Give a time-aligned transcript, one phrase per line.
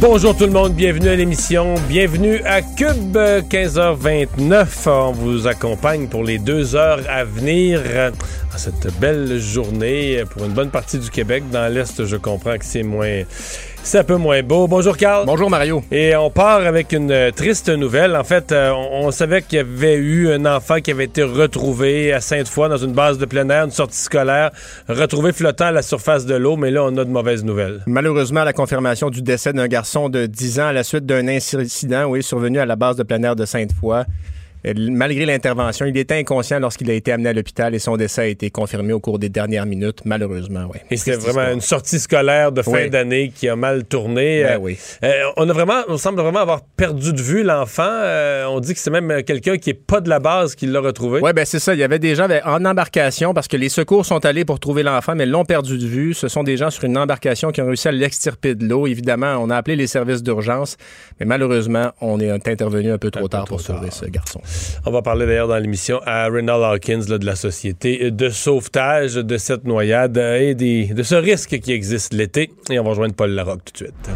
[0.00, 4.88] Bonjour tout le monde, bienvenue à l'émission, bienvenue à Cube 15h29.
[4.88, 7.82] On vous accompagne pour les deux heures à venir
[8.52, 11.44] à cette belle journée pour une bonne partie du Québec.
[11.50, 13.22] Dans l'Est, je comprends que c'est moins
[13.82, 14.68] c'est un peu moins beau.
[14.68, 15.24] Bonjour Carl.
[15.26, 15.82] Bonjour Mario.
[15.90, 18.16] Et on part avec une euh, triste nouvelle.
[18.16, 22.12] En fait, euh, on, savait qu'il y avait eu un enfant qui avait été retrouvé
[22.12, 24.50] à Sainte-Foy dans une base de plein air, une sortie scolaire,
[24.88, 27.82] retrouvé flottant à la surface de l'eau, mais là, on a de mauvaises nouvelles.
[27.86, 32.04] Malheureusement, la confirmation du décès d'un garçon de 10 ans à la suite d'un incident,
[32.06, 34.04] oui, survenu à la base de plein air de Sainte-Foy.
[34.66, 38.20] Euh, malgré l'intervention, il était inconscient lorsqu'il a été amené à l'hôpital et son décès
[38.22, 40.66] a été confirmé au cours des dernières minutes, malheureusement.
[40.72, 40.80] Oui.
[40.90, 44.42] Et c'était vraiment une sortie scolaire de fin d'année qui a mal tourné.
[44.42, 44.78] Ben, euh, oui.
[45.02, 48.02] Euh, on a vraiment, on semble vraiment avoir perdu de vue l'enfant.
[48.48, 51.20] on dit que c'est même quelqu'un qui est pas de la base qui l'a retrouvé.
[51.22, 51.74] Oui, ben c'est ça.
[51.74, 54.82] Il y avait des gens en embarcation parce que les secours sont allés pour trouver
[54.82, 56.14] l'enfant, mais l'ont perdu de vue.
[56.14, 58.86] Ce sont des gens sur une embarcation qui ont réussi à l'extirper de l'eau.
[58.86, 60.76] Évidemment, on a appelé les services d'urgence,
[61.18, 64.40] mais malheureusement, on est intervenu un peu trop tard pour sauver ce garçon.
[64.86, 69.36] On va parler d'ailleurs dans l'émission à Renald Hawkins de la Société de sauvetage de
[69.36, 72.50] cette noyade et de ce risque qui existe l'été.
[72.70, 74.10] Et on va rejoindre Paul Larocque tout de suite.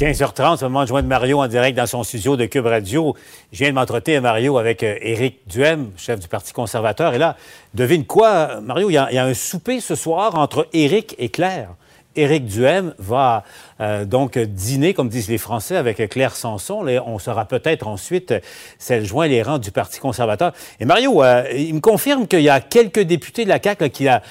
[0.00, 3.14] 15h30, c'est le moment de joindre Mario en direct dans son studio de Cube Radio.
[3.52, 7.12] Je viens de m'entretenir, Mario, avec euh, Éric Duhem, chef du Parti conservateur.
[7.12, 7.36] Et là,
[7.74, 11.74] devine quoi, Mario, il y, a un souper ce soir entre Éric et Claire.
[12.16, 13.44] Éric Duhem va
[13.80, 16.84] euh, donc dîner, comme disent les Français, avec Claire Sanson.
[17.06, 18.34] on sera peut-être ensuite
[18.78, 20.52] celle joint les rangs du Parti conservateur.
[20.80, 24.08] Et Mario, euh, il me confirme qu'il y a quelques députés de la CAQ qui
[24.08, 24.22] a,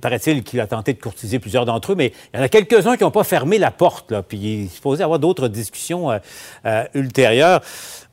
[0.00, 2.96] paraît-il, qu'il a tenté de courtiser plusieurs d'entre eux, mais il y en a quelques-uns
[2.96, 4.10] qui n'ont pas fermé la porte.
[4.10, 6.10] Là, puis il est supposé avoir d'autres discussions
[6.66, 7.60] euh, ultérieures.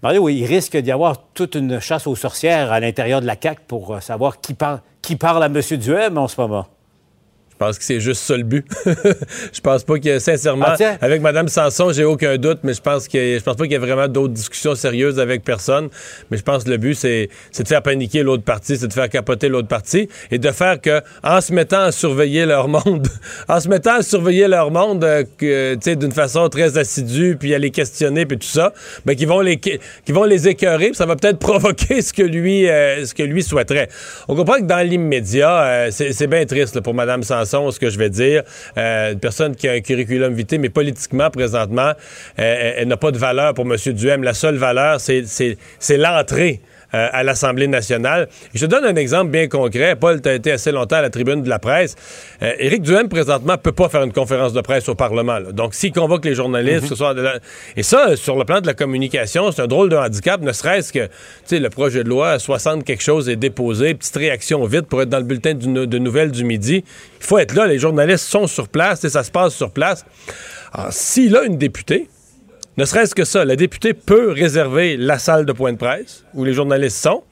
[0.04, 3.62] Mario, il risque d'y avoir toute une chasse aux sorcières à l'intérieur de la CAQ
[3.68, 4.56] pour savoir qui,
[5.02, 5.60] qui parle à M.
[5.60, 6.68] Duhem en ce moment.
[7.60, 8.68] Je pense que c'est juste ça le but.
[8.86, 13.08] je pense pas que, sincèrement, ah, avec Mme Sanson, j'ai aucun doute, mais je pense
[13.08, 15.90] que je pense pas qu'il y ait vraiment d'autres discussions sérieuses avec personne.
[16.30, 19.10] Mais je pense que le but, c'est, de faire paniquer l'autre partie, c'est de faire
[19.10, 23.08] capoter l'autre partie et de faire que, en se mettant à surveiller leur monde,
[23.50, 27.58] en se mettant à surveiller leur monde, euh, que, d'une façon très assidue, puis à
[27.58, 28.72] les questionner, puis tout ça,
[29.04, 29.80] ben, qu'ils vont les, qui
[30.10, 33.42] vont les écœurer, puis ça va peut-être provoquer ce que lui, euh, ce que lui
[33.42, 33.90] souhaiterait.
[34.28, 37.98] On comprend que dans l'immédiat, euh, c'est, bien triste pour Mme Sanson ce que je
[37.98, 38.44] vais dire.
[38.78, 41.94] Euh, une personne qui a un curriculum vitae, mais politiquement, présentement,
[42.40, 43.76] euh, elle, n'a pas de valeur pour M.
[43.94, 44.24] Duhem.
[44.24, 46.62] La seule valeur, c'est l'entrée
[46.94, 48.30] euh, à l'Assemblée nationale.
[48.54, 49.96] je te donne un exemple bien concret.
[49.96, 51.96] Paul, tu as été assez longtemps à la tribune de la presse.
[52.42, 55.40] Euh, Éric Duhem, présentement, ne peut pas faire une conférence de presse au Parlement.
[55.52, 56.90] Donc, s'il convoque les journalistes, mhm.
[56.90, 57.16] ce soit
[57.76, 60.94] Et ça, sur le plan de la communication, c'est un drôle de handicap, ne serait-ce
[60.94, 61.12] que, tu
[61.46, 65.10] sais, le projet de loi 60 quelque chose est déposé, petite réaction vite pour être
[65.10, 66.84] dans le bulletin de nouvelles du midi.
[67.20, 70.06] Il faut être là, les journalistes sont sur place, et ça se passe sur place.
[70.72, 72.08] Alors, s'il a une députée,
[72.78, 76.44] ne serait-ce que ça, la députée peut réserver la salle de point de presse où
[76.44, 77.24] les journalistes sont.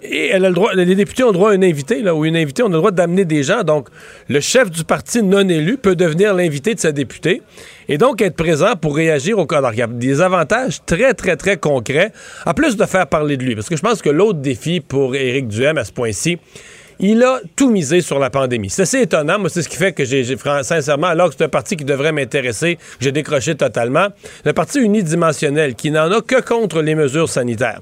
[0.00, 2.24] Et elle a le droit, les députés ont le droit à un invité, là, ou
[2.24, 3.64] une invitée, on a le droit d'amener des gens.
[3.64, 3.88] Donc,
[4.28, 7.42] le chef du parti non élu peut devenir l'invité de sa députée
[7.88, 9.58] et donc être présent pour réagir au cas.
[9.58, 12.12] Alors, il y a des avantages très, très, très concrets,
[12.46, 13.56] en plus de faire parler de lui.
[13.56, 16.38] Parce que je pense que l'autre défi pour Éric Duhem à ce point-ci,
[17.00, 18.70] il a tout misé sur la pandémie.
[18.70, 19.38] C'est assez étonnant.
[19.38, 20.24] Moi, c'est ce qui fait que j'ai,
[20.62, 24.08] sincèrement, alors que c'est un parti qui devrait m'intéresser, j'ai décroché totalement.
[24.44, 27.80] Le parti unidimensionnel qui n'en a que contre les mesures sanitaires.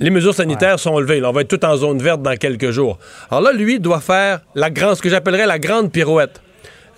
[0.00, 1.22] Les mesures sanitaires sont levées.
[1.24, 2.98] on va être tout en zone verte dans quelques jours.
[3.30, 6.40] Alors là, lui doit faire la grande, ce que j'appellerais la grande pirouette.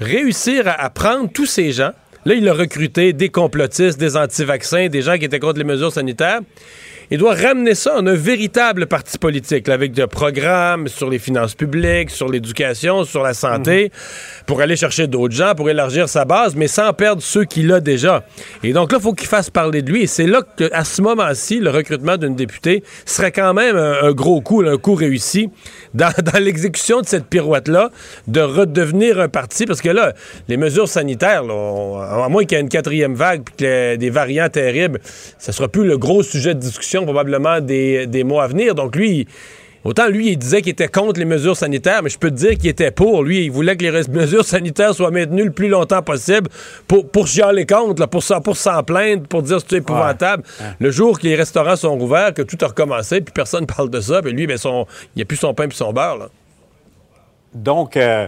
[0.00, 1.90] Réussir à, à prendre tous ces gens.
[2.24, 5.92] Là, il a recruté des complotistes, des anti-vaccins, des gens qui étaient contre les mesures
[5.92, 6.40] sanitaires
[7.10, 11.54] il doit ramener ça en un véritable parti politique, avec des programmes sur les finances
[11.54, 13.90] publiques, sur l'éducation, sur la santé, mhm.
[14.46, 17.80] pour aller chercher d'autres gens, pour élargir sa base, mais sans perdre ceux qu'il a
[17.80, 18.24] déjà.
[18.62, 20.02] Et donc là, il faut qu'il fasse parler de lui.
[20.02, 24.40] Et c'est là qu'à ce moment-ci, le recrutement d'une députée serait quand même un, gros
[24.40, 25.50] coup, un coup réussi
[25.94, 27.90] dans, l'exécution de cette pirouette-là,
[28.28, 30.14] de redevenir un parti, parce que là,
[30.48, 34.48] les mesures sanitaires, à moins qu'il y ait une quatrième vague, puis que des variants
[34.48, 35.00] terribles,
[35.38, 38.74] ça sera plus le gros sujet de discussion probablement des, mois à venir.
[38.74, 39.26] Donc lui,
[39.84, 42.56] Autant lui, il disait qu'il était contre les mesures sanitaires, mais je peux te dire
[42.56, 43.22] qu'il était pour.
[43.22, 46.48] Lui, il voulait que les mesures sanitaires soient maintenues le plus longtemps possible
[46.88, 50.42] pour, pour chialer contre, pour, pour s'en plaindre, pour dire que c'est épouvantable.
[50.78, 53.90] Le jour que les restaurants sont ouverts, que tout a recommencé, puis personne ne parle
[53.90, 54.86] de ça, puis lui, ben, son,
[55.16, 56.16] il a plus son pain puis son beurre.
[56.16, 56.28] Là.
[57.52, 58.26] Donc, euh,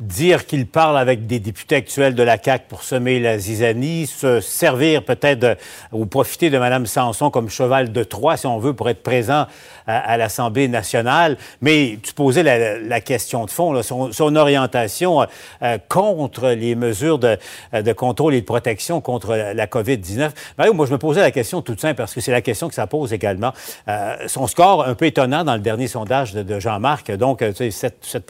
[0.00, 4.40] dire qu'il parle avec des députés actuels de la CAQ pour semer la zizanie, se
[4.40, 5.58] servir peut-être
[5.92, 9.46] ou profiter de Mme Sanson comme cheval de Troie, si on veut, pour être présent
[9.88, 11.36] à, l'Assemblée nationale.
[11.62, 15.26] Mais tu posais la, question de fond, son, orientation
[15.62, 17.38] euh, contre les mesures de,
[17.72, 20.30] de, contrôle et de protection contre la, COVID-19.
[20.58, 22.74] Mario, moi, je me posais la question toute simple, parce que c'est la question que
[22.74, 23.52] ça pose également.
[23.88, 27.70] Euh, son score un peu étonnant dans le dernier sondage de, Jean-Marc, donc tu sais,
[27.70, 28.24] 7, 7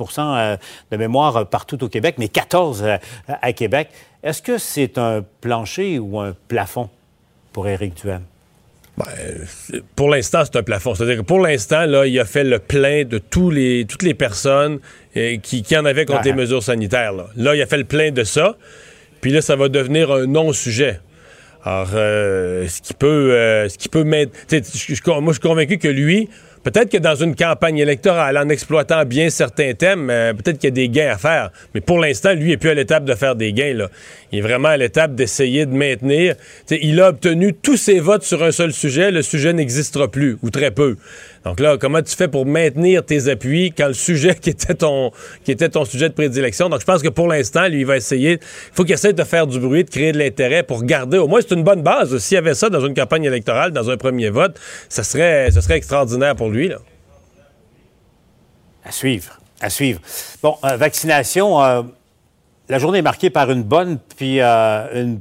[0.90, 2.96] de mémoire partout au Québec, mais 14 euh,
[3.26, 3.88] à Québec.
[4.22, 6.88] Est-ce que c'est un plancher ou un plafond
[7.52, 8.22] pour Éric Duhem?
[8.96, 9.04] Ben,
[9.96, 10.94] pour l'instant, c'est un plafond.
[10.94, 14.14] C'est-à-dire que pour l'instant, là, il a fait le plein de tous les, toutes les
[14.14, 14.78] personnes
[15.16, 17.12] euh, qui, en avaient contre les mesures sanitaires.
[17.12, 17.56] Là.
[17.56, 18.56] il a fait le plein de ça.
[19.20, 21.00] Puis là, ça va devenir un non-sujet.
[21.64, 24.30] Alors, euh, ce qui peut, ce qui peut mettre.
[24.52, 26.28] moi, je suis convaincu que lui,
[26.70, 30.72] Peut-être que dans une campagne électorale, en exploitant bien certains thèmes, euh, peut-être qu'il y
[30.72, 31.50] a des gains à faire.
[31.74, 33.88] Mais pour l'instant, lui, il n'est plus à l'étape de faire des gains.
[34.32, 36.34] Il est vraiment à l'étape d'essayer de maintenir.
[36.70, 39.10] il a obtenu tous ses votes sur un seul sujet.
[39.10, 40.96] Le sujet n'existera plus, ou très peu.
[41.44, 45.12] Donc là, comment tu fais pour maintenir tes appuis quand le sujet qui était ton,
[45.44, 46.68] qui était ton sujet de prédilection?
[46.68, 48.32] Donc je pense que pour l'instant, lui, il va essayer.
[48.32, 51.16] Il faut qu'il essaie de faire du bruit, de créer de l'intérêt pour garder.
[51.16, 52.18] Au moins, c'est une bonne base.
[52.18, 54.60] S'il y avait ça dans une campagne électorale, dans un premier vote,
[54.90, 56.57] ça serait, ça serait extraordinaire pour lui.
[58.84, 59.38] À suivre.
[59.60, 60.00] À suivre.
[60.42, 61.62] Bon, euh, vaccination.
[61.62, 61.82] Euh,
[62.68, 65.20] la journée est marquée par une bonne puis euh, une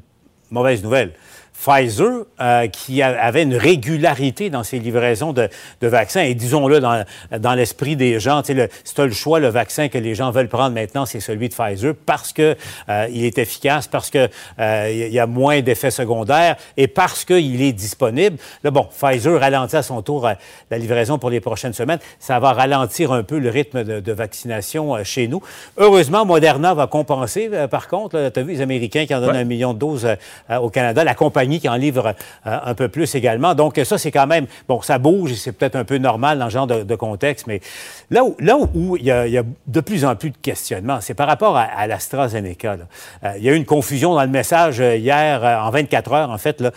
[0.51, 1.13] mauvaise nouvelle.
[1.59, 5.49] Pfizer, euh, qui avait une régularité dans ses livraisons de,
[5.81, 7.03] vaccins, et disons-le dans,
[7.39, 10.13] dans l'esprit des gens, tu sais, si tu as le choix, le vaccin que les
[10.13, 12.55] gens veulent prendre maintenant, c'est celui de Pfizer parce que
[12.89, 17.25] euh, il est efficace, parce que euh, il y a moins d'effets secondaires et parce
[17.25, 18.37] qu'il est disponible.
[18.63, 20.29] Là, bon, Pfizer ralentit à son tour
[20.69, 21.99] la livraison pour les prochaines semaines.
[22.19, 25.41] Ça va ralentir un peu le rythme de, vaccination chez nous.
[25.77, 28.31] Heureusement, Moderna va compenser, par contre.
[28.33, 30.07] Tu as vu les Américains qui en donnent un million de doses
[30.49, 31.03] au Canada.
[31.03, 32.13] La compagnie qui en livre
[32.45, 33.55] euh, un peu plus également.
[33.55, 36.45] Donc, ça, c'est quand même, bon, ça bouge et c'est peut-être un peu normal dans
[36.45, 37.61] ce genre de, contexte, mais
[38.09, 41.27] là où, là où il, y a, de plus en plus de questionnements, c'est par
[41.27, 42.77] rapport à, l'AstraZeneca.
[43.23, 46.31] Euh, il y a eu une confusion dans le message euh, hier, en 24 heures,
[46.31, 46.61] en fait.
[46.61, 46.71] Là,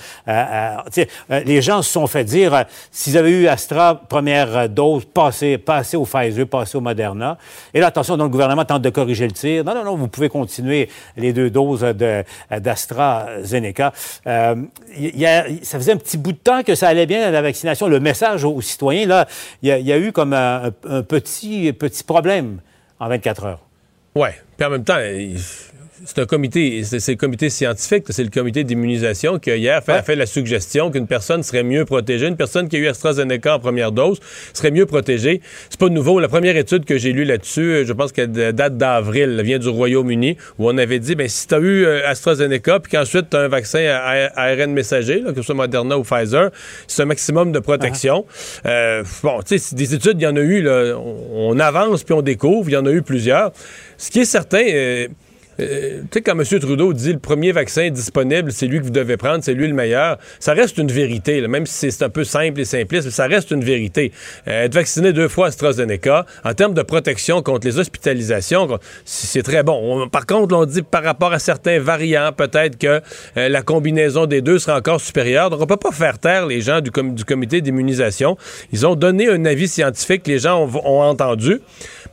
[1.44, 6.04] les gens se sont fait dire, s'ils avaient eu Astra, première dose, passez, passez au
[6.04, 7.38] Pfizer, passez au Moderna.
[7.72, 9.64] Et là, attention, donc, le gouvernement tente de corriger le tir.
[9.64, 11.80] Non, non, non, vous pouvez continuer les deux doses
[12.50, 13.92] d'AstraZeneca
[15.62, 17.86] ça faisait un petit bout de temps que ça allait bien la vaccination.
[17.86, 19.26] Le message aux, citoyens, là,
[19.62, 20.70] il y, a eu comme un,
[21.08, 22.60] petit, petit problème
[22.98, 23.60] en 24 heures.
[24.14, 24.28] Oui.
[24.56, 24.98] Puis en même temps,
[26.04, 30.02] c'est un comité, c'est le comité scientifique, c'est le comité d'immunisation qui hier fait, a
[30.02, 33.58] fait la suggestion qu'une personne serait mieux protégée, une personne qui a eu AstraZeneca en
[33.58, 34.20] première dose
[34.52, 35.40] serait mieux protégée.
[35.68, 36.20] C'est pas nouveau.
[36.20, 39.68] La première étude que j'ai lue là-dessus, je pense qu'elle date d'avril, elle vient du
[39.68, 43.36] Royaume-Uni, où on avait dit, ben si tu as eu euh, AstraZeneca, puis qu'ensuite tu
[43.36, 46.50] as un vaccin à ARN messager, que ce soit Moderna ou Pfizer,
[46.86, 48.24] c'est un maximum de protection.
[48.64, 48.68] Ah.
[48.68, 52.14] Euh, bon, tu sais, des études, il y en a eu, là, on, avance puis
[52.14, 53.52] on découvre, il y en a eu plusieurs.
[53.98, 55.08] Ce qui est certain, euh,
[55.58, 56.44] euh, tu sais, quand M.
[56.60, 59.74] Trudeau dit le premier vaccin disponible, c'est lui que vous devez prendre, c'est lui le
[59.74, 63.50] meilleur, ça reste une vérité, même si c'est un peu simple et simpliste, ça reste
[63.50, 64.12] une vérité.
[64.48, 69.62] Euh, être vacciné deux fois AstraZeneca, en termes de protection contre les hospitalisations, c'est très
[69.62, 70.08] bon.
[70.08, 73.00] par contre, on dit par rapport à certains variants, peut-être que
[73.36, 75.50] euh, la combinaison des deux sera encore supérieure.
[75.50, 78.36] Donc, on peut pas faire taire les gens du, comité d'immunisation.
[78.72, 81.60] Ils ont donné un avis scientifique que les gens ont entendu.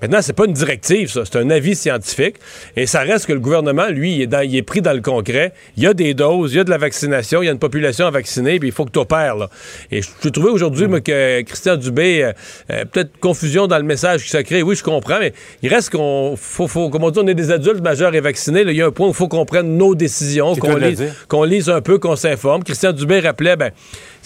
[0.01, 1.23] Maintenant, c'est pas une directive, ça.
[1.25, 2.35] C'est un avis scientifique.
[2.75, 5.53] Et ça reste que le gouvernement, lui, il est, il est pris dans le concret.
[5.75, 7.59] Il y a des doses, il y a de la vaccination, il y a une
[7.59, 9.49] population à vacciner, puis il faut que tu opères, là.
[9.91, 12.31] Et je trouvais aujourd'hui, que Christian Dubé, euh,
[12.71, 14.63] euh, peut-être confusion dans le message qui s'est créé.
[14.63, 17.51] Oui, je comprends, mais il reste qu'on, faut, faut, comme on dit, on est des
[17.51, 18.63] adultes majeurs et vaccinés.
[18.67, 21.43] Il y a un point où il faut qu'on prenne nos décisions, qu'on lise, qu'on
[21.43, 22.63] lise un peu, qu'on s'informe.
[22.63, 23.71] Christian Dubé rappelait, ben,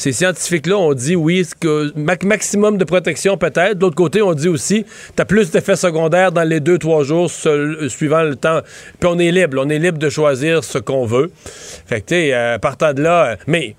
[0.02, 1.48] ces scientifiques-là ont dit oui,
[2.24, 3.76] maximum de protection peut-être.
[3.76, 4.84] De l'autre côté, on dit aussi,
[5.16, 8.62] tu as plus d'effets secondaires dans les deux, trois jours euh, suivant le temps.
[9.00, 11.32] Puis on est libre, on est libre de choisir ce qu'on veut.
[11.86, 13.76] Fait que, tu sais, euh, partant de là, euh, mais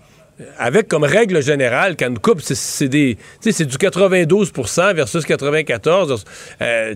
[0.58, 6.24] avec comme règle générale, quand une coupe, c'est du 92% versus 94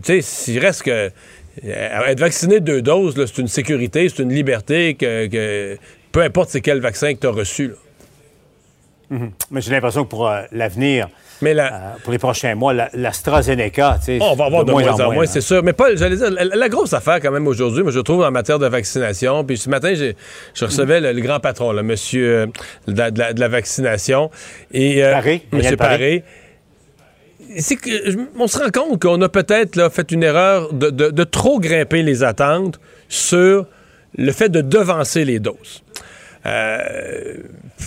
[0.05, 1.11] tu sais, il reste que
[1.65, 5.77] être vacciné deux doses, c'est une sécurité, c'est une liberté que,
[6.13, 7.73] peu importe c'est quel vaccin que tu as reçu.
[9.11, 9.31] Mhm.
[9.51, 11.09] Mais j'ai l'impression que pour l'avenir,
[11.43, 11.55] mais
[12.03, 14.19] pour les prochains mois, l'AstraZeneca, tu sais.
[14.21, 15.63] on va avoir de, moins, en moins, c'est sûr.
[15.63, 18.67] Mais pas, j'allais dire, la, grosse affaire quand même aujourd'hui, je trouve en matière de
[18.67, 19.45] vaccination.
[19.45, 22.51] Puis ce matin, je recevais le, grand patron, le monsieur
[22.89, 24.31] de, la, vaccination.
[24.73, 26.25] Et, Paré, monsieur Paré
[27.59, 27.79] c'est
[28.39, 32.79] on se rend compte qu'on a peut-être fait une erreur de, trop grimper les attentes
[33.09, 33.67] sur
[34.17, 35.83] le fait de devancer les doses.
[36.47, 37.35] Euh,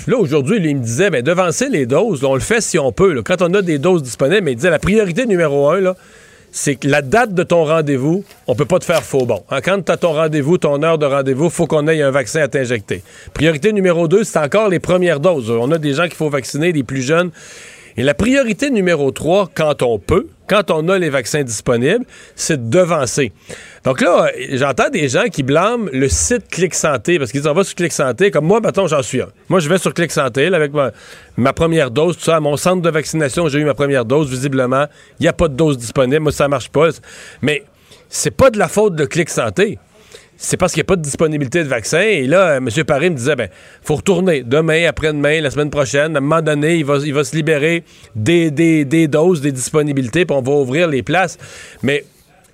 [0.07, 3.21] là, aujourd'hui, il me disait, ben, devancer les doses, on le fait si on peut.
[3.23, 5.95] Quand on a des doses disponibles, mais il disait, la priorité numéro un,
[6.51, 9.43] c'est que la date de ton rendez-vous, on peut pas te faire faux bon.
[9.49, 12.41] Hein, quand tu as ton rendez-vous, ton heure de rendez-vous, faut qu'on ait un vaccin
[12.41, 13.03] à t'injecter.
[13.33, 15.51] Priorité numéro deux, c'est encore les premières doses.
[15.51, 17.31] On a des gens qu'il faut vacciner, les plus jeunes.
[17.99, 22.69] Et la priorité numéro 3, quand on peut, quand on a les vaccins disponibles, c'est
[22.69, 23.33] de devancer.
[23.83, 27.53] Donc là, j'entends des gens qui blâment le site Clic Santé parce qu'ils disent on
[27.53, 28.31] va sur Clic Santé.
[28.31, 29.27] Comme moi, maintenant, j'en suis un.
[29.49, 30.71] Moi, je vais sur Clic Santé avec
[31.35, 32.37] ma, première dose, tout ça.
[32.37, 34.29] À mon centre de vaccination, j'ai eu ma première dose.
[34.29, 34.85] Visiblement,
[35.19, 36.21] il n'y a pas de dose disponible.
[36.21, 36.87] Moi, ça marche pas.
[37.41, 37.65] Mais
[38.07, 39.77] c'est pas de la faute de Clic Santé
[40.41, 41.99] c'est parce qu'il n'y a pas de disponibilité de vaccin.
[41.99, 42.69] Et là, M.
[42.87, 43.49] Paris me disait, ben,
[43.81, 46.15] faut retourner demain, après-demain, la semaine prochaine.
[46.15, 47.83] À un moment donné, il va, il va se libérer
[48.15, 51.37] des, des, doses, des disponibilités, puis on va ouvrir les places.
[51.83, 52.05] Mais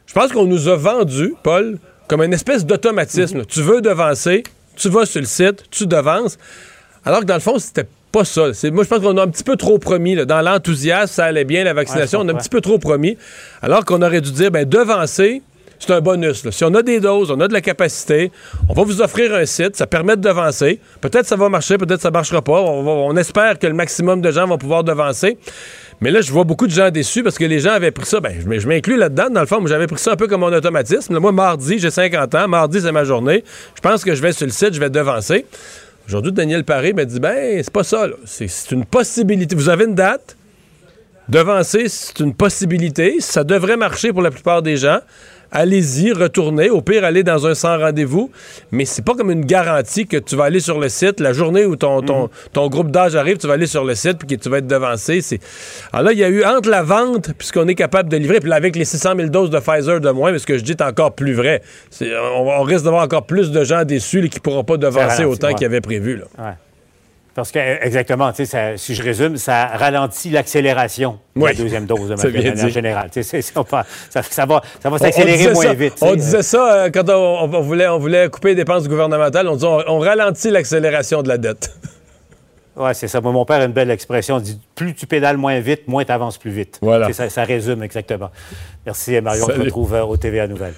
[0.08, 1.77] je pense qu'on nous a vendu, Paul,
[2.08, 3.46] comme une espèce d'automatisme.
[3.46, 4.42] Tu veux devancer,
[4.75, 6.39] tu vas sur le site, tu devances.
[7.06, 8.48] Alors que dans le fond, c'était pas ça.
[8.72, 10.15] Moi, je pense qu'on a un petit peu trop promis.
[10.25, 13.15] Dans l'enthousiasme, ça allait bien, la vaccination, on a un petit peu trop promis.
[13.62, 15.44] Alors qu'on aurait dû dire, ben, devancer,
[15.79, 16.50] c'est un bonus.
[16.50, 18.32] Si on a des doses, on a de la capacité,
[18.70, 20.79] on va vous offrir un site, ça permet de devancer.
[21.01, 22.62] Peut-être ça va marcher, peut-être ça marchera pas.
[22.62, 25.38] On, espère que le maximum de gens vont pouvoir devancer.
[26.01, 28.20] Mais là, je vois beaucoup de gens déçus parce que les gens avaient pris ça.
[28.20, 29.29] Ben, je m'inclus là-dedans.
[29.29, 31.17] Dans le fond, j'avais pris ça un peu comme mon automatisme.
[31.20, 32.48] moi, mardi, j'ai 50 ans.
[32.48, 33.44] Mardi, c'est ma journée.
[33.75, 35.46] Je pense que je vais sur le site, je vais devancer.
[36.08, 38.08] Aujourd'hui, Daniel Paré m'a dit ben, c'est pas ça.
[38.25, 39.55] C'est une possibilité.
[39.55, 40.36] Vous avez une date?
[41.29, 43.15] Devancer, c'est une possibilité.
[43.20, 45.00] Ça devrait marcher pour la plupart des gens
[45.55, 46.69] allez-y, retournez.
[46.69, 48.29] Au pire, allez dans un sans rendez-vous.
[48.71, 51.65] Mais c'est pas comme une garantie que tu vas aller sur le site la journée
[51.65, 52.69] où ton, ton, mhm.
[52.69, 55.21] groupe d'âge arrive, tu vas aller sur le site puis que tu vas être devancé.
[55.93, 58.50] Alors là, il y a eu entre la vente, puisqu'on est capable de livrer, puis
[58.50, 60.71] là, avec les 600 000 doses de Pfizer de moins, mais ce que je dis
[60.71, 61.62] est encore plus vrai.
[62.01, 65.65] On, risque d'avoir encore plus de gens déçus qui ne pourront pas devancer autant qu'ils
[65.65, 66.17] avaient prévu.
[66.17, 66.57] Là.
[67.36, 72.70] Parce que, exactement, si je résume, ça ralentit l'accélération de la deuxième dose de manière
[72.70, 73.10] générale.
[73.12, 75.96] Ça, ça, ça, va, ça va s'accélérer moins vite.
[76.00, 79.50] On disait ça euh, quand on, voulait, on voulait couper les dépenses gouvernementales.
[79.50, 81.72] On disait on, ralentit l'accélération de la dette.
[82.77, 83.22] Oui, c'est ça.
[83.22, 84.38] mon père a une belle expression.
[84.42, 86.77] dit plus tu pédales moins vite, moins tu avances plus vite.
[86.82, 87.13] Voilà.
[87.13, 88.32] Ça, résume exactement.
[88.86, 89.46] Merci, Marion.
[89.46, 90.74] On se retrouve euh, au TVA Nouvelles.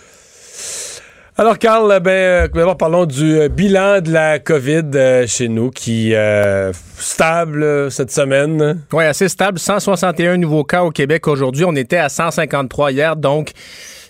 [1.39, 6.15] Alors, Carl, ben, d'abord, parlons du euh, bilan de la COVID euh, chez nous qui
[6.15, 8.81] euh, stable cette semaine.
[8.91, 9.59] Oui, assez stable.
[9.59, 11.63] 161 nouveaux cas au Québec aujourd'hui.
[11.63, 13.51] On était à 153 hier, donc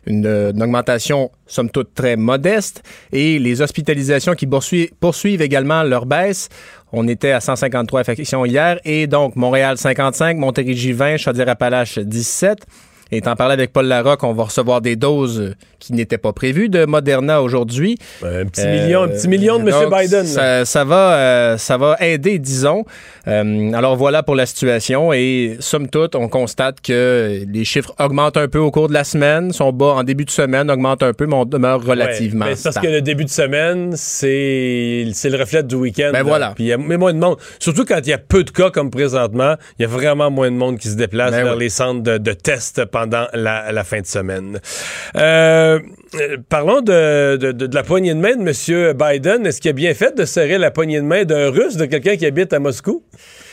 [0.06, 0.26] une,
[0.62, 2.82] augmentation, somme toute, très modeste.
[3.12, 6.48] Et les hospitalisations qui poursuivent, poursuivent également leur baisse.
[6.94, 8.80] On était à 153 infections hier.
[8.86, 12.60] Et donc, Montréal 55, Montérégie 20, Chaudière-Appalaches 17.
[13.12, 16.70] Et en parlant avec Paul Larocque, on va recevoir des doses qui n'étaient pas prévues
[16.70, 17.98] de Moderna aujourd'hui.
[18.24, 19.90] Un petit million, un petit million de M.
[19.90, 20.26] Biden.
[20.66, 22.84] Ça, va, euh, ça va aider, disons.
[23.28, 25.14] Euh, alors voilà pour la situation.
[25.14, 29.04] Et somme toute, on constate que les chiffres augmentent un peu au cours de la
[29.04, 32.46] semaine, sont bas en début de semaine, augmentent un peu, mais on demeure relativement.
[32.46, 36.10] Ouais, parce que le début de semaine, c'est le reflet du week-end.
[36.14, 36.54] Ben voilà.
[36.56, 37.38] Puis il y a moins de monde.
[37.60, 40.52] Surtout quand il y a peu de cas comme présentement, il y a vraiment moins
[40.52, 44.02] de monde qui se déplace ben vers les centres de, de tests pendant la, fin
[44.02, 44.60] de semaine.
[45.16, 45.80] Euh,
[46.50, 48.94] parlons de, la poignée de main de M.
[48.94, 49.46] Biden.
[49.46, 52.16] Est-ce qu'il a bien fait de serrer la poignée de main d'un Russe, de quelqu'un
[52.16, 53.04] qui habite à Moscou?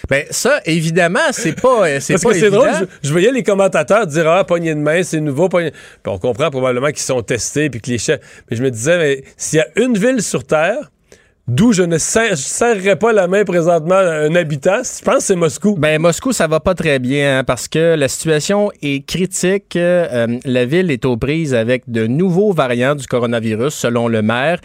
[0.09, 2.69] Ben ça, évidemment, c'est pas, euh, c'est pas c'est drôle.
[3.03, 5.49] Je, voyais les commentateurs dire ah poignée de main, c'est nouveau.
[5.49, 5.73] Poignée...
[6.07, 8.21] on comprend probablement qu'ils sont testés puis que les chefs.
[8.51, 10.91] Mais je me disais, mais s'il y a une ville sur Terre
[11.47, 14.81] D'où je ne serrerai pas la main présentement à un habitant.
[14.83, 15.75] Je pense que c'est Moscou.
[15.77, 19.77] Ben Moscou, ça va pas très bien hein, parce que la situation est critique.
[19.77, 24.59] Euh, la ville est aux prises avec de nouveaux variants du coronavirus, selon le maire.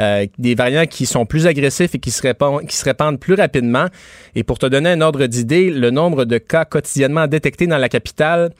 [0.00, 3.34] Euh, des variants qui sont plus agressifs et qui se, répandent, qui se répandent plus
[3.34, 3.88] rapidement.
[4.34, 7.90] Et pour te donner un ordre d'idée, le nombre de cas quotidiennement détectés dans la
[7.90, 8.52] capitale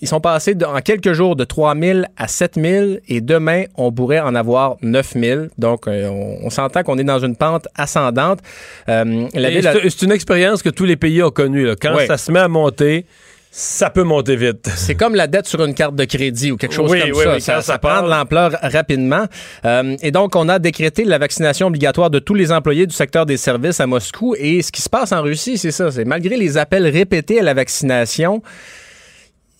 [0.00, 3.90] ils sont passés en quelques jours de 3 000 à 7 000 et demain, on
[3.92, 5.40] pourrait en avoir 9 000.
[5.58, 6.08] Donc, euh,
[6.42, 8.40] on, s'entend qu'on est dans une pente ascendante.
[8.88, 11.68] Euh, c'est une expérience que tous les pays ont connue.
[11.80, 13.06] Quand ça se met à monter,
[13.54, 14.70] ça peut monter vite.
[14.76, 17.34] C'est comme la dette sur une carte de crédit ou quelque chose comme oui, ça.
[17.34, 19.26] Oui, ça, ça, prend de l'ampleur rapidement.
[19.66, 23.26] Euh, et donc, on a décrété la vaccination obligatoire de tous les employés du secteur
[23.26, 24.34] des services à Moscou.
[24.38, 25.90] Et ce qui se passe en Russie, c'est ça.
[25.90, 28.42] C'est malgré les appels répétés à la vaccination,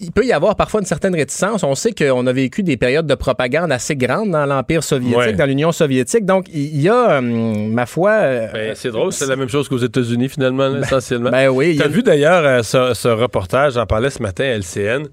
[0.02, 1.62] il peut y avoir parfois une certaine réticence.
[1.62, 5.46] On sait qu'on a vécu des périodes de propagande assez grandes dans l'Empire soviétique, dans
[5.46, 6.26] l'Union soviétique.
[6.26, 8.10] Donc, il y a, euh, ma foi...
[8.10, 11.30] Euh, ben, c'est drôle, c'est la même chose qu'aux États-Unis, finalement, ben, essentiellement.
[11.30, 11.76] Ben oui.
[11.76, 15.06] Tu as vu d'ailleurs euh, ce, reportage, j'en parlais ce matin à LCN,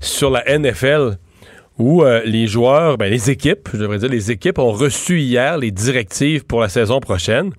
[0.00, 1.16] sur la NFL,
[1.78, 5.70] où les joueurs, ben, les équipes, je devrais dire, les équipes ont reçu hier les
[5.70, 7.50] directives pour la saison prochaine.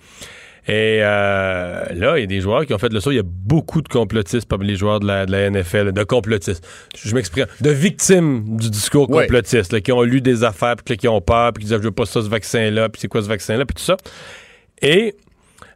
[0.68, 3.12] Et euh, là, il y a des joueurs qui ont fait le saut.
[3.12, 6.68] Il y a beaucoup de complotistes parmi les joueurs de la, NFL, de complotistes.
[6.96, 7.46] Je, m'exprime.
[7.62, 11.64] De victimes du discours complotiste, qui ont lu des affaires, puis qui ont peur, puis
[11.64, 13.84] qui disent Je veux pas ça, ce vaccin-là, puis c'est quoi ce vaccin-là, puis tout
[13.84, 13.98] ça.
[14.82, 15.16] Et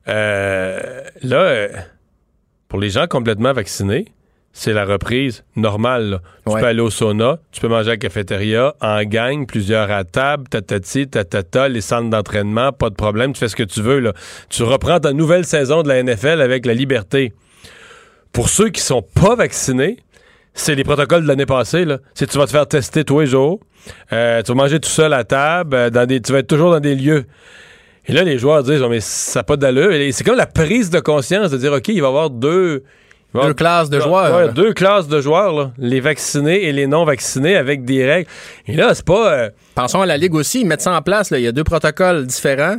[0.07, 1.67] euh, là,
[2.67, 4.05] pour les gens complètement vaccinés,
[4.53, 6.21] c'est la reprise normale.
[6.45, 10.03] Tu peux aller au sauna, tu peux manger à la cafétéria, en gang, plusieurs à
[10.03, 13.99] table, tatati, tatata, les centres d'entraînement, pas de problème, tu fais ce que tu veux.
[13.99, 14.13] Là.
[14.49, 17.33] Tu reprends ta nouvelle saison de la NFL avec la liberté.
[18.33, 19.97] Pour ceux qui sont pas vaccinés,
[20.53, 21.85] c'est les protocoles de l'année passée.
[21.85, 21.99] Là.
[22.13, 23.59] C'est tu vas te faire tester tous les jours,
[24.11, 26.71] euh, tu vas manger tout seul à table, euh, dans des, tu vas être toujours
[26.71, 27.25] dans des lieux.
[28.07, 29.91] Et là, les joueurs disent, oh, mais ça n'a pas d'allure.
[30.11, 32.83] C'est comme la prise de conscience de dire, OK, il va y avoir deux
[33.33, 34.53] deux classes de joueurs.
[34.53, 38.29] deux classes de joueurs, les vaccinés et les non vaccinés avec des règles.
[38.67, 39.33] Et là, c'est pas.
[39.33, 41.31] Euh, Pensons à la Ligue aussi, ils mettent ça en place.
[41.31, 42.77] Il y a deux protocoles différents.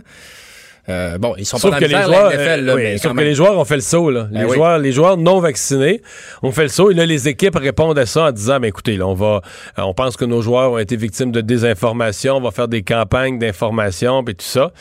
[0.88, 3.64] Euh, bon, ils sont sauf pas que les joueurs, euh, sauf que les joueurs ont
[3.64, 4.10] fait le saut.
[4.10, 4.26] Là.
[4.30, 6.02] Ben les, joueurs, les joueurs non vaccinés
[6.42, 6.90] ont fait le saut.
[6.90, 9.42] Et là, les équipes répondent à ça en disant, mais écoutez, là, on va,
[9.76, 12.36] on pense que nos joueurs ont été victimes de désinformation.
[12.36, 14.72] On va faire des campagnes d'information et tout ça.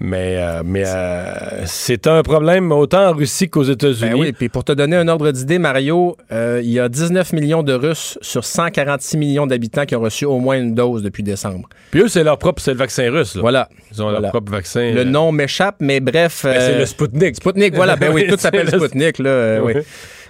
[0.00, 4.10] Mais, euh, mais euh, c'est un problème autant en Russie qu'aux États-Unis.
[4.10, 7.32] Ben oui, puis pour te donner un ordre d'idée, Mario, euh, il y a 19
[7.32, 11.22] millions de Russes sur 146 millions d'habitants qui ont reçu au moins une dose depuis
[11.22, 11.68] décembre.
[11.92, 13.36] Puis eux, c'est leur propre, c'est le vaccin russe.
[13.36, 13.68] Voilà.
[13.92, 14.92] Ils ont leur propre vaccin.
[14.92, 16.40] Le nom m'échappe, mais bref.
[16.44, 17.36] Ben, c'est le Sputnik.
[17.36, 17.94] Sputnik, voilà.
[17.94, 19.62] Ben oui, tout s'appelle Sputnik, là.
[19.62, 19.74] oui.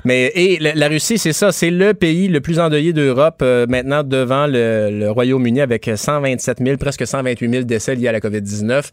[0.06, 4.46] Mais et la, Russie, c'est ça, c'est le pays le plus endeuillé d'Europe maintenant devant
[4.46, 8.90] le, le Royaume-Uni avec 127 000, presque 128 000 décès liés à la COVID-19.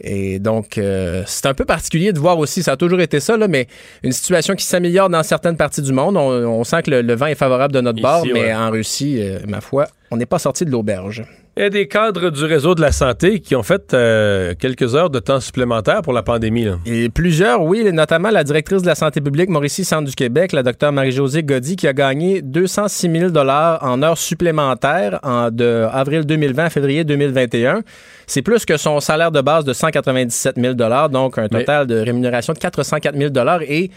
[0.00, 3.36] Et donc, euh, c'est un peu particulier de voir aussi, ça a toujours été ça,
[3.36, 3.66] là, mais
[4.02, 6.16] une situation qui s'améliore dans certaines parties du monde.
[6.16, 9.60] On, sent que le, vent est favorable de notre bord, mais en Russie, euh, ma
[9.60, 11.24] foi, on n'est pas sorti de l'auberge.
[11.56, 14.94] Il y a des cadres du réseau de la santé qui ont fait euh, quelques
[14.94, 16.68] heures de temps supplémentaire pour la pandémie.
[16.86, 20.62] Et plusieurs, oui, notamment la directrice de la santé publique Mauricie Centre du Québec, la
[20.62, 26.64] docteure Marie-Josée Goddy, qui a gagné 206 000 en heures supplémentaires en, de avril 2020
[26.64, 27.82] à février 2021.
[28.28, 30.74] C'est plus que son salaire de base de 197 000
[31.08, 33.32] donc un total de rémunération de 404 000
[33.68, 33.90] et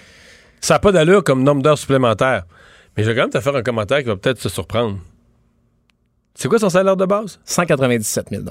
[0.62, 2.46] ça n'a pas d'allure comme nombre d'heures supplémentaires.
[2.98, 4.98] Mais je vais quand même te faire un commentaire qui va peut-être se surprendre.
[6.36, 7.40] C'est quoi son salaire de base?
[7.46, 8.44] 197 000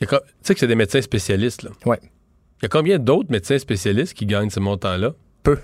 [0.00, 0.06] Tu
[0.42, 1.70] sais que c'est des médecins spécialistes, là.
[1.84, 1.96] Oui.
[2.60, 5.12] Il y a combien d'autres médecins spécialistes qui gagnent ce montant-là?
[5.42, 5.58] Peu.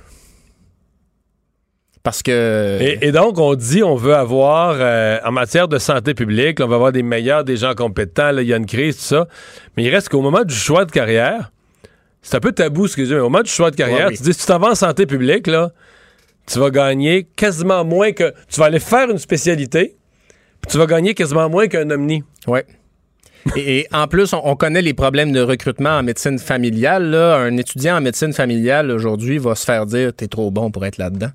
[2.03, 2.79] Parce que.
[3.01, 6.75] Et, donc, on dit on veut avoir, euh, en matière de santé publique, on va
[6.75, 9.29] avoir des meilleurs, des gens compétents, il y a une crise, tout ça.
[9.77, 11.53] Mais il reste qu'au moment du choix de carrière,
[12.21, 14.09] c'est un peu tabou ce que je dis, mais au moment du choix de carrière,
[14.11, 15.71] tu dis si tu t'en vas en santé publique, là,
[16.47, 18.35] tu vas gagner quasiment moins que.
[18.49, 19.97] Tu vas aller faire une spécialité,
[20.69, 22.23] tu vas gagner quasiment moins qu'un omni.
[22.47, 22.61] Oui.
[23.57, 27.15] et, en plus, on, connaît les problèmes de recrutement en médecine familiale.
[27.15, 30.99] Un étudiant en médecine familiale aujourd'hui va se faire dire T'es trop bon pour être
[30.99, 31.31] là-dedans.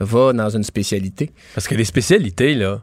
[0.00, 1.30] Va dans une spécialité.
[1.54, 2.80] Parce que les spécialités, là,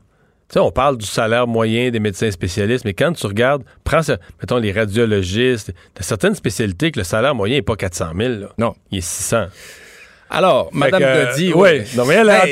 [0.49, 4.01] tu sais, on parle du salaire moyen des médecins spécialistes, mais quand tu regardes, prends,
[4.39, 8.33] mettons, les radiologistes, t'as certaines spécialités que le salaire moyen n'est pas 400 000.
[8.57, 8.73] Non.
[8.91, 9.47] Il est 600.
[10.29, 11.81] Alors, Mme Goddy, oui.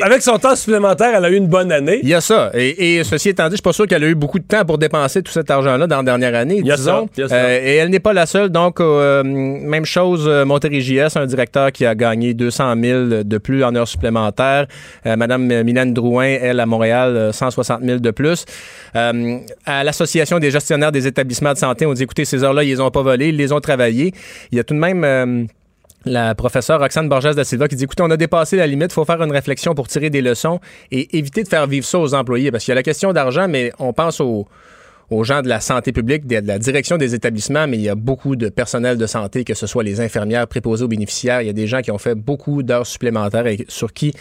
[0.02, 2.00] avec son temps supplémentaire, elle a eu une bonne année.
[2.04, 2.52] Il y a ça.
[2.54, 4.78] Et, ceci étant dit, je suis pas sûr qu'elle a eu beaucoup de temps pour
[4.78, 7.08] dépenser tout cet argent-là dans la dernière année, il y a disons.
[7.16, 8.50] Ça, euh, et elle n'est pas la seule.
[8.50, 13.38] Donc, euh, même chose, euh, Montérégie JS, un directeur qui a gagné 200 000 de
[13.38, 14.68] plus en heures supplémentaires.
[15.04, 18.46] Mme Mylène Drouin, elle, à Montréal, 160 000 de plus.
[18.94, 22.80] à l'Association des gestionnaires des établissements de santé, on dit, écoutez, ces heures-là, ils les
[22.80, 24.14] ont pas volées, ils les ont travaillées.
[24.52, 25.48] Il y a tout de même
[26.06, 28.94] la professeure Roxane Borges da Silva qui dit écoutez, on a dépassé la limite, il
[28.94, 30.60] faut faire une réflexion pour tirer des leçons
[30.92, 32.52] et éviter de faire vivre ça aux employés.
[32.52, 34.48] Parce qu'il y a la question d'argent, mais on pense aux,
[35.24, 38.36] gens de la santé publique, de la direction des établissements, mais il y a beaucoup
[38.36, 41.42] de personnel de santé, que ce soit les infirmières préposées aux bénéficiaires.
[41.42, 44.14] Il y a des gens qui ont fait beaucoup d'heures supplémentaires et sur qui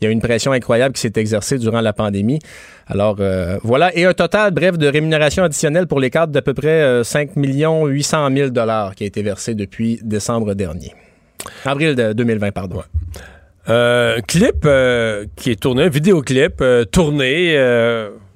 [0.00, 2.40] il y a une pression incroyable qui s'est exercée durant la pandémie.
[2.88, 6.54] Alors euh, voilà, et un total, bref, de rémunération additionnelle pour les cadres d'à peu
[6.54, 8.50] près 5 800 000
[8.96, 10.92] qui a été versé depuis décembre dernier.
[11.64, 12.82] Avril de 2020, pardon.
[13.66, 14.66] un clip
[15.36, 17.56] qui est tourné, un vidéoclip tourné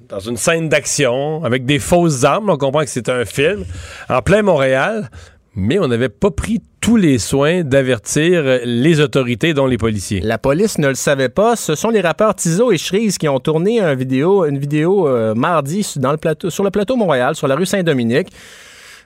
[0.07, 2.49] dans une scène d'action avec des fausses armes.
[2.49, 3.65] On comprend que c'est un film
[4.09, 5.09] en plein Montréal,
[5.55, 10.21] mais on n'avait pas pris tous les soins d'avertir les autorités, dont les policiers.
[10.21, 11.55] La police ne le savait pas.
[11.55, 15.35] Ce sont les rappeurs Tizo et Shreeze qui ont tourné une vidéo, une vidéo euh,
[15.35, 18.29] mardi dans le plateau, sur le plateau Montréal, sur la rue Saint-Dominique.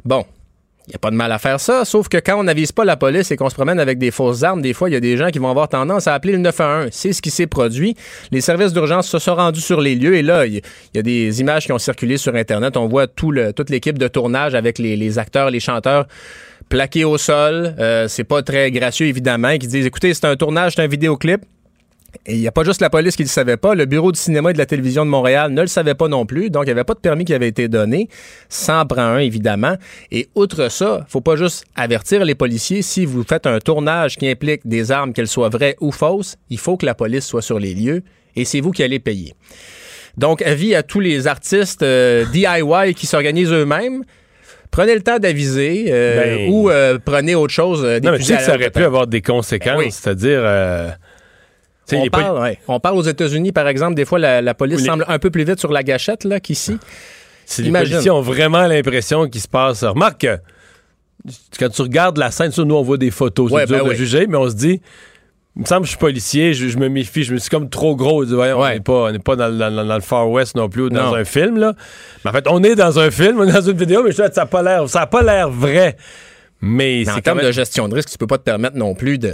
[0.05, 0.25] Bon,
[0.87, 2.83] il n'y a pas de mal à faire ça, sauf que quand on n'avise pas
[2.83, 4.99] la police et qu'on se promène avec des fausses armes, des fois, il y a
[4.99, 6.89] des gens qui vont avoir tendance à appeler le 911.
[6.91, 7.95] C'est ce qui s'est produit.
[8.31, 10.61] Les services d'urgence se sont rendus sur les lieux et là, il
[10.93, 12.77] y, a des images qui ont circulé sur Internet.
[12.77, 16.07] On voit toute l'équipe de tournage avec les, acteurs, les chanteurs
[16.67, 17.75] plaqués au sol.
[17.79, 21.41] Euh, c'est pas très gracieux, évidemment, qui disent, écoutez, c'est un tournage, c'est un vidéoclip.
[22.25, 24.11] Et il n'y a pas juste la police qui ne le savait pas, le bureau
[24.11, 26.63] du cinéma et de la télévision de Montréal ne le savait pas non plus, donc
[26.63, 28.09] il n'y avait pas de permis qui avait été donné.
[28.49, 29.75] Sans prend un, évidemment.
[30.11, 34.27] Et outre ça, faut pas juste avertir les policiers, si vous faites un tournage qui
[34.27, 37.59] implique des armes, qu'elles soient vraies ou fausses, il faut que la police soit sur
[37.59, 38.03] les lieux
[38.35, 39.33] et c'est vous qui allez payer.
[40.17, 44.03] Donc, avis à tous les artistes euh, DIY qui s'organisent eux-mêmes
[44.69, 47.83] prenez le temps d'aviser euh, ben, ou euh, prenez autre chose.
[47.83, 50.41] non, mais tu sais que ça aurait pu avoir des conséquences, c'est-à-dire
[52.67, 55.59] on, parle, aux États-Unis, par exemple, des fois, la, police semble un peu plus vite
[55.59, 56.77] sur la gâchette qu'ici.
[57.59, 59.83] les policiers ont vraiment l'impression qu'il se passe.
[59.83, 60.27] Remarque,
[61.59, 64.27] quand tu regardes la scène, nous, on voit des photos, c'est dur ben de juger,
[64.27, 64.81] mais on se dit,
[65.55, 67.95] il me semble que je suis policier, je, me méfie, je me suis comme trop
[67.95, 68.23] gros.
[68.23, 71.57] on n'est pas, dans, le Far West non plus, ou dans un film.
[71.57, 71.73] Là.
[72.23, 74.17] Mais en fait, on est dans un film, on est dans une vidéo, mais je
[74.17, 75.97] ça n'a pas l'air, ça pas l'air vrai.
[76.61, 79.33] Mais, en termes de gestion de risque, tu peux pas te permettre non plus de.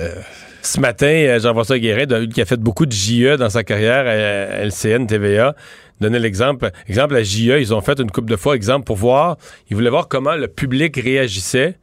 [0.62, 4.64] Ce matin, euh, Jean-François Guérin, qui a fait beaucoup de JE dans sa carrière à
[4.64, 5.56] LCN, TVA,
[6.00, 6.72] donnait l'exemple.
[6.88, 9.38] Exemple, à JE, ils ont fait une coupe de fois, exemple, pour voir,
[9.70, 11.78] ils voulaient voir comment le public réagissait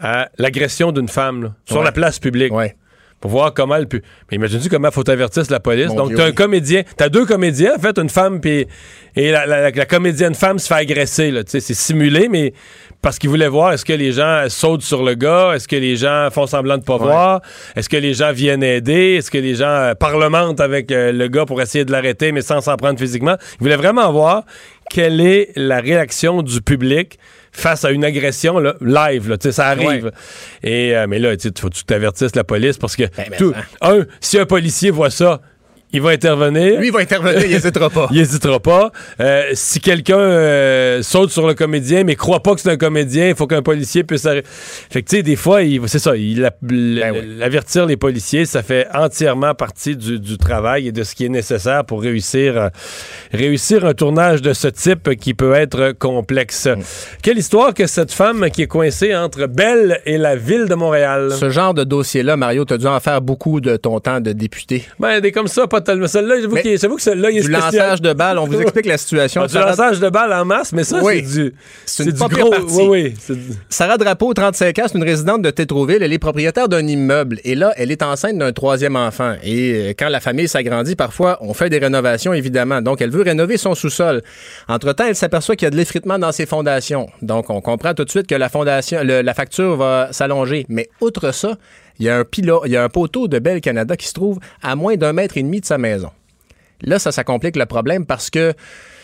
[0.00, 2.52] à l'agression d'une femme sur la place publique.
[2.52, 2.76] Ouais
[3.22, 4.02] pour voir comment elle peut.
[4.30, 5.94] Mais imagine-tu comment faut avertir la police?
[5.94, 8.66] Donc, t'as un comédien, t'as deux comédiens, en fait, une femme, puis
[9.14, 11.30] et la, comédienne femme se fait agresser.
[11.30, 12.52] Là, c'est simulé, mais
[13.02, 15.96] parce qu'ils voulaient voir est-ce que les gens sautent sur le gars, est-ce que les
[15.96, 17.42] gens font semblant de pas voir,
[17.74, 21.26] est-ce que les gens viennent aider, est-ce que les gens euh, parlementent avec euh, le
[21.26, 23.36] gars pour essayer de l'arrêter, mais sans s'en prendre physiquement?
[23.54, 24.44] Ils voulaient vraiment voir
[24.88, 27.18] quelle est la réaction du public
[27.50, 29.28] face à une agression là, live.
[29.28, 30.12] Là, ça arrive.
[30.62, 33.52] Et, euh, mais là, il faut que tu t'avertisses la police parce que, ben, tout,
[33.80, 35.40] un, si un policier voit ça,
[35.92, 36.78] il va intervenir.
[36.78, 38.08] Lui, il va intervenir, il n'hésitera pas.
[38.12, 38.90] il n'hésitera pas.
[39.20, 43.28] Euh, si quelqu'un euh, saute sur le comédien, mais croit pas que c'est un comédien,
[43.28, 44.22] il faut qu'un policier puisse...
[44.22, 48.86] Fait que, tu sais, des fois, c'est ça, il ben avertir les policiers, ça fait
[48.94, 52.68] entièrement partie du, du, travail et de ce qui est nécessaire pour réussir, euh,
[53.32, 56.66] réussir un tournage de ce type qui peut être complexe.
[56.66, 56.80] Mm.
[57.22, 61.32] Quelle histoire que cette femme qui est coincée entre Belle et la ville de Montréal?
[61.38, 64.32] Ce genre de dossier-là, Mario, tu as dû en faire beaucoup de ton temps de
[64.32, 64.84] député.
[64.98, 66.36] Ben, des comme ça, pas celle-là,
[66.76, 69.42] j'avoue que celle-là, il est Du lançage de balles, on vous explique la situation.
[69.42, 71.54] Ah, du lançage de balles en masse, mais ça, c'est du.
[71.86, 72.54] C'est du gros.
[72.70, 73.36] Oui, oui,
[73.68, 76.02] Sarah Drapeau, 35 ans, c'est une résidente de Tétroville.
[76.02, 77.38] Elle est propriétaire d'un immeuble.
[77.44, 79.34] Et là, elle est enceinte d'un troisième enfant.
[79.42, 82.80] Et euh, quand la famille s'agrandit, parfois, on fait des rénovations, évidemment.
[82.82, 84.22] Donc, elle veut rénover son sous-sol.
[84.68, 87.08] Entre-temps, elle s'aperçoit qu'il y a de l'effritement dans ses fondations.
[87.20, 90.66] Donc, on comprend tout de suite que la fondation, la facture va s'allonger.
[90.68, 91.56] Mais outre ça,
[92.02, 92.24] il y a un
[92.64, 95.36] il y a un poteau de Belle Canada qui se trouve à moins d'un mètre
[95.36, 96.10] et demi de sa maison.
[96.82, 98.52] Là, ça, ça complique le problème parce que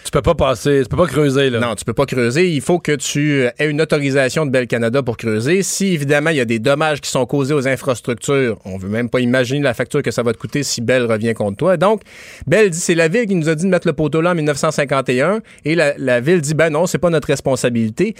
[0.05, 1.61] tu peux pas passer, tu peux pas creuser là.
[1.61, 2.49] Non, tu peux pas creuser.
[2.49, 5.63] Il faut que tu aies une autorisation de Belle Canada pour creuser.
[5.63, 9.11] Si évidemment il y a des dommages qui sont causés aux infrastructures, on veut même
[9.11, 11.77] pas imaginer la facture que ça va te coûter si Belle revient contre toi.
[11.77, 12.03] Donc
[12.49, 14.35] Belle dit c'est la ville qui nous a dit de mettre le poteau là en
[14.35, 18.17] 1951 et la, la ville dit ben non c'est pas notre responsabilité.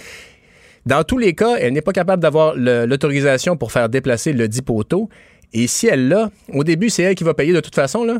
[0.85, 4.61] Dans tous les cas, elle n'est pas capable d'avoir l'autorisation pour faire déplacer le dit
[4.61, 5.09] poteau.
[5.53, 8.03] Et si elle l'a, au début, c'est elle qui va payer de toute façon.
[8.03, 8.19] Là.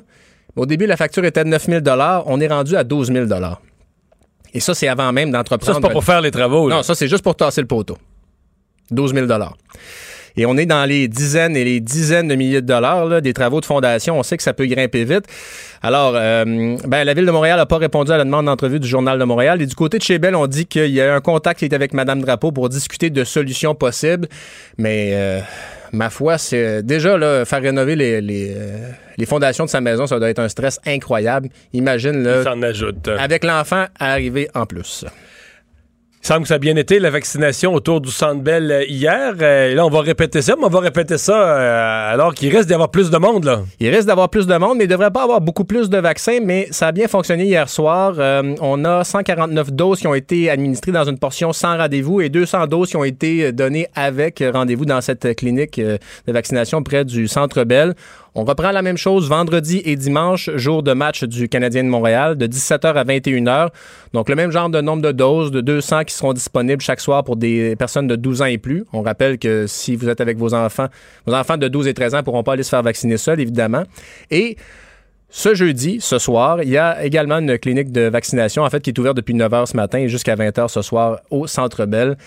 [0.55, 1.81] Au début, la facture était de 9 000
[2.25, 3.27] On est rendu à 12 000
[4.53, 5.73] Et ça, c'est avant même d'entreprendre.
[5.73, 6.69] Ça, c'est pas pour faire les travaux.
[6.69, 7.97] Non, ça, c'est juste pour tasser le poteau.
[8.91, 9.27] 12 000
[10.37, 13.61] et on est dans les dizaines et les dizaines de milliers de dollars des travaux
[13.61, 14.17] de fondation.
[14.17, 15.25] On sait que ça peut grimper vite.
[15.81, 18.87] Alors, euh, ben, la Ville de Montréal n'a pas répondu à la demande d'entrevue du
[18.87, 19.61] Journal de Montréal.
[19.61, 21.73] Et du côté de chez Bell, on dit qu'il y a un contact qui est
[21.73, 24.27] avec Mme Drapeau pour discuter de solutions possibles.
[24.77, 25.11] Mais...
[25.13, 25.39] Euh,
[25.91, 30.07] ma foi, c'est déjà là, faire rénover les, les, euh, les, fondations de sa maison,
[30.07, 31.49] ça doit être un stress incroyable.
[31.73, 32.43] Imagine là,
[33.17, 35.05] avec l'enfant arrivé en plus.
[36.21, 39.35] Il semble que ça a bien été, la vaccination autour du Centre Bell euh, hier.
[39.41, 42.67] Euh, là, on va répéter ça, mais on va répéter ça euh, alors qu'il reste
[42.67, 43.45] d'y avoir plus de monde.
[43.45, 43.61] Là.
[43.79, 45.97] Il reste d'avoir plus de monde, mais il ne devrait pas avoir beaucoup plus de
[45.97, 46.39] vaccins.
[46.43, 48.15] Mais ça a bien fonctionné hier soir.
[48.61, 52.67] on a 149 doses qui ont été administrées dans une portion sans rendez-vous et 200
[52.67, 57.63] doses qui ont été données avec rendez-vous dans cette clinique de vaccination près du Centre
[57.63, 57.95] Bell.
[58.35, 62.37] On reprend la même chose vendredi et dimanche, jour de match du Canadien de Montréal,
[62.37, 63.69] de 17h à 21h.
[64.13, 67.23] Donc, le même genre de nombre de doses, de 200 qui seront disponibles chaque soir
[67.23, 68.85] pour des personnes de 12 ans et plus.
[68.93, 70.87] On rappelle que si vous êtes avec vos enfants,
[71.25, 73.39] vos enfants de 12 et 13 ans ne pourront pas aller se faire vacciner seuls,
[73.39, 73.83] évidemment.
[74.29, 74.57] Et
[75.29, 78.91] ce jeudi, ce soir, il y a également une clinique de vaccination, en fait, qui
[78.91, 82.17] est ouverte depuis 9 h ce matin jusqu'à 20 h ce soir au Centre Bell.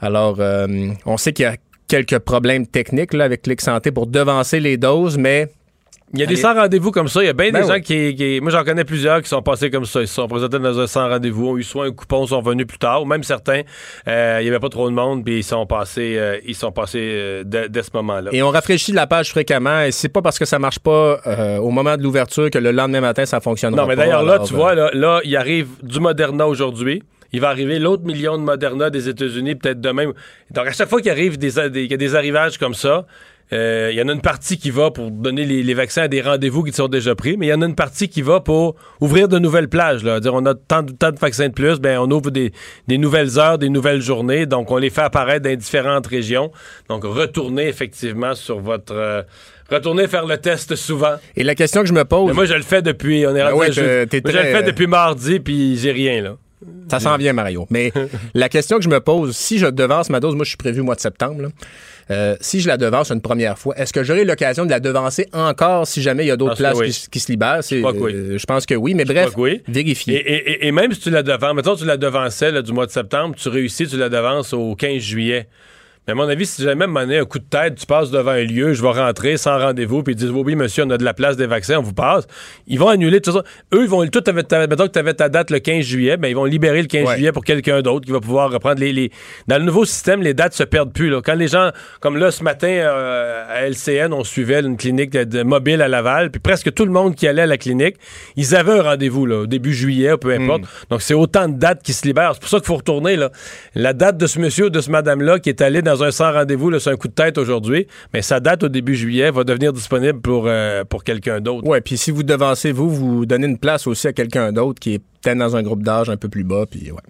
[0.00, 1.56] Alors, euh, on sait qu'il y a
[1.92, 5.48] quelques problèmes techniques là, avec Clic Santé pour devancer les doses, mais
[6.14, 7.22] il y a des sans rendez-vous comme ça.
[7.22, 9.70] Il y a bien ben des gens qui, Moi, j'en connais plusieurs qui sont passés
[9.70, 10.00] comme ça.
[10.00, 12.66] Ils se sont présentés dans un sans rendez-vous, ont eu soit un coupon, sont venus
[12.66, 13.62] plus tard, ou même certains,
[14.08, 16.72] euh, il n'y avait pas trop de monde, puis ils sont passés, euh, ils sont
[16.72, 18.30] passés euh, dès, ce moment-là.
[18.32, 21.20] Et on rafraîchit la page fréquemment, et c'est pas parce que ça marche pas
[21.60, 24.54] au moment de l'ouverture que le lendemain matin, ça fonctionne Non, mais d'ailleurs, là, tu
[24.54, 27.02] vois, là, là, il arrive du Moderna aujourd'hui.
[27.32, 30.12] Il va arriver l'autre million de Moderna des États-Unis peut-être demain.
[30.50, 33.06] Donc, à chaque fois qu'il arrive des, des, y a des arrivages comme ça,
[33.52, 36.22] euh, il y en a une partie qui va pour donner les, vaccins à des
[36.22, 38.76] rendez-vous qui sont déjà pris, mais il y en a une partie qui va pour
[39.00, 40.02] ouvrir de nouvelles plages.
[40.04, 40.20] Là.
[40.20, 42.52] Dire on a tant, de vaccins de plus, ben on ouvre des,
[42.88, 46.50] nouvelles heures, des nouvelles journées, donc on les fait apparaître dans différentes régions.
[46.88, 49.22] Donc retournez effectivement sur votre euh,
[49.70, 51.16] retournez faire le test souvent.
[51.36, 52.34] Et la question que je me pose.
[52.34, 55.92] moi je le fais depuis on est ben je, le fais depuis mardi puis j'ai
[55.92, 56.36] rien là.
[56.90, 57.66] Ça s'en vient, Mario.
[57.70, 57.92] Mais
[58.34, 60.80] la question que je me pose, si je devance ma dose, moi je suis prévu
[60.80, 61.48] au mois de septembre,
[62.10, 65.28] euh, si je la devance une première fois, est-ce que j'aurai l'occasion de la devancer
[65.32, 67.60] encore si jamais il y a d'autres places qui, se libèrent?
[67.72, 69.34] Euh, je, pense que oui, mais bref,
[69.68, 70.66] vérifier.
[70.66, 73.48] Et, même si tu la devances, mettons tu la devançais du mois de septembre, tu
[73.48, 75.48] réussis, tu la devances au 15 juillet.
[76.06, 78.42] Mais à mon avis, si jamais donné un coup de tête, tu passes devant un
[78.42, 81.14] lieu, je vais rentrer sans rendez-vous, puis ils disent Oui, monsieur, on a de la
[81.14, 82.26] place des vaccins, on vous passe.
[82.66, 83.44] Ils vont annuler tout ça.
[83.72, 86.28] Eux, ils vont tout mettons que tu avais ta date le 15 juillet, mais ben,
[86.28, 89.12] ils vont libérer le 15 juillet pour quelqu'un d'autre qui va pouvoir reprendre les,
[89.46, 91.08] Dans le nouveau système, les dates se perdent plus.
[91.08, 91.20] Là.
[91.24, 95.42] Quand les gens, comme là, ce matin, euh, à LCN, on suivait une clinique de,
[95.44, 97.94] mobile à Laval, puis presque tout le monde qui allait à la clinique,
[98.34, 100.62] ils avaient un rendez-vous là, au début juillet, peu importe.
[100.62, 100.86] Hmm.
[100.90, 102.32] Donc, c'est autant de dates qui se libèrent.
[102.34, 103.14] C'est pour ça qu'il faut retourner.
[103.14, 103.30] Là.
[103.76, 106.10] La date de ce monsieur ou de ce madame-là qui est allé dans dans un
[106.10, 109.44] sans rendez-vous, c'est un coup de tête aujourd'hui, mais sa date au début juillet va
[109.44, 111.66] devenir disponible pour, euh, pour quelqu'un d'autre.
[111.66, 114.94] Oui, puis si vous devancez, vous, vous donnez une place aussi à quelqu'un d'autre qui
[114.94, 117.00] est peut-être dans un groupe d'âge un peu plus bas, puis ouais.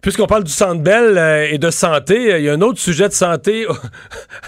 [0.00, 2.78] Puisqu'on parle du Centre Bell euh, et de santé, euh, il y a un autre
[2.78, 3.66] sujet de santé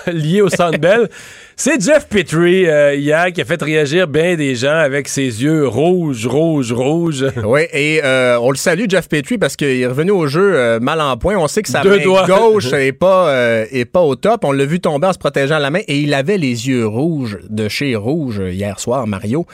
[0.13, 1.09] lié au Centre Bell.
[1.57, 5.67] C'est Jeff Petrie euh, hier qui a fait réagir bien des gens avec ses yeux
[5.67, 7.27] rouges, rouges, rouges.
[7.45, 8.01] Oui, et
[8.41, 11.37] on le salue, Jeff Petrie, parce qu'il est revenu au jeu mal en point.
[11.37, 14.45] On sait que sa main gauche est pas, est pas au top.
[14.45, 17.39] On l'a vu tomber en se protégeant la main et il avait les yeux rouges
[17.49, 19.47] de chez Rouge hier soir, Mario.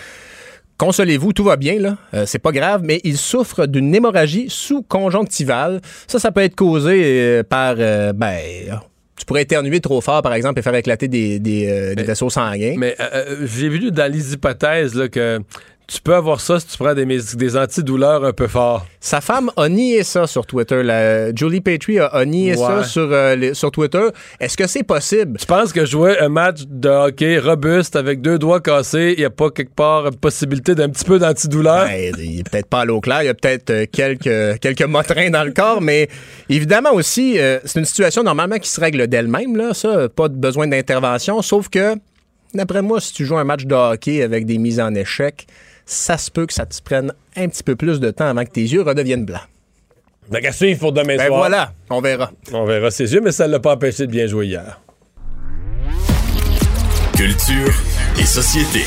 [0.78, 1.96] Consolez-vous, tout va bien, là.
[2.12, 5.80] Euh, c'est pas grave, mais il souffre d'une hémorragie sous-conjonctivale.
[6.06, 8.78] Ça, ça peut être causé euh, par, euh, ben,
[9.18, 12.74] tu pourrais éternuer trop fort, par exemple, et faire éclater des, des, des vaisseaux sanguins.
[12.76, 12.96] Mais
[13.44, 15.40] j'ai vu dans les hypothèses là, que
[15.86, 18.86] tu peux avoir ça si tu prends des, des antidouleurs un peu forts.
[19.00, 20.82] Sa femme a nié ça sur Twitter.
[20.82, 24.08] La, Julie Petrie a, nié ça sur, euh, sur Twitter.
[24.40, 25.38] Est-ce que c'est possible?
[25.38, 29.24] Tu penses que jouer un match de hockey robuste avec deux doigts cassés, il n'y
[29.24, 31.86] a pas quelque part une possibilité d'un petit peu d'antidouleur?
[31.86, 33.22] Ben, il est peut-être pas à l'eau claire.
[33.22, 36.08] Il y a peut-être euh, quelques, quelques motrins dans le corps, mais
[36.48, 39.56] évidemment aussi, euh, c'est une situation normalement qui se règle d'elle-même.
[39.56, 41.94] Là, ça, pas de besoin d'intervention, sauf que
[42.54, 45.46] D'après moi, si tu joues un match de hockey avec des mises en échec,
[45.86, 48.50] ça se peut que ça te prenne un petit peu plus de temps avant que
[48.50, 49.48] tes yeux redeviennent blancs.
[50.30, 52.32] Donc, à suivre pour demain ben voilà, on verra.
[52.52, 54.80] On verra ses yeux, mais ça ne l'a pas empêché de bien jouer hier.
[57.14, 57.72] Culture
[58.18, 58.82] et société.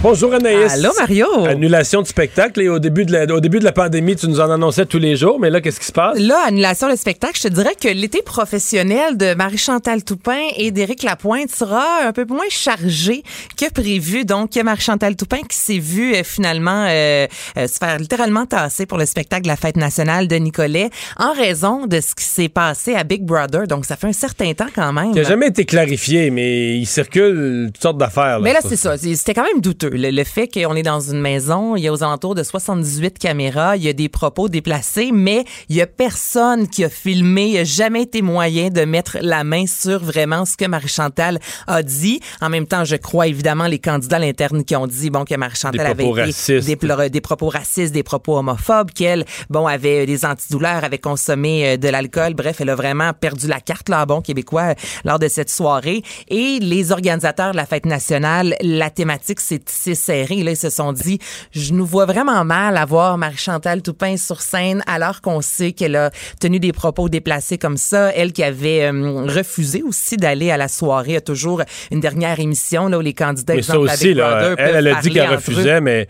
[0.00, 0.74] Bonjour Anaïs.
[0.74, 1.26] Allô Mario.
[1.44, 4.38] Annulation de spectacle et au début de la, au début de la pandémie, tu nous
[4.38, 6.16] en annonçais tous les jours, mais là, qu'est-ce qui se passe?
[6.20, 11.02] Là, annulation de spectacle, je te dirais que l'été professionnel de Marie-Chantal Toupin et d'Éric
[11.02, 13.24] Lapointe sera un peu moins chargé
[13.56, 14.24] que prévu.
[14.24, 18.98] Donc, Marie-Chantal Toupin qui s'est vue euh, finalement euh, euh, se faire littéralement tasser pour
[18.98, 22.94] le spectacle de la fête nationale de Nicolet en raison de ce qui s'est passé
[22.94, 23.66] à Big Brother.
[23.66, 25.10] Donc, ça fait un certain temps quand même.
[25.10, 28.38] Qui n'a jamais été clarifié, mais il circule toutes sortes d'affaires.
[28.40, 28.96] Mais là, c'est ça.
[28.96, 29.87] C'était quand même douteux.
[29.92, 33.76] Le, fait qu'on est dans une maison, il y a aux alentours de 78 caméras,
[33.76, 37.52] il y a des propos déplacés, mais il y a personne qui a filmé, il
[37.52, 41.82] n'y a jamais été moyen de mettre la main sur vraiment ce que Marie-Chantal a
[41.82, 42.20] dit.
[42.40, 45.34] En même temps, je crois évidemment les candidats à l'interne qui ont dit bon que
[45.34, 50.98] Marie-Chantal avait des, des, propos racistes, des propos homophobes, qu'elle bon avait des antidouleurs, avait
[50.98, 52.34] consommé euh, de l'alcool.
[52.34, 54.74] Bref, elle a vraiment perdu la carte là, bon québécois,
[55.04, 56.02] lors de cette soirée.
[56.28, 60.42] Et les organisateurs de la fête nationale, la thématique c'est tissé serré.
[60.42, 61.18] Là, ils se sont dit,
[61.52, 66.10] je nous vois vraiment mal avoir Marie-Chantal Toupin sur scène alors qu'on sait qu'elle a
[66.40, 68.12] tenu des propos déplacés comme ça.
[68.14, 72.88] Elle qui avait euh, refusé aussi d'aller à la soirée, a toujours une dernière émission
[72.88, 76.08] là, où les candidats, mais ça aussi, là, elle, elle a dit qu'elle refusait, mais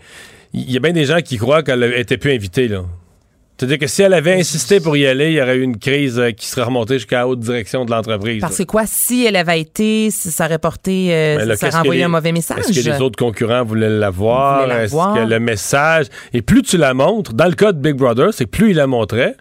[0.53, 2.67] il y a bien des gens qui croient qu'elle était plus invitée.
[2.67, 2.83] Là.
[3.59, 6.17] C'est-à-dire que si elle avait insisté pour y aller, il y aurait eu une crise
[6.17, 8.39] euh, qui serait remontée jusqu'à la haute direction de l'entreprise.
[8.39, 12.07] Parce que quoi, si elle avait été, ça aurait porté, euh, ça aurait envoyé un
[12.07, 12.59] mauvais message?
[12.59, 14.71] Est-ce que les autres concurrents voulaient la voir?
[14.71, 16.05] Est-ce que le message...
[16.31, 18.77] Et plus tu la montres, dans le cas de Big Brother, c'est que plus il
[18.77, 19.35] la montrait,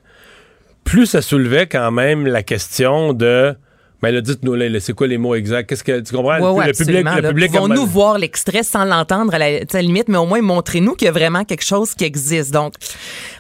[0.83, 3.55] plus ça soulevait quand même la question de
[4.03, 5.69] mais là, dites-nous, c'est quoi les mots exacts?
[5.69, 6.37] Qu'est-ce que tu comprends?
[6.39, 10.41] le, public, le public nous voir l'extrait sans l'entendre à la, limite, mais au moins
[10.41, 12.53] montrez-nous qu'il y a vraiment quelque chose qui existe.
[12.53, 12.75] Donc,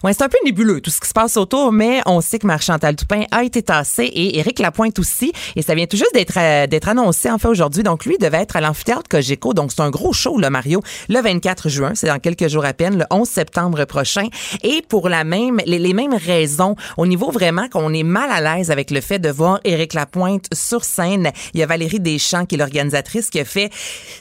[0.02, 2.46] ouais, c'est un peu nébuleux tout ce qui se passe autour, mais on sait que
[2.46, 5.32] Marc-Chantal Toupin a été tassé et Éric Lapointe aussi.
[5.54, 7.84] Et ça vient tout juste d'être euh, d'être annoncé en fait aujourd'hui.
[7.84, 9.54] Donc, lui devait être à l'amphithéâtre Cogeco.
[9.54, 11.92] Donc, c'est un gros show, là, Mario, le 24 juin.
[11.94, 14.26] C'est dans quelques jours à peine, le 11 septembre prochain.
[14.64, 18.40] Et pour la même, les, les mêmes raisons, au niveau vraiment qu'on est mal à
[18.56, 21.32] l'aise avec le fait de voir Éric Lapointe sur scène.
[21.54, 23.76] Il y a Valérie Deschamps qui est l'organisatrice qui a fait, tu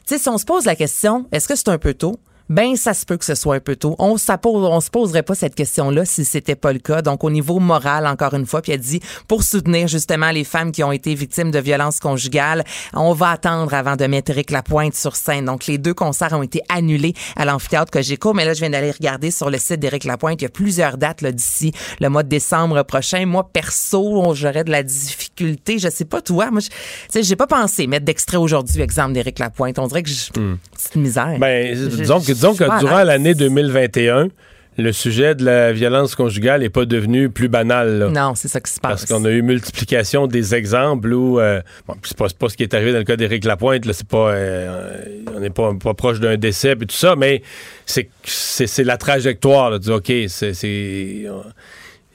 [0.06, 2.20] sais, si on se pose la question, est-ce que c'est un peu tôt?
[2.50, 3.96] Ben ça se peut que ce soit un peu tôt.
[4.00, 7.02] On ne on se poserait pas cette question-là si c'était pas le cas.
[7.02, 10.72] Donc au niveau moral, encore une fois, puis elle dit pour soutenir justement les femmes
[10.72, 14.96] qui ont été victimes de violences conjugales, on va attendre avant de mettre Eric Lapointe
[14.96, 15.46] sur scène.
[15.46, 18.92] Donc les deux concerts ont été annulés à l'amphithéâtre Cogeco, mais là je viens d'aller
[18.92, 22.24] regarder sur le site d'Éric Lapointe, il y a plusieurs dates là d'ici le mois
[22.24, 23.26] de décembre prochain.
[23.26, 27.88] Moi perso, j'aurais de la difficulté, je sais pas toi, moi je j'ai pas pensé
[27.88, 29.80] mettre d'extrait aujourd'hui exemple d'Éric Lapointe.
[29.80, 30.58] On dirait que hmm.
[30.76, 31.38] c'est une misère.
[31.40, 34.30] Ben, disons que disons que durant l'année 2021,
[34.78, 38.12] le sujet de la violence conjugale n'est pas devenu plus banal.
[38.14, 39.06] Non, c'est ça qui se passe.
[39.06, 42.64] Parce qu'on a eu multiplication des exemples où, euh, bon, c'est pas, pas, ce qui
[42.64, 45.04] est arrivé dans le cas d'Éric Lapointe, là, c'est pas, euh,
[45.36, 47.42] on n'est pas, pas, proche d'un décès et tout ça, mais
[47.88, 51.26] c'est, c'est, la trajectoire, là, de dire, OK, c'est,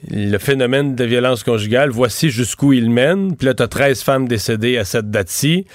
[0.09, 4.27] le phénomène de violence conjugale, voici jusqu'où il mène, puis là, tu as 13 femmes
[4.27, 5.65] décédées à cette date-ci.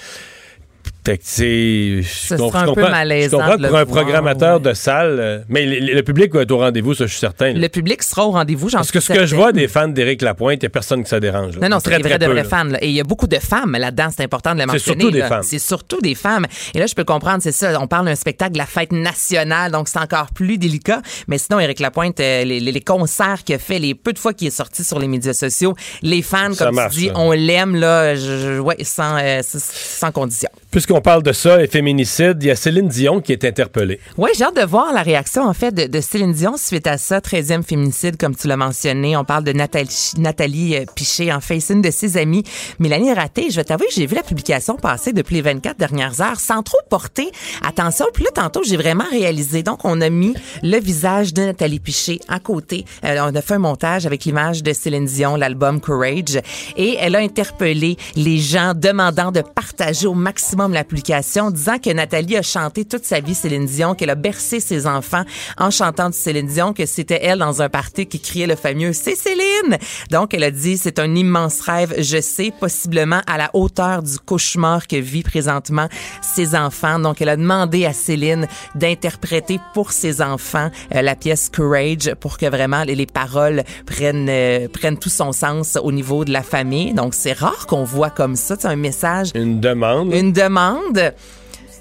[1.05, 3.39] Ce sera un peu malaisant.
[3.39, 6.93] Je comprends pour un programmateur de salle, euh, mais le, public va être au rendez-vous,
[6.93, 7.53] ça, je suis certain.
[7.53, 10.21] Le public sera au rendez-vous, j'en Parce que ce que je vois des fans d'Éric
[10.21, 11.57] Lapointe, il n'y a personne qui ça dérange.
[11.57, 12.69] Non, non, c'est des vrais de vrais fans.
[12.81, 14.79] Et il y a beaucoup de femmes là-dedans, c'est important de le mentionner.
[14.79, 15.43] C'est surtout des femmes.
[15.43, 16.45] C'est surtout des femmes.
[16.73, 19.71] Et là, je peux comprendre, c'est ça, on parle d'un spectacle de la fête nationale,
[19.71, 21.01] donc c'est encore plus délicat.
[21.27, 24.47] Mais sinon, Éric Lapointe, euh, les, concerts qu'il a fait, les peu de fois qu'il
[24.47, 28.13] est sorti sur les médias sociaux, les fans, comme tu dis, on l'aime, là,
[28.61, 30.49] ouais, sans, euh, sans condition.
[30.89, 33.99] Puisqu'on parle de ça, et féminicide, il y a Céline Dion qui est interpellée.
[34.17, 37.19] Oui, j'ai hâte de voir la réaction, en fait, de, Céline Dion suite à ça.
[37.19, 39.15] 13e féminicide, comme tu l'as mentionné.
[39.15, 41.31] On parle de Nathalie, Nathalie euh, Piché.
[41.31, 42.43] En fait, c'est une de ses amies,
[42.79, 43.51] Mélanie Raté.
[43.51, 46.79] Je vais t'avouer j'ai vu la publication passer depuis les 24 dernières heures sans trop
[46.89, 47.29] porter
[47.63, 48.07] attention.
[48.11, 49.61] Puis là, tantôt, j'ai vraiment réalisé.
[49.61, 52.85] Donc, on a mis le visage de Nathalie Piché à côté.
[53.05, 56.39] Euh, on a fait un montage avec l'image de Céline Dion, l'album Courage.
[56.77, 62.37] Et elle a interpellé les gens demandant de partager au maximum l'application, disant que Nathalie
[62.37, 65.23] a chanté toute sa vie Céline Dion, qu'elle a bercé ses enfants
[65.57, 68.93] en chantant du Céline Dion, que c'était elle dans un party qui criait le fameux
[68.93, 69.77] C'est Céline!
[70.09, 74.17] Donc, elle a dit c'est un immense rêve, je sais, possiblement à la hauteur du
[74.19, 75.89] cauchemar que vit présentement
[76.21, 76.97] ses enfants.
[76.97, 82.37] Donc, elle a demandé à Céline d'interpréter pour ses enfants euh, la pièce Courage pour
[82.37, 86.93] que vraiment les, paroles prennent, euh, prennent tout son sens au niveau de la famille.
[86.93, 89.31] Donc, c'est rare qu'on voit comme ça, un message.
[89.35, 90.13] Une demande.
[90.13, 91.13] Une demande demande.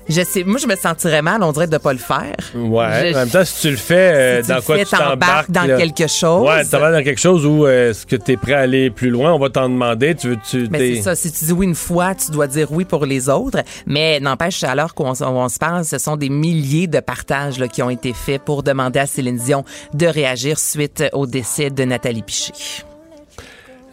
[0.09, 2.35] Je sais, moi, je me sentirais mal, on dirait, de pas le faire.
[2.55, 3.12] Ouais.
[3.14, 5.51] en même temps, si tu le fais, euh, dans quoi tu t'embarques?
[5.51, 6.48] dans quelque chose.
[6.48, 9.11] Ouais, t'embarques dans quelque chose où euh, est-ce que tu es prêt à aller plus
[9.11, 9.35] loin?
[9.35, 10.14] On va t'en demander.
[10.14, 10.66] Tu veux, tu.
[10.70, 11.14] Mais c'est ça.
[11.14, 13.59] Si tu dis oui une fois, tu dois dire oui pour les autres.
[13.87, 17.68] Mais n'empêche, à l'heure qu'on on se parle, ce sont des milliers de partages là,
[17.68, 21.85] qui ont été faits pour demander à Céline Dion de réagir suite au décès de
[21.85, 22.53] Nathalie Piché.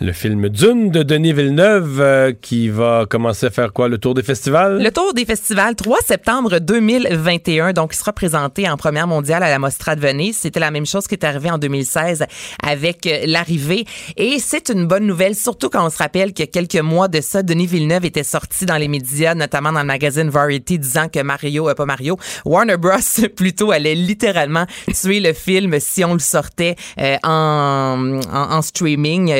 [0.01, 3.87] Le film Dune de Denis Villeneuve euh, qui va commencer à faire quoi?
[3.87, 4.83] Le tour des festivals?
[4.83, 7.71] Le tour des festivals, 3 septembre 2021.
[7.71, 10.35] Donc, il sera présenté en première mondiale à la Mostra de Venise.
[10.35, 12.25] C'était la même chose qui est arrivé en 2016
[12.61, 13.85] avec euh, l'arrivée.
[14.17, 17.41] Et c'est une bonne nouvelle, surtout quand on se rappelle que quelques mois de ça,
[17.41, 21.69] Denis Villeneuve était sorti dans les médias, notamment dans le magazine Variety, disant que Mario,
[21.69, 22.97] euh, pas Mario, Warner Bros.
[23.37, 26.75] plutôt allait littéralement tuer le film si on le sortait
[27.23, 29.31] en, en, streaming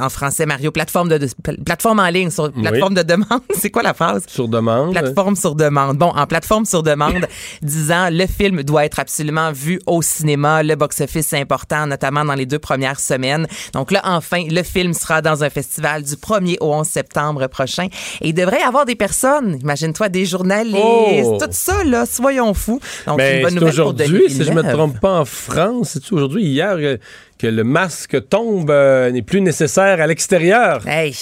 [0.00, 1.28] en français, Mario, plateforme de,
[1.64, 3.40] plateforme en ligne, sur plateforme de demande.
[3.54, 4.24] C'est quoi la phrase?
[4.26, 4.92] Sur demande.
[4.92, 5.98] Plateforme sur demande.
[5.98, 7.26] Bon, en plateforme sur demande,
[7.62, 10.62] disant le film doit être absolument vu au cinéma.
[10.62, 13.46] Le box-office est important, notamment dans les deux premières semaines.
[13.72, 17.86] Donc là, enfin, le film sera dans un festival du 1er au 11 septembre prochain.
[18.20, 21.38] Et il devrait y avoir des personnes, imagine-toi, des journalistes, oh!
[21.40, 22.80] tout ça, là, soyons fous.
[23.06, 26.44] Donc, c'est une bonne nouvelle aujourd'hui, si je me trompe pas, en France, c'est aujourd'hui,
[26.44, 26.96] hier, euh,
[27.38, 30.86] que le masque tombe euh, n'est plus nécessaire à l'extérieur.
[30.86, 31.14] Hey.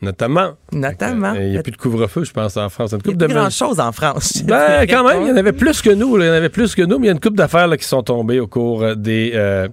[0.00, 0.54] Notamment.
[0.72, 1.34] Notamment.
[1.34, 2.90] Il n'y a plus de couvre-feu, je pense, en France.
[2.90, 4.42] Il n'y a plus grand-chose en France.
[4.44, 6.18] Ben, quand même, il y en avait plus que nous.
[6.18, 7.84] Il y en avait plus que nous, mais il y a une coupe d'affaires qui
[7.84, 9.68] sont tombées au cours des, euh,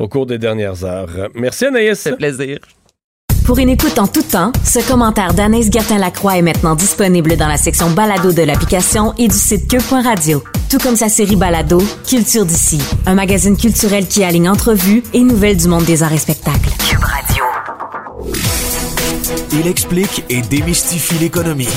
[0.00, 1.28] au cours des dernières heures.
[1.34, 2.00] Merci, Anaïs.
[2.00, 2.58] C'est plaisir.
[3.44, 7.56] Pour une écoute en tout temps, ce commentaire d'Anaïs Gertin-Lacroix est maintenant disponible dans la
[7.56, 10.42] section balado de l'application et du site cube.radio.
[10.68, 15.56] Tout comme sa série balado, Culture d'ici, un magazine culturel qui aligne entrevues et nouvelles
[15.56, 16.70] du monde des arts et spectacles.
[16.88, 17.44] Cube Radio.
[19.52, 21.68] Il explique et démystifie l'économie.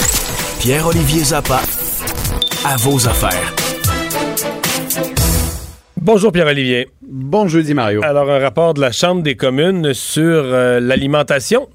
[0.59, 1.61] Pierre-Olivier Zappa,
[2.65, 3.62] à vos affaires.
[6.05, 6.89] Bonjour Pierre-Olivier.
[7.01, 8.03] Bon jeudi Mario.
[8.03, 11.69] Alors un rapport de la Chambre des communes sur euh, l'alimentation?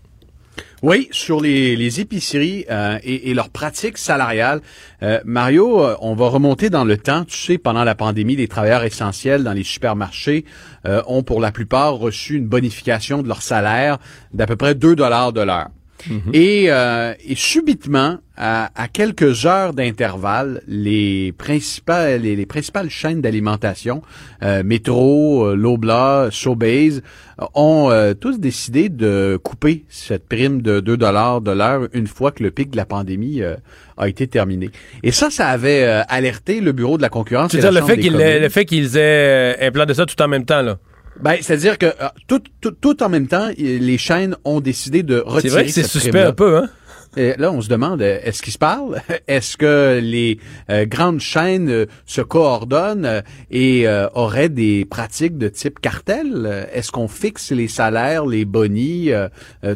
[0.82, 4.60] Oui, sur les, épiceries euh, et, leurs pratiques salariales.
[5.02, 7.24] Euh, Mario, on va remonter dans le temps.
[7.24, 10.44] Tu sais, pendant la pandémie, les travailleurs essentiels dans les supermarchés
[10.84, 13.96] ont pour la plupart reçu une bonification de leur salaire
[14.34, 15.68] d'à peu près 2 dollars de l'heure.
[16.06, 16.32] Mhm.
[16.34, 24.02] Euh, et, subitement, à, quelques heures d'intervalle, les principales, les, principales chaînes d'alimentation,
[24.42, 27.00] euh, Métro, euh, Lobla, Sobeys,
[27.54, 27.90] ont
[28.20, 32.50] tous décidé de couper cette prime de 2 dollars de l'heure une fois que le
[32.50, 33.42] pic de la pandémie
[33.96, 34.70] a été terminé.
[35.04, 37.52] Et ça, ça avait alerté le bureau de la concurrence.
[37.52, 40.78] C'est-à-dire le, fait qu'ils le fait qu'ils aient implanté ça tout en même temps, là?
[41.20, 45.18] Ben, c'est-à-dire que euh, tout, tout, tout, en même temps, les chaînes ont décidé de
[45.18, 45.40] retirer.
[45.40, 46.68] C'est vrai que c'est suspect un peu, hein?
[47.18, 49.02] Et là, on se demande, euh, est-ce qu'ils se parlent?
[49.26, 50.38] Est-ce que les
[50.70, 56.68] euh, grandes chaînes euh, se coordonnent et auraient des pratiques de type cartel?
[56.72, 59.10] Est-ce qu'on fixe les salaires, les bonis,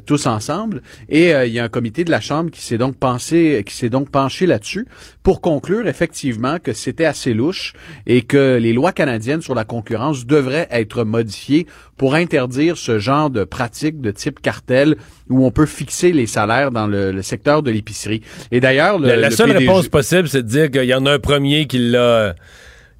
[0.06, 0.82] tous ensemble?
[1.08, 3.88] Et il y a un comité de la Chambre qui s'est donc pensé, qui s'est
[3.88, 4.86] donc penché là-dessus
[5.22, 7.72] pour conclure effectivement que c'était assez louche
[8.06, 11.66] et que les lois canadiennes sur la concurrence devraient être modifiées
[11.96, 14.96] pour interdire ce genre de pratiques de type cartel
[15.32, 18.22] où on peut fixer les salaires dans le, secteur de l'épicerie.
[18.50, 21.66] Et d'ailleurs, la, seule réponse possible, c'est de dire qu'il y en a un premier
[21.66, 22.34] qui l'a.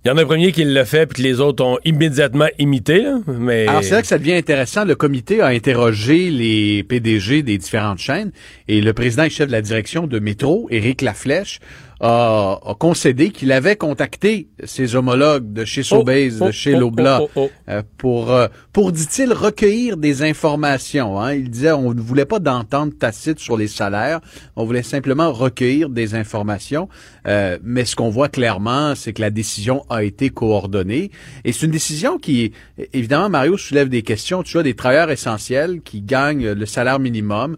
[0.04, 2.48] Il y en a un premier qui l'a fait, puis que les autres ont immédiatement
[2.58, 3.06] imité.
[3.28, 3.68] mais...
[3.68, 4.84] Alors, c'est là que ça devient intéressant.
[4.84, 8.32] Le comité a interrogé les PDG des différentes chaînes
[8.66, 11.60] et le président et chef de la direction de Métro, Éric Laflèche,
[12.02, 16.80] a, concédé qu'il avait contacté ses homologues de chez Sobeys, oh, de oh, chez oh,
[16.80, 17.22] Lobla,
[17.68, 21.20] euh, pour, euh, pour dit-il, recueillir des informations.
[21.20, 21.34] Hein.
[21.34, 24.20] Il disait on ne voulait pas d'entente tacite sur les salaires,
[24.56, 26.88] on voulait simplement recueillir des informations.
[27.28, 31.12] Euh, mais ce qu'on voit clairement, c'est que la décision a été coordonnée.
[31.44, 32.52] Et c'est une décision qui,
[32.92, 34.42] évidemment, Mario soulève des questions.
[34.42, 37.56] Tu vois, des travailleurs essentiels qui gagnent le salaire minimum,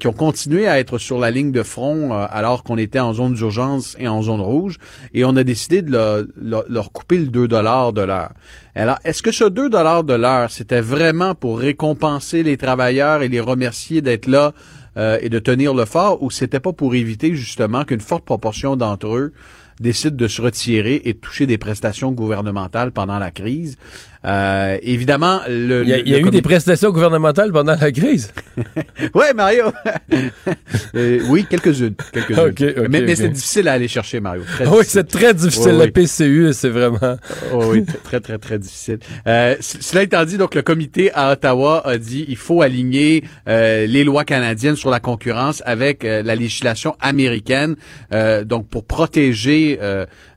[0.00, 3.34] qui ont continué à être sur la ligne de front alors qu'on était en zone
[3.34, 4.78] d'urgence et en zone rouge,
[5.14, 8.32] et on a décidé de leur, couper le 2 dollars de l'heure.
[8.74, 13.28] Alors, est-ce que ce 2 dollars de l'heure, c'était vraiment pour récompenser les travailleurs et
[13.28, 14.52] les remercier d'être là
[14.96, 18.76] euh, et de tenir le fort, ou c'était pas pour éviter justement qu'une forte proportion
[18.76, 19.32] d'entre eux
[19.80, 23.78] décident de se retirer et de toucher des prestations gouvernementales pendant la crise?
[24.24, 28.32] Euh, évidemment, le, il y a, eu des prestations gouvernementales pendant la crise.
[29.14, 29.64] oui, Mario.
[30.94, 32.88] Euh, oui, quelques-unes, quelques-unes.
[32.88, 34.42] mais, c'est difficile à aller chercher, Mario.
[34.66, 35.72] oui, c'est très difficile.
[35.72, 37.16] la PCU, c'est vraiment.
[37.52, 38.98] Oh, oui, très très très difficile.
[39.26, 43.86] Euh, cela étant dit, donc le comité à Ottawa a dit il faut aligner euh,
[43.86, 47.76] les lois canadiennes sur la concurrence avec euh, la législation américaine,
[48.44, 49.78] donc pour protéger,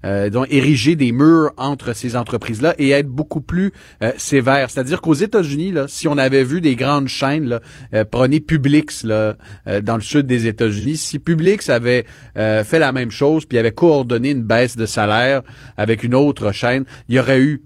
[0.03, 3.71] donc ériger des murs entre ces entreprises-là et être beaucoup plus
[4.01, 4.69] euh, sévère.
[4.69, 7.61] C'est-à-dire qu'aux États-Unis, là, si on avait vu des grandes chaînes, là,
[7.93, 9.35] euh, prenez Publix là,
[9.67, 12.05] euh, dans le sud des États-Unis, si Publix avait
[12.35, 15.41] fait la même chose puis avait coordonné une baisse de salaire
[15.77, 17.63] avec une autre chaîne, il y aurait eu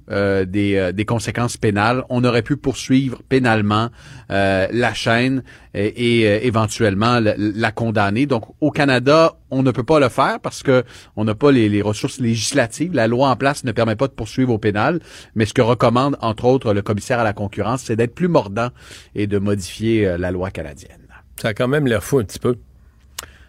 [0.48, 2.04] des, des conséquences pénales.
[2.10, 3.90] On aurait pu poursuivre pénalement
[4.30, 5.44] la chaîne
[5.74, 8.26] et, éventuellement la, condamner.
[8.26, 10.84] Donc au Canada, on ne peut pas le faire parce que
[11.16, 12.94] on n'a pas les, les, ressources législatives.
[12.94, 15.00] La loi en place ne permet pas de poursuivre au pénal.
[15.36, 18.70] Mais ce que recommande entre autres, le commissaire à la concurrence, c'est d'être plus mordant
[19.16, 20.98] et de modifier euh, la loi canadienne.
[21.42, 22.58] Ça a quand même l'air fou un petit peu.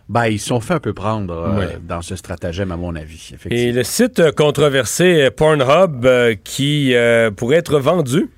[0.08, 3.32] Ben, ils sont fait un peu prendre euh, dans ce stratagème, à mon avis.
[3.48, 6.94] Et le site controversé Pornhub euh, qui
[7.36, 8.28] pourrait être vendu.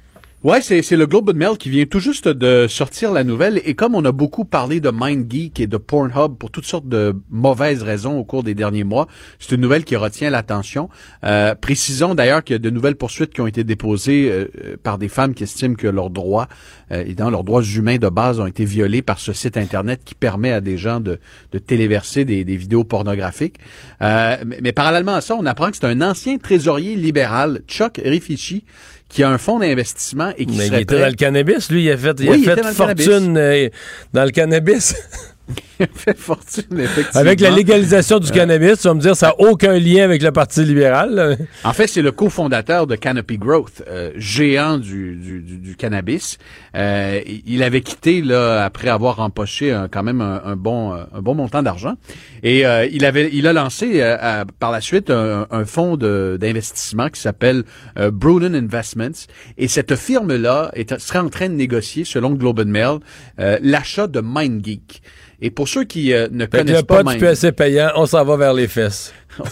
[0.44, 3.62] Ouais, c'est, le Globe and Mail qui vient tout juste de sortir la nouvelle.
[3.64, 7.14] Et comme on a beaucoup parlé de MindGeek et de Pornhub pour toutes sortes de
[7.30, 9.06] mauvaises raisons au cours des derniers mois,
[9.38, 10.88] c'est une nouvelle qui retient l'attention.
[11.22, 14.98] Euh, précisons d'ailleurs qu'il y a de nouvelles poursuites qui ont été déposées euh, par
[14.98, 16.48] des femmes qui estiment que leurs droits,
[16.90, 20.00] euh, et dans leurs droits humains de base, ont été violés par ce site Internet
[20.04, 21.20] qui permet à des gens de,
[21.52, 23.58] de téléverser des, des vidéos pornographiques.
[24.02, 28.00] Euh, mais, mais parallèlement à ça, on apprend que c'est un ancien trésorier libéral, Chuck
[28.04, 28.64] Rifici,
[29.12, 31.70] qui a un fonds d'investissement et qui Mais serait il était prêt- dans le cannabis,
[31.70, 33.68] lui, il a fait, il Oui, a fait dans le fortune euh,
[34.12, 34.94] dans le cannabis.
[35.80, 37.20] Il a fait fortune, effectivement.
[37.20, 40.30] avec la légalisation du cannabis, tu vas me dire, ça n'a aucun lien avec le
[40.30, 41.14] Parti libéral.
[41.14, 41.36] là.
[41.64, 46.38] En fait, c'est le cofondateur de Canopy Growth, euh, géant du, du, du- du cannabis.
[46.76, 51.04] Euh, il avait quitté là après avoir empoché un- quand même un, un bon euh,
[51.12, 51.94] un bon montant d'argent
[52.42, 55.96] et euh, il avait il a lancé euh, à- par la suite un, un fonds
[55.96, 57.64] de- d'investissement qui s'appelle
[57.98, 59.26] euh, Brunin Investments
[59.58, 62.98] et cette firme là est, serait en train de négocier selon Globe and Mail
[63.38, 65.02] euh, l'achat de MindGeek.
[65.42, 68.24] Et pour ceux qui euh, ne Fait connaissent pas pas du PSC payant, on s'en
[68.24, 69.12] va vers les fesses.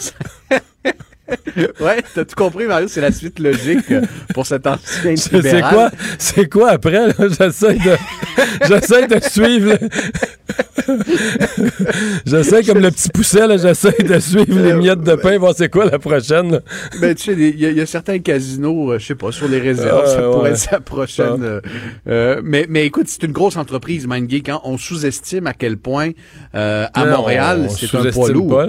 [1.79, 4.01] ouais, t'as tout compris, Mario, c'est la suite logique euh,
[4.33, 7.07] pour cet ancien C'est quoi, c'est quoi après?
[7.07, 7.13] là?
[7.19, 7.95] J'essaie de,
[8.67, 9.77] j'essaie de suivre.
[12.25, 15.69] j'essaie comme le petit pousset, là, j'essaie de suivre les miettes de pain, voir c'est
[15.69, 16.51] quoi la prochaine.
[16.53, 16.59] là.
[16.99, 19.31] Ben, tu sais, il y, a- il y a certains casinos, euh, je sais pas,
[19.31, 20.49] sur les réserves, Ah, ça pourrait ouais.
[20.51, 21.43] être sa prochaine.
[21.43, 21.61] euh,
[22.07, 24.49] euh, mais, mais écoute, c'est une grosse entreprise, MindGeek.
[24.49, 24.59] Hein?
[24.63, 26.11] On sous-estime à quel point
[26.53, 28.49] à Montréal, on c'est un poids lourd.
[28.49, 28.67] pas.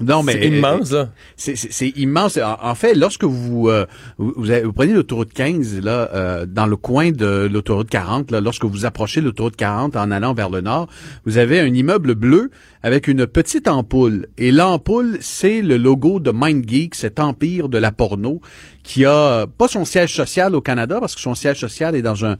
[0.00, 1.08] Non, mais C'est immense, là.
[1.36, 2.36] C'est, c'est- c'est immense.
[2.38, 3.86] En, en fait, lorsque vous euh,
[4.18, 8.30] vous, vous avez- vous prenez l'autoroute 15 là, euh, dans le coin de l'autoroute 40,
[8.30, 10.88] là, lorsque vous approchez l'autoroute 40 en allant vers le nord,
[11.24, 12.50] vous avez un immeuble bleu
[12.86, 14.28] avec une petite ampoule.
[14.38, 18.40] Et l'ampoule, c'est le logo de MindGeek, cet empire de la porno,
[18.84, 22.24] qui a pas son siège social au Canada, parce que son siège social est dans
[22.24, 22.36] un,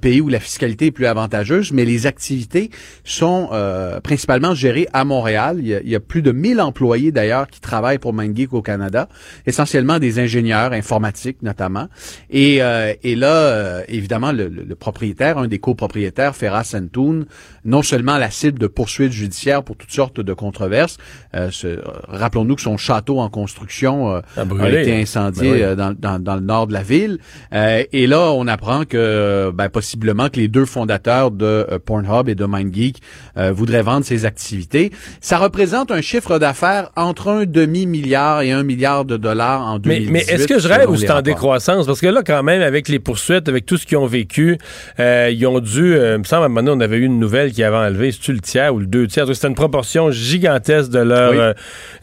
[0.00, 2.70] pays où la fiscalité est plus avantageuse, mais les activités
[3.04, 5.56] sont euh, principalement gérées à Montréal.
[5.60, 8.54] Il y, a, il y a plus de 1000 employés d'ailleurs qui travaillent pour MindGeek
[8.54, 9.06] au Canada,
[9.44, 11.88] essentiellement des ingénieurs informatiques notamment.
[12.30, 17.26] Et, euh, et là, euh, évidemment, le, le- le propriétaire, un des copropriétaires, Ferras Antoun,
[17.66, 20.98] non seulement la cible de poursuites judiciaires pour toutes sortes de controverses.
[21.34, 21.50] euh,
[22.08, 24.20] Rappelons-nous que son château en construction euh,
[24.60, 25.62] A été incendié Ben oui.
[25.62, 27.18] euh, dans, dans, dans le nord de la ville.
[27.52, 32.44] Et là, on apprend que ben, possiblement que les deux fondateurs de Pornhub et de
[32.44, 32.98] MindGeek
[33.36, 34.92] voudraient vendre ces activités.
[35.20, 40.00] Ça représente un chiffre d'affaires entre un demi-milliard et un milliard de dollars en Mais,
[40.00, 40.12] 2018.
[40.12, 41.86] mais est-ce que je rêve ou c'est en décroissance?
[41.86, 44.56] Parce que là, quand même, avec les poursuites, avec tout ce qu'ils ont vécu,
[44.98, 47.52] ils ont dû, il me semble, à un moment donné, on avait eu une nouvelle
[47.52, 49.26] qui avait enlevé, c'est-tu le tiers ou le deux tiers?
[49.34, 49.79] C'était une proportion
[50.10, 51.38] gigantesque de leur, Oui.
[51.38, 51.52] euh,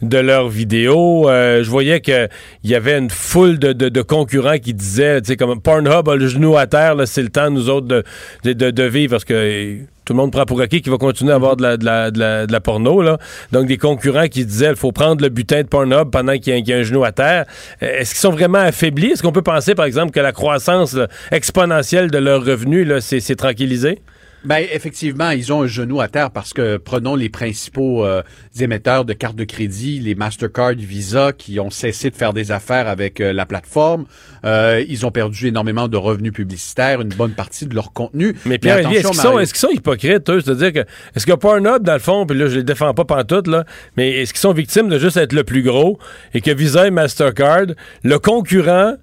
[0.02, 1.28] de leurs vidéos.
[1.28, 2.28] Euh, je voyais qu'il
[2.64, 6.16] y avait une foule de, de- de concurrents qui disaient, tu sais, comme Pornhub a
[6.16, 8.04] le genou à terre, c'est le temps, nous autres, de,
[8.44, 11.32] de, de- vivre parce que euh, tout le monde prend pour acquis qu'il va continuer
[11.32, 13.02] à avoir de la, de la, de la, de la porno.
[13.02, 13.18] Là.
[13.52, 16.56] Donc, des concurrents qui disaient il faut prendre le butin de Pornhub pendant qu'il y,
[16.56, 17.44] a- qu'il y a un genou à terre.
[17.82, 19.08] Euh, Est-ce qu'ils sont vraiment affaiblis?
[19.12, 23.00] Est-ce qu'on peut penser, par exemple, que la croissance là, exponentielle de leurs revenus là,
[23.02, 23.98] c'est c'est tranquillisé?
[24.44, 28.22] Ben effectivement, ils ont un genou à terre parce que prenons les principaux euh,
[28.60, 32.86] émetteurs de cartes de crédit, les Mastercard, Visa, qui ont cessé de faire des affaires
[32.86, 34.06] avec euh, la plateforme.
[34.44, 38.36] Euh, ils ont perdu énormément de revenus publicitaires, une bonne partie de leur contenu.
[38.44, 40.40] Mais Pierre, attention, est-ce qu'ils sont, qu'ils sont hypocrites, eux?
[40.40, 43.48] C'est-à-dire que, est-ce que Pornhub, dans le fond, puis là, je les défends pas pantoute,
[43.48, 43.64] là,
[43.96, 45.98] mais est-ce qu'ils sont victimes de juste être le plus gros
[46.32, 47.66] et que Visa et Mastercard,
[48.04, 48.94] le concurrent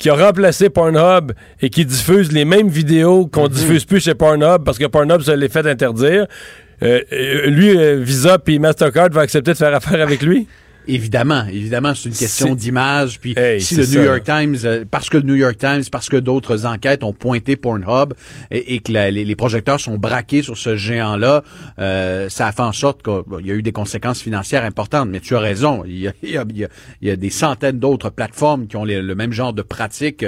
[0.00, 1.30] qui a remplacé Pornhub
[1.60, 3.48] et qui diffuse les mêmes vidéos qu'on Mhm.
[3.50, 6.26] diffuse plus chez Pornhub parce que Pornhub se les fait interdire,
[6.82, 10.48] euh, euh, lui, euh, Visa puis Mastercard va accepter de faire affaire avec lui?
[10.88, 13.20] Évidemment, évidemment, c'est une question d'image.
[13.20, 14.04] Puis Hey, si le New.
[14.04, 17.54] York Times, euh, parce que le New York Times, parce que d'autres enquêtes ont pointé
[17.56, 18.14] Pornhub
[18.50, 21.42] et, et que la- les, les projecteurs sont braqués sur ce géant-là,
[21.78, 25.08] euh, ça a fait en sorte qu'il y a eu des conséquences financières importantes.
[25.10, 26.68] Mais tu as raison, il y a, il y a- il y a-
[27.02, 30.24] il y a des centaines d'autres plateformes qui ont les- le même genre de pratiques,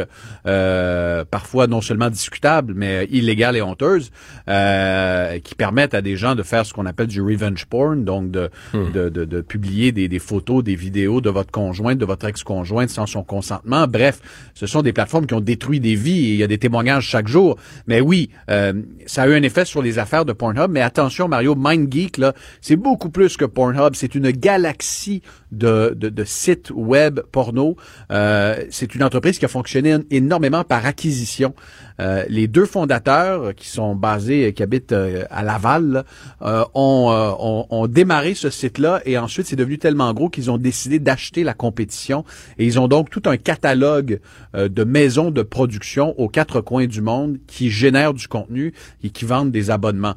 [0.46, 4.10] euh, parfois non seulement discutables, mais illégales et honteuses,
[4.48, 8.30] euh, qui permettent à des gens de faire ce qu'on appelle du revenge porn, donc
[8.30, 12.26] de, de, de, de publier des, des photos, des vidéos de votre conjointe, de votre
[12.26, 13.86] ex-conjointe sans son consentement.
[13.86, 14.20] Bref,
[14.54, 17.04] ce sont des plateformes qui ont détruit des vies et il y a des témoignages
[17.04, 17.56] chaque jour.
[17.86, 18.72] Mais oui, euh,
[19.06, 20.70] ça a eu un effet sur les affaires de Pornhub.
[20.70, 23.94] Mais attention, Mario, MindGeek, là, c'est beaucoup plus que Pornhub.
[23.94, 25.22] C'est une galaxie
[25.52, 27.76] de, de, de sites web porno.
[28.10, 31.54] Euh, c'est une entreprise qui a fonctionné énormément par acquisition.
[32.00, 36.04] Euh, les deux fondateurs qui sont basés, qui habitent euh, à Laval, là,
[36.42, 40.38] euh, ont, euh, ont, ont démarré ce site-là et ensuite c'est devenu tellement gros donc,
[40.38, 42.24] ils ont décidé d'acheter la compétition
[42.56, 44.20] et ils ont donc tout un catalogue
[44.54, 48.72] de maisons de production aux quatre coins du monde qui génèrent du contenu
[49.02, 50.14] et qui vendent des abonnements.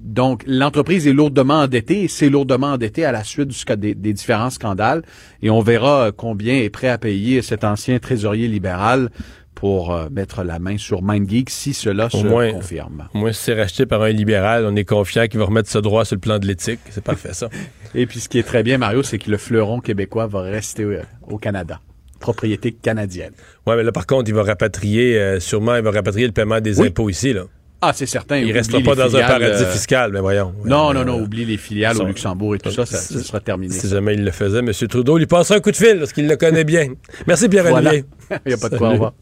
[0.00, 4.48] Donc, l'entreprise est lourdement endettée et c'est lourdement endettée à la suite des, des différents
[4.56, 5.02] scandales
[5.42, 9.10] et on verra combien est prêt à payer cet ancien trésorier libéral
[9.56, 12.18] pour euh, mettre la main sur MindGeek si cela se
[12.52, 13.08] confirme.
[13.14, 15.78] Au moins, si c'est racheté par un libéral, on est confiant qu'il va remettre ce
[15.78, 16.80] droit sur le plan de l'éthique.
[16.90, 17.48] C'est parfait, ça.
[17.94, 20.82] Et puis, ce qui est très bien, Mario, c'est que le fleuron québécois va rester
[20.82, 21.80] euh, au Canada
[22.18, 23.32] propriété canadienne.
[23.66, 26.60] Oui, mais là, par contre, il va rapatrier, euh, sûrement, il va rapatrier le paiement
[26.60, 27.42] des impôts ici, là.
[27.80, 28.38] Ah, c'est certain.
[28.38, 30.54] Il ne restera pas dans un paradis fiscal, mais voyons.
[30.64, 33.72] Non, non, non, oublie les filiales au Luxembourg et tout ça, ça, sera terminé.
[33.74, 34.72] Si jamais il le faisait, M.
[34.72, 36.88] Trudeau lui passera un coup de fil, parce qu'il le connaît bien.
[37.26, 38.04] Merci, Pierre-Olivier.
[38.30, 39.12] il n'y a pas de quoi, au revoir.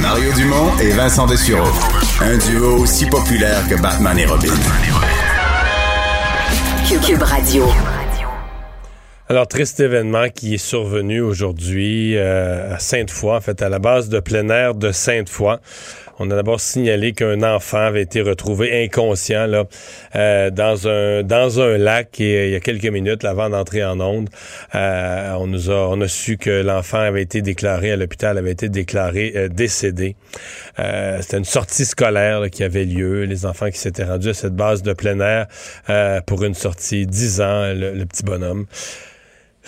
[0.00, 1.72] Mario Dumont et Vincent Dessureau.
[2.20, 4.54] Un duo aussi populaire que Batman et Robin.
[7.04, 7.64] Cube Radio.
[9.28, 14.08] Alors, triste événement qui est survenu aujourd'hui euh, à Sainte-Foy, en fait, à la base
[14.08, 15.58] de plein air de Sainte-Foy.
[16.18, 19.64] On a d'abord signalé qu'un enfant avait été retrouvé inconscient là,
[20.14, 24.00] euh, dans un dans un lac et, il y a quelques minutes avant d'entrer en
[24.00, 24.30] onde,
[24.74, 28.52] euh, on nous a on a su que l'enfant avait été déclaré à l'hôpital avait
[28.52, 30.16] été déclaré euh, décédé.
[30.76, 34.82] C'était une sortie scolaire qui avait lieu, les enfants qui s'étaient rendus à cette base
[34.82, 38.66] de plein air pour une sortie 10 ans le, petit bonhomme.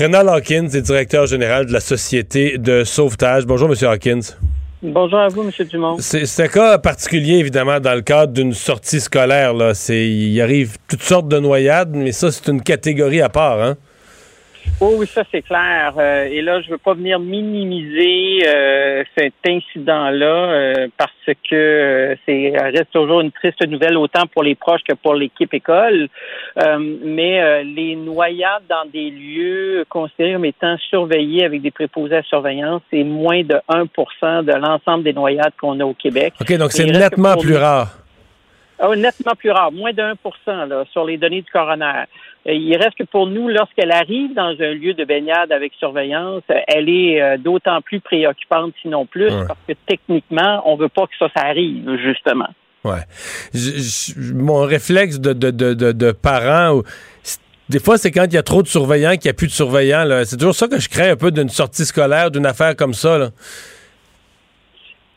[0.00, 3.46] Renal Hawkins est directeur général de la Société de sauvetage.
[3.46, 4.20] Bonjour, Monsieur Hawkins.
[4.80, 5.50] Bonjour à vous, M.
[5.66, 5.96] Dumont.
[5.98, 9.54] C'est un cas particulier, évidemment, dans le cadre d'une sortie scolaire.
[9.54, 9.72] Là.
[9.88, 13.60] Il arrive toutes sortes de noyades, mais ça, c'est une catégorie à part.
[13.60, 13.76] Hein?
[14.80, 15.94] Oh oui, ça c'est clair.
[15.98, 21.12] Euh, et là, je veux pas venir minimiser euh, cet incident-là euh, parce
[21.50, 26.08] que c'est reste toujours une triste nouvelle autant pour les proches que pour l'équipe école.
[26.56, 32.82] mais les noyades dans des lieux considérés comme étant surveillés avec des préposés à surveillance,
[32.90, 36.34] c'est moins de 1% de l'ensemble des noyades qu'on a au Québec.
[36.40, 37.98] OK, donc c'est nettement plus rare.
[38.80, 40.02] Oh, nettement plus rare, moins de
[40.46, 42.04] 1 là, sur les données du coroner.
[42.48, 46.42] Euh, il reste que pour nous, lorsqu'elle arrive dans un lieu de baignade avec surveillance,
[46.66, 51.12] elle est euh, d'autant plus préoccupante, sinon plus, parce que techniquement, on veut pas que
[51.18, 52.48] ça, ça arrive, justement.
[52.84, 53.02] Ouais.
[54.34, 56.80] mon réflexe de, de, de, de, parent,
[57.68, 59.52] des fois, c'est quand il y a trop de surveillants qu'il n'y a plus de
[59.52, 60.06] surveillants.
[60.24, 63.18] C'est toujours ça que je crée un peu d'une sortie scolaire, d'une affaire comme ça.
[63.18, 63.30] Là.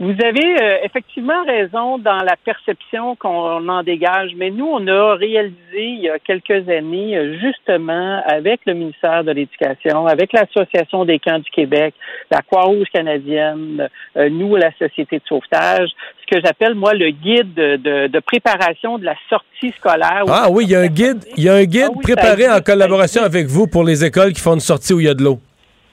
[0.02, 5.14] Vous avez euh, effectivement raison dans la perception qu'on en dégage, mais nous, on a
[5.14, 11.20] réalisé il y a quelques années, justement, avec le ministère de l'Éducation, avec l'Association des
[11.20, 11.93] camps du Québec,
[12.32, 13.88] la Croix-Rouge canadienne,
[14.18, 15.91] euh, nous, la Société de sauvetage,
[16.22, 20.24] ce que j'appelle, moi, le guide de, préparation de la sortie scolaire.
[20.30, 22.60] Ah oui, il y a un guide, il y a un guide ah préparé en
[22.62, 25.22] collaboration avec vous pour les écoles qui font une sortie où il y a de
[25.22, 25.39] l'eau.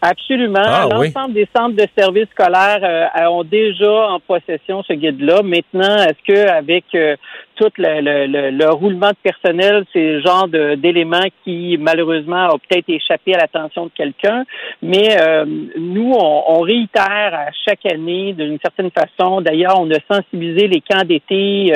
[0.01, 0.63] Absolument.
[0.65, 5.43] Ah, L'ensemble des centres de services scolaires euh, ont déjà en possession ce guide-là.
[5.43, 7.17] Maintenant, est-ce que avec euh,
[7.59, 13.39] tout le, roulement de personnel, c'est le genre d'éléments qui malheureusement a peut-être échappé à
[13.39, 14.45] l'attention de quelqu'un,
[14.83, 15.45] mais euh,
[15.77, 19.41] nous, on, réitère à chaque année d'une certaine façon.
[19.41, 21.73] D'ailleurs, on a sensibilisé les camps d'été,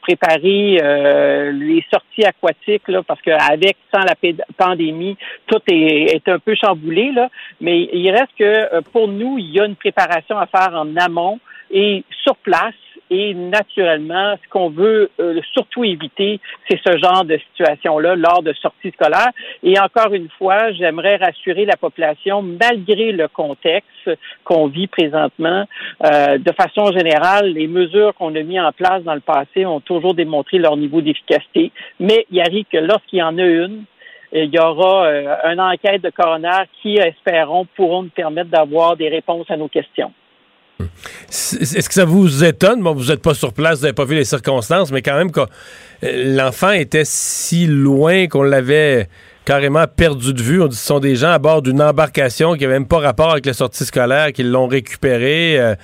[0.00, 0.78] préparé
[1.52, 4.14] les sorties aquatiques, là, parce qu'avec, sans la
[4.56, 7.12] pandémie, tout est, est un peu chamboulé.
[7.12, 7.28] Là
[7.60, 10.96] mais il reste que euh, pour nous, il y a une préparation à faire en
[10.96, 11.38] amont
[11.70, 12.74] et sur place.
[13.10, 18.52] Et naturellement, ce qu'on veut euh, surtout éviter, c'est ce genre de situation-là lors de
[18.54, 19.30] sorties scolaires.
[19.62, 24.10] Et encore une fois, j'aimerais rassurer la population, malgré le contexte
[24.44, 25.64] qu'on vit présentement,
[26.04, 29.80] euh, de façon générale, les mesures qu'on a mises en place dans le passé ont
[29.80, 31.72] toujours démontré leur niveau d'efficacité.
[32.00, 33.84] Mais il arrive que lorsqu'il y en a une,
[34.32, 39.08] il y aura euh, une enquête de coroner qui, espérons, pourront nous permettre d'avoir des
[39.08, 40.12] réponses à nos questions.
[40.80, 42.82] Est-ce que ça vous étonne?
[42.82, 45.32] Bon, vous n'êtes pas sur place, vous n'avez pas vu les circonstances, mais quand même,
[45.32, 49.08] que euh, l'enfant était si loin qu'on l'avait
[49.44, 50.62] carrément perdu de vue.
[50.62, 53.32] On dit ce sont des gens à bord d'une embarcation qui n'avaient même pas rapport
[53.32, 55.58] avec la sortie scolaire, qui l'ont récupéré.
[55.58, 55.74] Euh,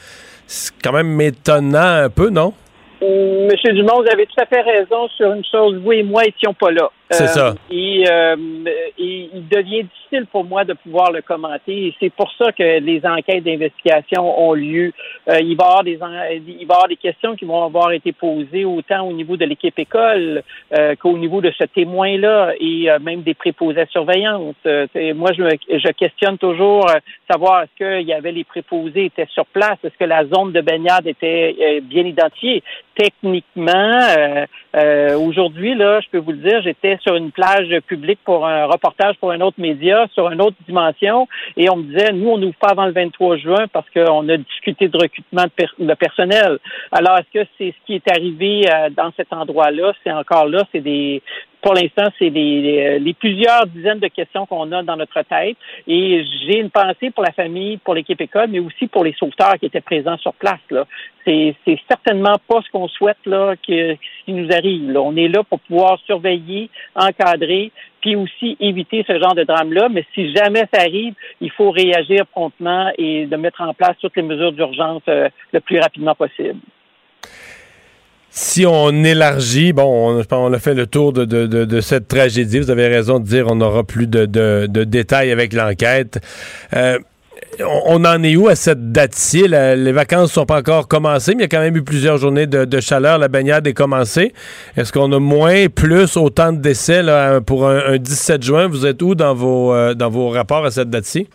[0.47, 2.53] c'est quand même étonnant un peu, non?
[3.03, 5.81] Monsieur Dumont, vous avez tout à fait raison sur une chose.
[5.83, 6.91] Vous et moi étions pas là.
[7.11, 7.49] C'est ça.
[7.49, 8.37] Euh, et, euh,
[8.97, 11.89] il devient difficile pour moi de pouvoir le commenter.
[11.89, 14.93] Et c'est pour ça que les enquêtes d'investigation ont lieu.
[15.29, 15.99] Euh, il, va y avoir des,
[16.47, 19.79] il va avoir des questions qui vont avoir été posées autant au niveau de l'équipe
[19.79, 20.43] école
[21.01, 24.55] qu'au niveau de ce témoin-là et même des préposés à surveillance.
[24.65, 26.87] moi, je, je questionne toujours
[27.31, 30.61] savoir est-ce qu'il y avait les préposés étaient sur place, est-ce que la zone de
[30.61, 32.63] baignade était bien identifiée.
[32.97, 33.99] Techniquement,
[34.75, 38.67] Euh, aujourd'hui, là, je peux vous le dire, j'étais sur une plage publique pour un
[38.67, 42.39] reportage pour un autre média sur une autre dimension et on me disait, nous, on
[42.39, 45.45] n'ouvre pas avant le 23 juin parce qu'on a discuté de recrutement
[45.79, 46.59] de, personnel.
[46.91, 49.93] Alors, est-ce que c'est ce qui est arrivé euh, dans cet endroit-là?
[50.03, 51.23] C'est encore là, c'est des
[51.65, 55.57] pour l'instant, c'est les, les, plusieurs dizaines de questions qu'on a dans notre tête.
[55.87, 59.55] Et j'ai une pensée pour la famille, pour l'équipe école, mais aussi pour les sauveteurs
[59.59, 60.61] qui étaient présents sur place.
[60.71, 60.85] Là.
[61.25, 63.81] C'est, c'est certainement pas ce qu'on souhaite là, qui,
[64.27, 64.91] qui nous arrive.
[64.91, 65.01] Là.
[65.01, 69.89] On est là pour pouvoir surveiller, encadrer, puis aussi éviter ce genre de drame-là.
[69.91, 74.17] Mais si jamais ça arrive, il faut réagir promptement et de mettre en place toutes
[74.17, 76.61] les mesures d'urgence euh, le plus rapidement possible.
[78.37, 82.59] Si on élargit, bon, on, a fait le tour de, de, de, cette tragédie.
[82.59, 86.19] Vous avez raison de dire on n'aura plus de, de, détails avec l'enquête.
[86.75, 86.99] Euh,
[87.87, 89.47] on en est où à cette date-ci?
[89.47, 92.19] Les vacances ne sont pas encore commencées, mais il y a quand même eu plusieurs
[92.19, 93.19] journées de, chaleur.
[93.19, 94.33] La baignade est commencée.
[94.77, 97.03] Est-ce qu'on a moins, plus, autant de décès
[97.47, 98.67] pour un, 17 juin?
[98.67, 101.29] Vous êtes où dans vos, euh, dans vos rapports à cette date-ci?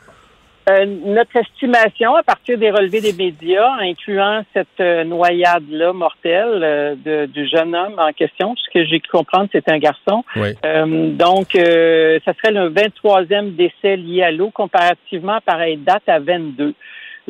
[0.69, 7.27] Euh, notre estimation, à partir des relevés des médias, incluant cette euh, noyade-là mortelle euh,
[7.27, 10.23] du jeune homme en question, ce que j'ai pu comprendre, c'est un garçon.
[10.33, 16.75] donc, ça serait le 23e décès lié à l'eau, comparativement à pareille date à 22.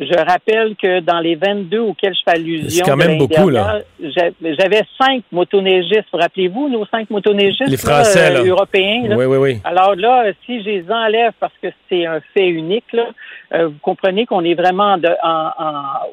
[0.00, 3.80] Je rappelle que dans les 22 auxquels je fais allusion, quand même beaucoup, là.
[4.00, 6.06] J'avais cinq motoneigistes.
[6.10, 9.02] Vous rappelez-vous nos cinq motoneigistes les Français, là, européens?
[9.10, 9.60] Oui, oui, oui.
[9.62, 13.08] Alors là, si je les enlève parce que c'est un fait unique, là,
[13.52, 14.96] euh, vous comprenez qu'on est vraiment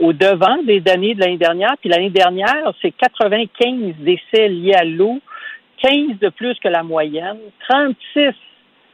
[0.02, 1.76] au devant des années de l'année dernière.
[1.80, 5.20] Puis l'année dernière, c'est 95 décès liés à l'eau,
[5.82, 7.38] 15 de plus que la moyenne,
[7.70, 8.34] 36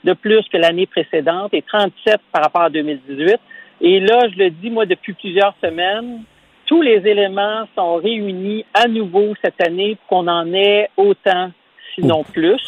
[0.03, 3.39] de plus que l'année précédente et 37 par rapport à 2018.
[3.83, 6.23] Et là, je le dis, moi, depuis plusieurs semaines,
[6.65, 11.51] tous les éléments sont réunis à nouveau cette année pour qu'on en ait autant,
[11.93, 12.61] sinon plus.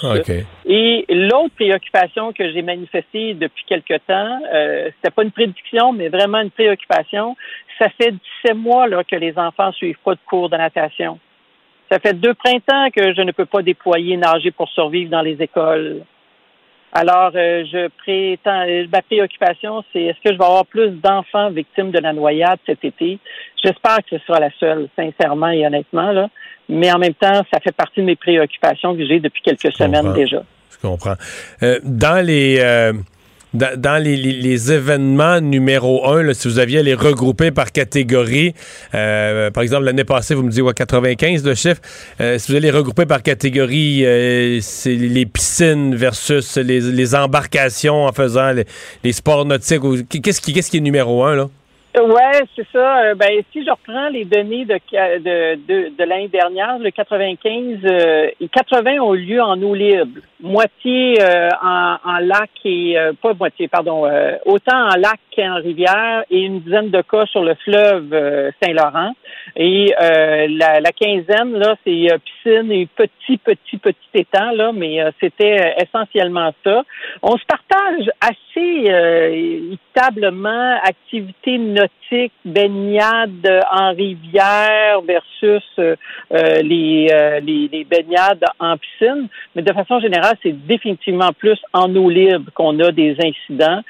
[0.66, 6.10] Et l'autre préoccupation que j'ai manifestée depuis quelque temps, euh, c'était pas une prédiction, mais
[6.10, 7.38] vraiment une préoccupation.
[7.80, 8.12] Ça fait
[8.44, 11.18] 17 mois là, que les enfants suivent pas de cours de natation.
[11.90, 15.42] Ça fait deux printemps que je ne peux pas déployer nager pour survivre dans les
[15.42, 16.02] écoles.
[16.98, 21.50] Alors, euh, je prétends, euh, ma préoccupation, c'est est-ce que je vais avoir plus d'enfants
[21.52, 23.20] victimes de la noyade cet été?
[23.62, 26.30] J'espère que ce sera la seule, sincèrement et honnêtement, là.
[26.70, 30.14] Mais en même temps, ça fait partie de mes préoccupations que j'ai depuis quelques semaines
[30.14, 30.44] déjà.
[30.72, 31.16] Je comprends.
[31.64, 32.62] Euh, dans les
[33.56, 38.54] dans, les, événements numéro un, si vous aviez les regrouper par catégorie,
[38.94, 41.82] euh, par exemple, l'année passée, vous me dites 95 le chiffre,
[42.22, 48.06] euh, si vous allez les regrouper par catégorie, euh, c'est les piscines versus les, embarcations
[48.06, 48.52] en faisant
[49.04, 51.50] les, sports nautiques, qu'est-ce qui, qu'est-ce qui est numéro un, là?
[51.98, 53.04] Ouais, c'est ça.
[53.04, 57.80] Euh, ben, si je reprends les données de, de, de, de l'année dernière, le 95,
[57.86, 63.14] euh, 80 ont eu lieu en eau libre, moitié euh, en, en, lac et euh,
[63.14, 64.04] pas moitié, pardon,
[64.46, 68.10] autant en lac qu'en rivière et une dizaine de cas sur le fleuve
[68.62, 69.14] Saint-Laurent.
[69.56, 75.76] Et la, la, quinzaine, là, c'est piscine et petit, petit, petit étang, là, mais c'était
[75.82, 76.84] essentiellement ça.
[77.22, 85.96] On se partage assez équitablement activités nautique, baignade en rivière versus euh,
[86.34, 89.28] euh, les, euh, les, baignades en piscine.
[89.56, 93.82] Mais de façon générale, c'est définitivement plus en eau libre qu'on a des incidents.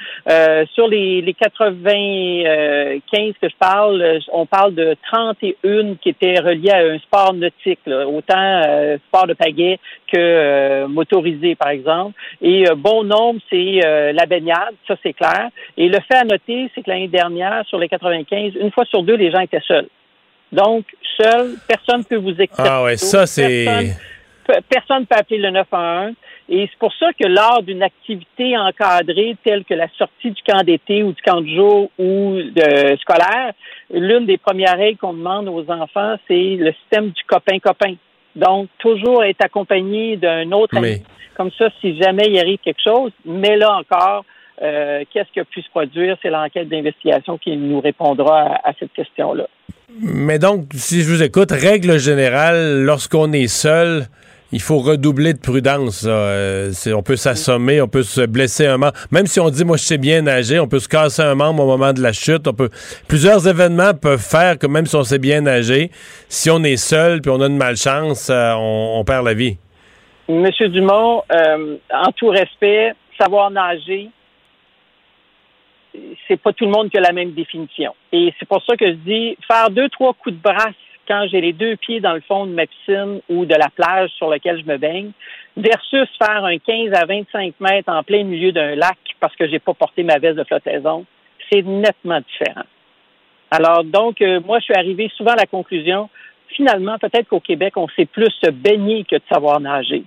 [0.73, 6.79] sur les, les 95 que je parle, on parle de 31 qui étaient reliées à
[6.79, 9.79] un sport nautique, autant sport de pagaie
[10.15, 12.13] que motorisé, par exemple.
[12.41, 13.79] Et bon nombre, c'est
[14.13, 15.49] la baignade, ça c'est clair.
[15.77, 19.03] Et le fait à noter, c'est que l'année dernière, sur les 95, une fois sur
[19.03, 19.87] deux, les gens étaient seuls.
[20.51, 20.85] Donc,
[21.19, 22.69] seul, personne ne peut vous expliquer.
[22.69, 23.65] Ah ouais, ça c'est...
[24.69, 26.13] Personne ne peut appeler le 911.
[26.49, 30.61] Et c'est pour ça que lors d'une activité encadrée telle que la sortie du camp
[30.61, 33.53] d'été ou du camp de jour ou de scolaire,
[33.91, 37.95] l'une des premières règles qu'on demande aux enfants, c'est le système du copain-copain.
[38.35, 41.01] Donc, toujours être accompagné d'un autre ami.
[41.35, 44.25] Comme ça, si jamais il arrive quelque chose, mais là encore,
[44.61, 46.17] euh, qu'est-ce qui a pu se produire?
[46.21, 49.47] C'est l'enquête d'investigation qui nous répondra à, cette question-là.
[49.99, 54.05] Mais donc, si je vous écoute, règle générale, lorsqu'on est seul,
[54.51, 56.05] il faut redoubler de prudence.
[56.07, 58.93] Euh, on peut s'assommer, on peut se blesser un membre.
[59.11, 61.63] Même si on dit, moi, je sais bien nager, on peut se casser un membre
[61.63, 62.47] au moment de la chute.
[62.47, 62.69] On peut...
[63.07, 65.89] Plusieurs événements peuvent faire que même si on sait bien nager,
[66.29, 69.57] si on est seul puis on a une malchance, euh, on, perd la vie.
[70.29, 74.09] Monsieur Dumont, en tout respect, savoir nager,
[76.27, 77.95] c'est pas tout le monde qui a la même définition.
[78.11, 80.73] Et c'est pour ça que je dis faire deux, trois coups de brasse
[81.07, 84.09] quand j'ai les deux pieds dans le fond de ma piscine ou de la plage
[84.11, 85.11] sur laquelle je me baigne,
[85.57, 89.59] versus faire un 15 à 25 mètres en plein milieu d'un lac parce que j'ai
[89.59, 91.05] pas porté ma veste de flottaison,
[91.51, 92.65] c'est nettement différent.
[93.51, 96.09] Alors, donc, euh, moi, je suis arrivé souvent à la conclusion,
[96.49, 100.03] finalement, peut-être qu'au Québec, on sait plus se baigner que de savoir nager.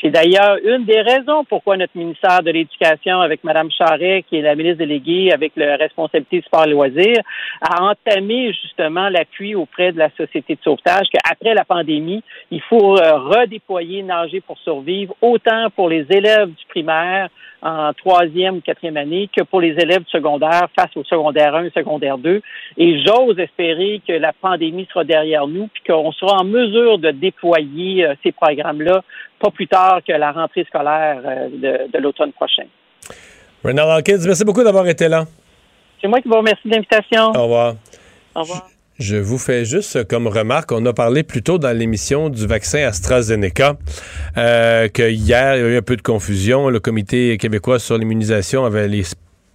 [0.00, 4.42] C'est d'ailleurs une des raisons pourquoi notre ministère de l'Éducation, avec Mme Charret, qui est
[4.42, 7.22] la ministre déléguée avec la responsabilité sport et loisirs,
[7.62, 12.98] a entamé justement l'appui auprès de la Société de sauvetage qu'après la pandémie, il faut
[12.98, 17.30] euh, redéployer Nager pour survivre, autant pour les élèves du primaire
[17.62, 21.70] en troisième ou quatrième année que pour les élèves secondaires face au secondaire 1 et
[21.70, 22.42] secondaire 2.
[22.76, 27.10] Et j'ose espérer que la pandémie sera derrière nous puis qu'on sera en mesure de
[27.10, 29.02] déployer euh, ces programmes-là
[29.38, 32.64] pas plus tard que la rentrée scolaire euh, de, l'automne prochain.
[33.64, 35.24] Renald Hawkins, merci beaucoup d'avoir été là.
[36.00, 37.30] C'est moi qui vous remercie de l'invitation.
[37.34, 37.74] Au revoir.
[38.34, 38.75] Au revoir.
[38.98, 42.78] Je vous fais juste comme remarque, on a parlé plus tôt dans l'émission du vaccin
[42.86, 43.76] AstraZeneca,
[44.38, 46.70] euh, que hier, il y a eu un peu de confusion.
[46.70, 49.04] Le comité québécois sur l'immunisation avait les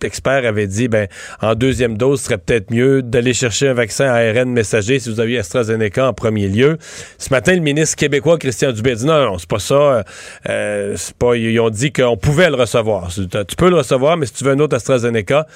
[0.04, 1.08] experts avaient dit ben
[1.42, 5.20] en deuxième dose, ce serait peut-être mieux d'aller chercher un vaccin ARN messager si vous
[5.20, 6.78] aviez AstraZeneca en premier lieu.
[7.18, 10.04] Ce matin, le ministre québécois Christian Dubé dit non, non, c'est pas ça.
[10.50, 11.36] Euh, c'est pas.
[11.36, 13.10] Ils ont dit qu'on pouvait le recevoir.
[13.12, 15.48] Tu peux le recevoir, mais si tu veux un autre AstraZeneca,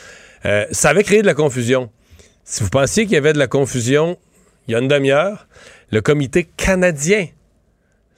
[0.46, 1.92] euh, ça avait créé de la confusion.
[2.46, 4.18] Si vous pensiez qu'il y avait de la confusion
[4.68, 5.48] il y a une demi-heure,
[5.91, 7.28] le comité canadien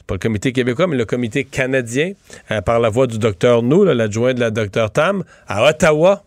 [0.08, 2.14] pas le comité québécois, mais le comité canadien,
[2.50, 6.24] euh, par la voix du docteur Nou, l'adjoint de la docteur Tam, à Ottawa,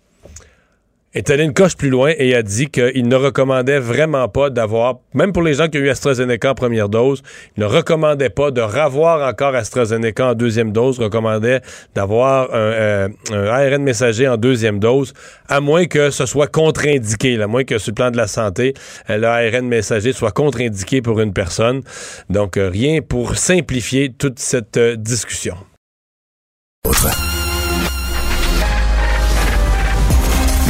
[1.12, 4.98] est allé une coche plus loin et a dit qu'il ne recommandait vraiment pas d'avoir,
[5.12, 7.22] même pour les gens qui ont eu AstraZeneca en première dose,
[7.56, 11.62] il ne recommandait pas de ravoir encore AstraZeneca en deuxième dose, recommandait
[11.94, 15.12] d'avoir un, euh, ARN messager en deuxième dose,
[15.48, 18.74] à moins que ce soit contre-indiqué, à moins que sur le plan de la santé,
[19.08, 21.82] euh, l'ARN messager soit contre-indiqué pour une personne.
[22.28, 25.56] Donc, euh, rien pour simplifier toute cette discussion.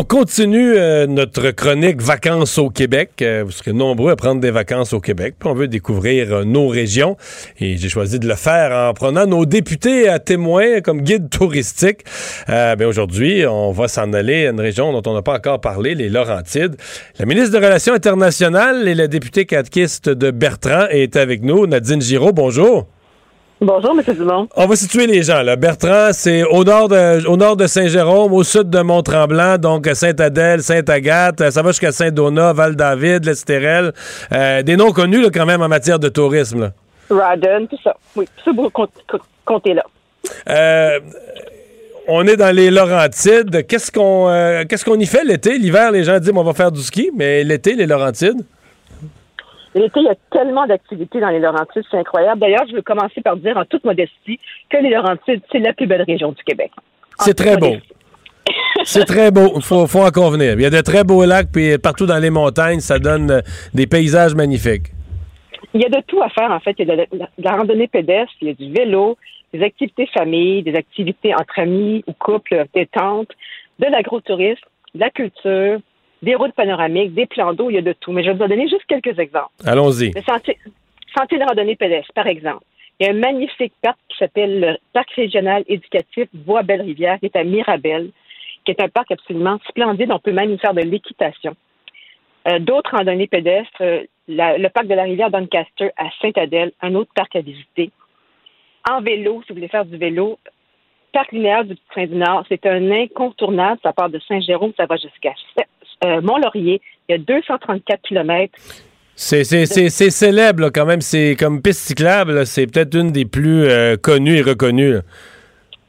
[0.00, 3.14] On continue euh, notre chronique Vacances au Québec.
[3.20, 5.34] Euh, vous serez nombreux à prendre des vacances au Québec.
[5.40, 7.16] Puis on veut découvrir euh, nos régions.
[7.58, 12.04] Et j'ai choisi de le faire en prenant nos députés à témoins comme guide touristique.
[12.46, 15.96] Ben aujourd'hui, on va s'en aller à une région dont on n'a pas encore parlé,
[15.96, 16.76] les Laurentides.
[17.18, 21.66] La ministre des Relations internationales et la députée catéchiste de Bertrand est avec nous.
[21.66, 22.86] Nadine Giraud, bonjour.
[23.60, 24.14] Bonjour, M.
[24.14, 24.48] Dumont.
[24.54, 25.42] On va situer les gens.
[25.42, 25.56] Là.
[25.56, 30.62] Bertrand, c'est au nord de, au nord de Saint-Jérôme, au sud de Mont-Tremblant, donc Sainte-Adèle,
[30.62, 33.92] Sainte-Agathe, ça va jusqu'à Saint-Donat, Val-David, l'Estérel.
[34.32, 36.70] Euh, des noms connus là, quand même en matière de tourisme.
[37.10, 37.36] Là.
[37.68, 37.96] tout ça.
[38.14, 38.70] Oui, tout ça, vous
[39.44, 39.82] comptez là.
[40.48, 41.00] Euh,
[42.06, 43.66] on est dans les Laurentides.
[43.66, 45.58] Qu'est-ce qu'on euh, qu'est-ce qu'on y fait l'été?
[45.58, 48.40] L'hiver, les gens disent on va faire du ski, mais l'été, les Laurentides?
[49.78, 52.40] L'été, il y a tellement d'activités dans les Laurentides, c'est incroyable.
[52.40, 55.86] D'ailleurs, je veux commencer par dire en toute modestie que les Laurentides, c'est la plus
[55.86, 56.72] belle région du Québec.
[57.20, 57.74] C'est très beau.
[58.84, 60.54] c'est très beau, il faut, en convenir.
[60.54, 63.40] Il y a de très beaux lacs, puis partout dans les montagnes, ça donne euh,
[63.74, 64.92] des paysages magnifiques.
[65.74, 66.76] Il y a de tout à faire, en fait.
[66.78, 67.06] Il y a de
[67.38, 69.18] la, randonnée pédestre, il y a du vélo,
[69.52, 73.30] des activités famille, des activités entre amis ou couples, détente,
[73.80, 74.64] de l'agrotourisme,
[74.94, 75.80] de la culture,
[76.22, 78.12] des routes panoramiques, des plans d'eau, il y a de tout.
[78.12, 79.52] Mais je vais vous en donner juste quelques exemples.
[79.64, 80.12] Allons-y.
[80.12, 82.64] Le sentier, de randonnée pédestre, par exemple.
[82.98, 87.36] Il y a un magnifique parc qui s'appelle le Parc régional éducatif Bois-Belle-Rivière, qui est
[87.36, 88.10] à Mirabel,
[88.64, 90.10] qui est un parc absolument splendide.
[90.10, 91.54] On peut même y faire de l'équitation.
[92.48, 97.10] Euh, d'autres randonnées pédestres, euh, le parc de la rivière Doncaster à Sainte-Adèle, un autre
[97.14, 97.90] parc à visiter.
[98.90, 100.38] En vélo, si vous voulez faire du vélo,
[101.12, 103.78] parc linéaire du Train du Nord, c'est un incontournable.
[103.82, 105.34] Ça part de Saint-Jérôme, ça va jusqu'à
[106.04, 106.80] Mont-Laurier.
[107.08, 108.58] Il y a 234 kilomètres.
[109.14, 111.00] C'est célèbre quand même.
[111.00, 112.46] C'est comme piste cyclable.
[112.46, 114.98] C'est peut-être une des plus euh, connues et reconnues.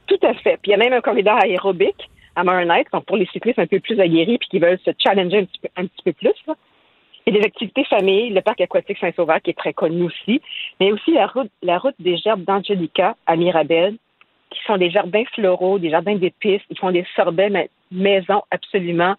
[0.08, 0.58] Tout à fait.
[0.62, 3.80] Puis il y a même un corridor aérobique à Night, pour les cyclistes un peu
[3.80, 6.34] plus aguerris puis qui veulent se challenger un petit peu, plus.
[7.26, 10.42] Il y a des activités famille, le parc aquatique Saint-Sauveur qui est très connu aussi,
[10.80, 13.96] mais aussi la route, la route des gerbes d'Angelica à Mirabel,
[14.50, 16.62] qui sont des jardins floraux, des jardins d'épices.
[16.70, 19.16] Ils font des sorbets maison absolument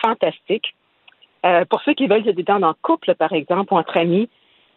[0.00, 0.74] fantastique.
[1.46, 4.28] Euh, pour ceux qui veulent se détendre en couple, par exemple, ou entre amis,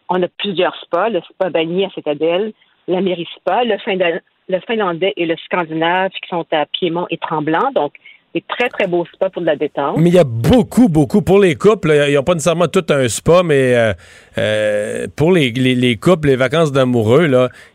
[0.08, 2.52] on a plusieurs spas, le spa Bagny à Citadelle,
[2.88, 7.70] la Mairie Spa, le, Finlandais et le Scandinave qui sont à Piémont et Tremblant.
[7.74, 7.94] Donc,
[8.34, 9.96] des très, très beaux spas pour de la détente.
[9.98, 11.22] Mais il y a beaucoup, beaucoup.
[11.22, 13.92] Pour les couples, ils n'ont pas nécessairement tout un spa, mais euh,
[14.38, 17.26] euh, pour les, les, couples, les vacances d'amoureux,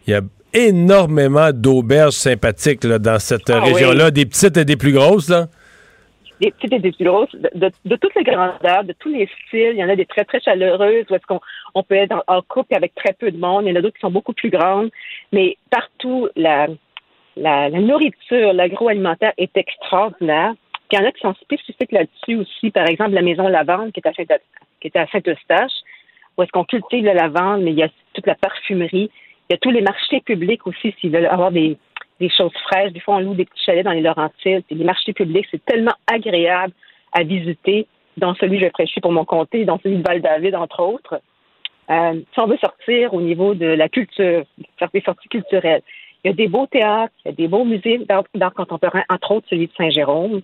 [0.06, 0.22] il y a
[0.54, 5.30] énormément d'auberges sympathiques là, dans cette ah région-là, des petites et des plus grosses.
[5.30, 5.48] Là.
[6.40, 9.72] Des des plus de, toutes les grandeurs, de tous les styles.
[9.74, 11.42] Il y en a des très, très chaleureuses où est-ce qu'on
[11.76, 13.66] on peut être en, couple avec très peu de monde.
[13.66, 14.90] Il y en a d'autres qui sont beaucoup plus grandes.
[15.34, 16.68] Mais partout, la,
[17.36, 20.54] la, nourriture, l'agroalimentaire est extraordinaire.
[20.92, 22.72] il y en a qui sont spécifiques là-dessus aussi.
[22.72, 24.38] Par exemple, la maison Lavande qui est à Saint
[24.80, 25.74] qui est à Saint-Eustache,
[26.38, 29.12] où est-ce qu'on cultive la lavande, mais il y a toute la parfumerie.
[29.50, 31.78] Il y a tous les marchés publics aussi, s'ils veulent avoir des,
[32.28, 32.92] choses fraîches.
[32.92, 34.64] Des fois, on loue des petits chalets dans les Laurentides.
[34.70, 36.74] les marchés publics, c'est tellement agréable
[37.14, 40.84] à visiter, dans celui que je prêchais pour mon comté, dans celui de Val-David, entre
[40.84, 41.22] autres.
[41.90, 44.44] Euh, si on veut sortir au niveau de la culture,
[44.78, 45.82] faire des sorties culturelles,
[46.24, 48.00] il y a des beaux théâtres, il y a des beaux musées
[48.34, 50.42] d'art contemporain, entre autres celui de Saint-Jérôme.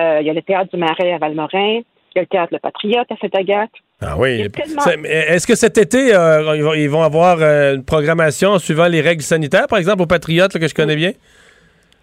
[0.00, 1.80] Euh, il y a le théâtre du Marais à Valmorin.
[1.82, 3.70] Il y a le théâtre Le Patriote à Saint-Agathe.
[4.02, 4.48] Ah oui.
[5.04, 9.66] Est-ce que cet été, euh, ils vont avoir euh, une programmation suivant les règles sanitaires,
[9.68, 11.12] par exemple, au Patriote, que je connais bien?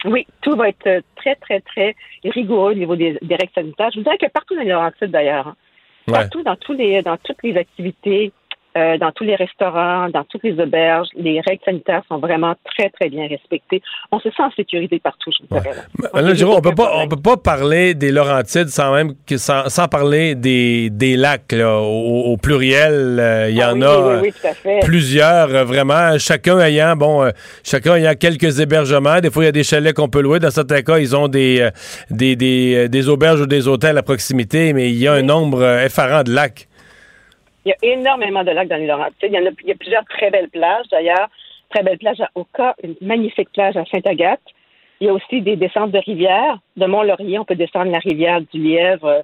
[0.06, 3.90] Oui, tout va être très, très, très rigoureux au niveau des, règles sanitaires.
[3.92, 5.48] Je vous dirais que partout dans les Laurentides, d'ailleurs.
[5.48, 5.56] Hein.
[6.06, 8.32] Partout, dans, tous les, dans toutes les activités,
[8.78, 12.90] euh, dans tous les restaurants, dans toutes les auberges, les règles sanitaires sont vraiment très,
[12.90, 13.82] très bien respectées.
[14.12, 15.76] On se sent en sécurité partout, je vous dirais.
[16.46, 20.90] on peut pas, on peut pas parler des Laurentides sans même sans, sans parler des,
[20.92, 23.18] des lacs au, pluriel.
[23.20, 24.22] Euh, il y ah en a
[24.84, 27.32] plusieurs, euh, vraiment, chacun ayant bon,
[27.64, 29.20] chacun ayant quelques hébergements.
[29.22, 30.40] Des fois, il y a des chalets qu'on peut louer.
[30.40, 31.68] Dans certains cas, ils ont des,
[32.12, 35.64] des, des, des auberges ou des hôtels à proximité, mais il y a un nombre
[35.64, 36.67] effarant de lacs.
[37.68, 39.30] Il y a énormément de lacs dans les Laurentides.
[39.30, 41.28] Il y, a, plusieurs très belles plages, d'ailleurs.
[41.70, 44.40] Très belle plage à Oka, une magnifique plage à Sainte-Agathe.
[45.02, 46.60] Il y a aussi des descentes de rivières.
[46.78, 49.22] De Mont-Laurier, on peut descendre la rivière du Lièvre euh,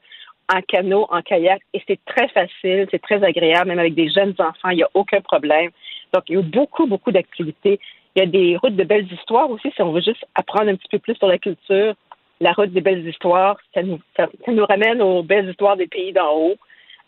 [0.53, 4.35] en canot, en kayak, et c'est très facile, c'est très agréable, même avec des jeunes
[4.37, 5.69] enfants, il n'y a aucun problème.
[6.13, 7.79] Donc, il y a beaucoup, beaucoup d'activités.
[8.13, 10.75] Il y a des routes de belles histoires aussi, si on veut juste apprendre un
[10.75, 11.93] petit peu plus sur la culture.
[12.41, 16.11] La route des belles histoires, ça nous, ça, nous ramène aux belles histoires des pays
[16.11, 16.55] d'en haut.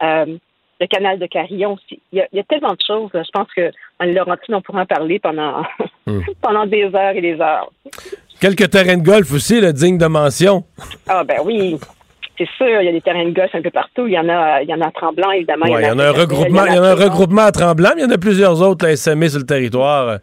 [0.01, 0.37] Euh,
[0.79, 2.01] le canal de Carillon aussi.
[2.11, 3.09] Il y a, tellement de choses.
[3.13, 5.63] Je pense que en Laurentine, on pourra en parler pendant,
[6.05, 6.21] hmm.
[6.41, 7.71] pendant des heures et des heures.
[8.41, 10.63] Quelques terrains de golf aussi, le digne de mention.
[11.07, 11.77] Ah ben oui.
[12.37, 14.07] C'est sûr, il y a des terrains de golf un peu partout.
[14.07, 15.65] Il y en a, il y en a à Tremblant, évidemment.
[15.67, 18.01] il y, en a un regroupement, il y en a un regroupement à Tremblant, mais
[18.01, 20.19] il y en a plusieurs autres à SME sur le territoire.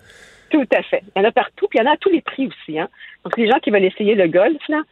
[0.51, 1.03] Tout à fait.
[1.17, 2.79] Il y en a partout, puis il y en a à tous les prix aussi.
[2.79, 2.89] Hein.
[3.25, 4.83] Donc, les gens qui veulent essayer le golf, là,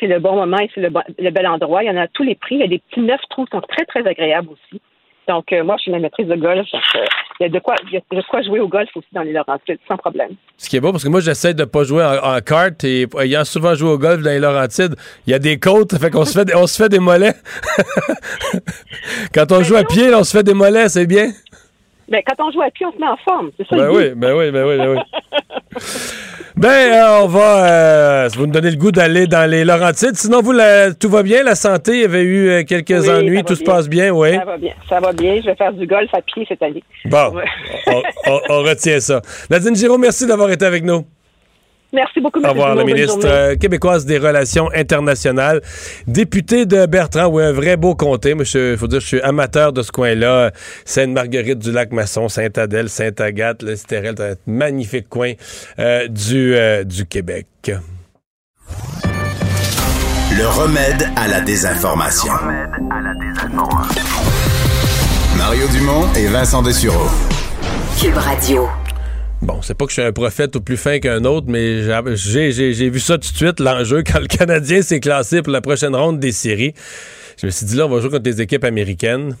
[0.00, 0.90] c'est le bon moment et c'est le,
[1.20, 1.84] le, bel endroit.
[1.84, 2.56] Il y en a à tous les prix.
[2.56, 4.82] Il y a des petits neuf trous qui sont très, très agréables aussi.
[5.28, 6.66] Donc, euh, moi, je suis une maîtrise de golf.
[6.74, 7.04] Euh,
[7.40, 9.32] il y a de quoi, y a de quoi jouer au golf aussi dans les
[9.32, 10.30] Laurentides, sans problème.
[10.58, 13.06] Ce qui est beau, parce que moi, j'essaie de ne pas jouer en, carte et
[13.20, 14.94] ayant souvent joué au golf dans les Laurentides,
[15.26, 17.34] il y a des côtes, fait qu'on se fait, on se fait des mollets.
[19.34, 21.30] Quand on joue à pied, on se fait des mollets, c'est bien.
[22.08, 23.50] Ben, quand on joue à pied, on se met en forme.
[23.56, 25.80] C'est ça ben oui, ben oui, ben oui, ben oui.
[26.56, 27.66] ben, euh, on va.
[27.66, 30.14] Euh, vous nous donnez le goût d'aller dans les Laurentides.
[30.14, 30.52] Sinon, vous,
[31.00, 31.42] tout va bien?
[31.42, 33.42] La santé, il y avait eu euh, quelques ennuis.
[33.42, 34.36] Tout se passe bien, oui?
[34.36, 34.74] Ça va bien.
[34.88, 35.40] Ça va bien.
[35.40, 36.84] Je vais faire du golf à pied cette année.
[37.06, 37.34] Bon,
[38.26, 39.20] on, retient ça.
[39.50, 41.04] Nadine Giraud, merci d'avoir été avec nous.
[41.94, 42.46] Merci beaucoup, M.
[42.46, 45.60] Au revoir, la ministre euh, québécoise des Relations internationales.
[46.06, 48.34] Députée de Bertrand, oui, un vrai beau comté.
[48.36, 50.50] Il faut dire, je suis amateur de ce coin-là.
[50.84, 55.32] Sainte-Marguerite du Lac-Masson, Sainte-Adèle, Sainte-Agathe, le Stérel, un magnifique coin
[55.78, 57.46] euh, du, euh, du Québec.
[60.36, 62.32] Le remède à la désinformation.
[62.32, 64.02] Le remède à la désinformation.
[65.36, 67.08] Mario Dumont et Vincent Dessureau.
[68.00, 68.68] Cube Radio.
[69.44, 72.88] Bon, c'est pas que je suis un prophète ou plus fin qu'un autre, mais j'ai
[72.88, 76.18] vu ça tout de suite, l'enjeu, quand le Canadien s'est classé pour la prochaine ronde
[76.18, 76.72] des séries.
[77.38, 79.36] Je me suis dit, là, on va jouer contre des équipes américaines.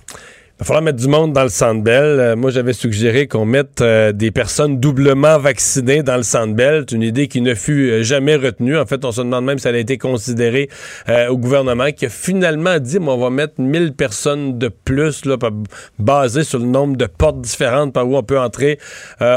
[0.56, 2.04] Il va falloir mettre du monde dans le Centre Bell.
[2.04, 6.84] Euh, moi, j'avais suggéré qu'on mette euh, des personnes doublement vaccinées dans le Centre Bell.
[6.88, 8.78] C'est une idée qui ne fut euh, jamais retenue.
[8.78, 10.68] En fait, on se demande même si elle a été considérée
[11.28, 15.36] au gouvernement, qui a finalement dit, on va mettre 1000 personnes de plus, là,
[15.98, 18.78] basées sur le nombre de portes différentes par où on peut entrer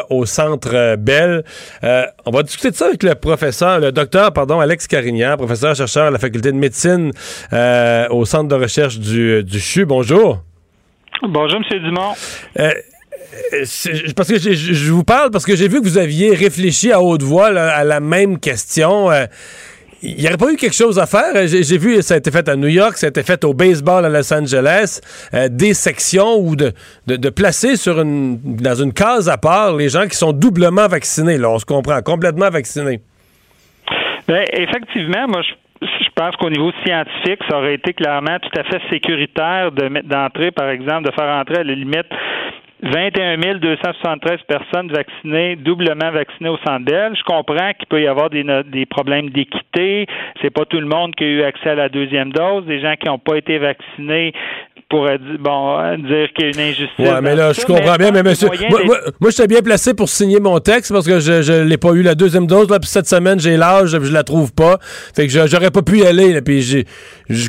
[0.10, 1.44] au Centre Bell.
[1.82, 6.08] on va discuter de ça avec le professeur, le docteur, pardon, Alex Carignan, professeur chercheur
[6.08, 7.12] à la faculté de médecine
[7.52, 9.86] au Centre de recherche du CHU.
[9.86, 10.44] Bonjour.
[11.24, 11.80] Bonjour, M.
[11.80, 12.14] Dumont.
[12.60, 12.72] Euh,
[14.16, 17.24] parce que je vous parle parce que j'ai vu que vous aviez réfléchi à haute
[17.24, 19.12] voix à la même question.
[19.12, 19.26] Euh,
[20.04, 21.48] il n'y aurait pas eu quelque chose à faire?
[21.48, 24.06] J'ai vu, ça a été fait à New York, ça a été fait au baseball
[24.06, 25.02] à Los Angeles,
[25.34, 26.72] euh, des sections ou de,
[27.08, 31.38] de, placer sur une, dans une case à part les gens qui sont doublement vaccinés.
[31.38, 33.02] Là, on se comprend, complètement vaccinés.
[34.28, 35.54] Bien, effectivement, moi, je
[36.18, 40.70] pense qu'au niveau scientifique, ça aurait été clairement tout à fait sécuritaire de d'entrer, par
[40.70, 42.08] exemple, de faire entrer à la limite
[42.84, 48.46] 21 273 personnes vaccinées, doublement vaccinées au Centre Je comprends qu'il peut y avoir des,
[48.72, 50.06] des problèmes d'équité.
[50.42, 52.66] C'est pas tout le monde qui a eu accès à la deuxième dose.
[52.66, 54.34] Des gens qui n'ont pas été vaccinés
[54.90, 57.00] pourrait bon, dire qu'il y a une injustice.
[57.00, 58.80] Ouais, mais là, je comprends bien, mais monsieur, moi,
[59.20, 62.04] moi, j'étais bien placé pour signer mon texte parce que je, je l'ai pas eu
[62.04, 64.78] la deuxième dose, là, puis cette semaine, j'ai l'âge, je la trouve pas.
[65.16, 66.86] Fait que j'aurais pas pu y aller, là, puis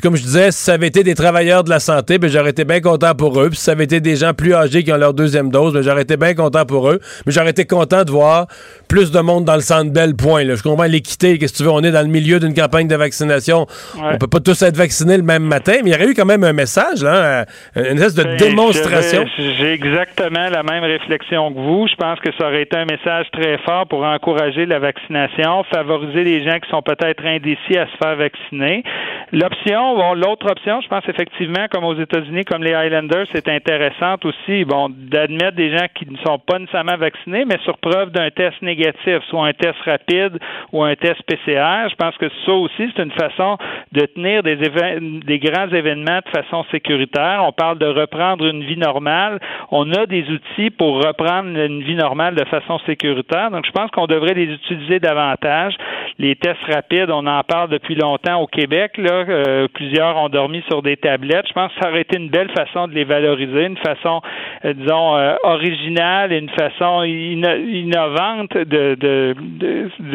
[0.03, 2.64] comme je disais, si ça avait été des travailleurs de la santé, ben, j'aurais été
[2.64, 4.97] bien content pour eux, puis si ça avait été des gens plus âgés qui ont
[4.97, 8.10] leur deuxième dose, ben, j'aurais été bien content pour eux, mais j'aurais été content de
[8.10, 8.46] voir
[8.88, 10.54] plus de monde dans le centre belle point, là.
[10.54, 12.96] Je comprends l'équité, qu'est-ce que tu veux, on est dans le milieu d'une campagne de
[12.96, 13.66] vaccination.
[13.96, 16.24] On peut pas tous être vaccinés le même matin, mais il y aurait eu quand
[16.24, 17.44] même un message, là,
[17.76, 19.24] une espèce de ben, démonstration.
[19.36, 21.86] J'ai exactement la même réflexion que vous.
[21.88, 26.24] Je pense que ça aurait été un message très fort pour encourager la vaccination, favoriser
[26.24, 28.84] les gens qui sont peut-être indécis à se faire vacciner.
[29.32, 34.24] L'option, bon, l'autre option, je pense effectivement, comme aux États-Unis, comme les Highlanders, c'est intéressante
[34.24, 38.30] aussi, bon, d'admettre des gens qui ne sont pas nécessairement vaccinés, mais sur preuve d'un
[38.30, 40.38] test négatif, soit un test rapide
[40.72, 41.88] ou un test PCR.
[41.90, 43.56] Je pense que ça aussi, c'est une façon
[43.92, 47.42] de tenir des, des grands événements de façon sécuritaire.
[47.46, 49.40] On parle de reprendre une vie normale.
[49.70, 53.50] On a des outils pour reprendre une vie normale de façon sécuritaire.
[53.50, 55.74] Donc, je pense qu'on devrait les utiliser davantage.
[56.18, 58.98] Les tests rapides, on en parle depuis longtemps au Québec.
[58.98, 61.46] Là, euh, plusieurs ont dormi sur des tablettes.
[61.48, 64.20] Je pense que ça aurait été une belle façon de les valoriser, une façon,
[64.64, 69.34] euh, disons, euh, originale et une façon innovante de, de,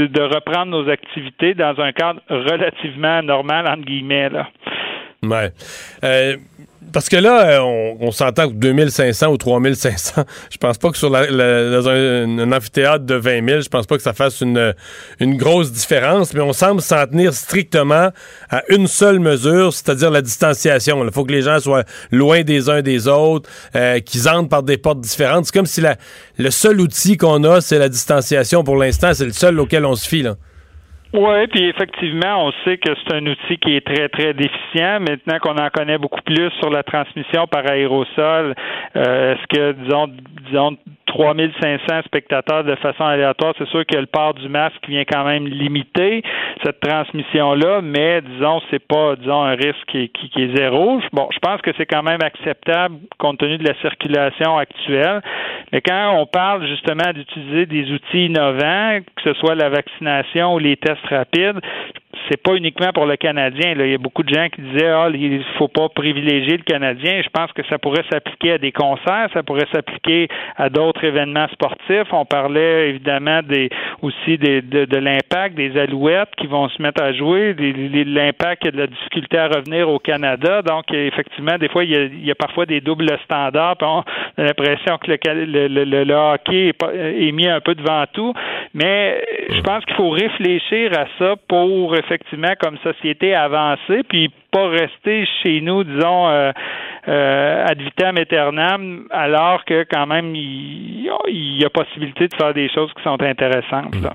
[0.07, 4.29] de, reprendre nos activités dans un cadre relativement normal, entre guillemets.
[4.29, 4.47] Là.
[5.24, 5.51] Ouais.
[6.03, 6.38] Euh,
[6.91, 11.09] parce que là, euh, on, s'entend que 2500 ou 3500, je pense pas que sur
[11.09, 14.74] dans un, amphithéâtre de 20 000, je pense pas que ça fasse une,
[15.21, 18.09] grosse différence, mais on semble s'en tenir strictement
[18.49, 21.03] à une seule mesure, c'est-à-dire la distanciation.
[21.03, 24.63] Il faut que les gens soient loin des uns des autres, euh, qu'ils entrent par
[24.63, 25.45] des portes différentes.
[25.45, 25.82] C'est comme si
[26.38, 29.95] le seul outil qu'on a, c'est la distanciation pour l'instant, c'est le seul auquel on
[29.95, 30.24] se fie.
[31.14, 34.99] Oui, puis effectivement, on sait que c'est un outil qui est très, très déficient.
[34.99, 38.55] Maintenant qu'on en connaît beaucoup plus sur la transmission par aérosol,
[38.95, 40.09] euh, est-ce que, disons,
[40.47, 40.78] disons,
[41.14, 45.47] 3500 spectateurs de façon aléatoire, c'est sûr que le port du masque vient quand même
[45.47, 46.24] limiter
[46.64, 50.99] cette transmission-là, mais disons, c'est pas, disons, un risque qui, qui, est zéro.
[51.11, 55.22] Bon, je pense que c'est quand même acceptable compte tenu de la circulation actuelle.
[55.72, 60.59] Mais quand on parle justement d'utiliser des outils innovants, que ce soit la vaccination ou
[60.59, 61.59] les tests rapides,
[62.30, 63.76] c'est pas uniquement pour le Canadien.
[63.76, 63.86] Là.
[63.86, 67.21] Il y a beaucoup de gens qui disaient ah, il faut pas privilégier le Canadien.
[67.24, 71.47] Je pense que ça pourrait s'appliquer à des concerts, ça pourrait s'appliquer à d'autres événements
[71.51, 72.11] sportifs.
[72.11, 73.69] On parlait évidemment des
[74.01, 78.78] aussi des, de, de l'impact des alouettes qui vont se mettre à jouer, l'impact de
[78.78, 80.61] la difficulté à revenir au Canada.
[80.61, 83.78] Donc, effectivement, des fois, il y a, il y a parfois des doubles standards.
[83.82, 84.03] on
[84.38, 88.34] a l'impression que le, le, le, hockey est, mis un peu devant tout.
[88.74, 91.93] Mais je pense qu'il faut réfléchir à ça pour
[92.59, 96.51] comme société avancer, puis pas rester chez nous, disons, euh,
[97.07, 101.09] euh, ad vitam aeternam, alors que quand même il,
[101.59, 103.95] y a possibilité de faire des choses qui sont intéressantes.
[104.01, 104.14] Là.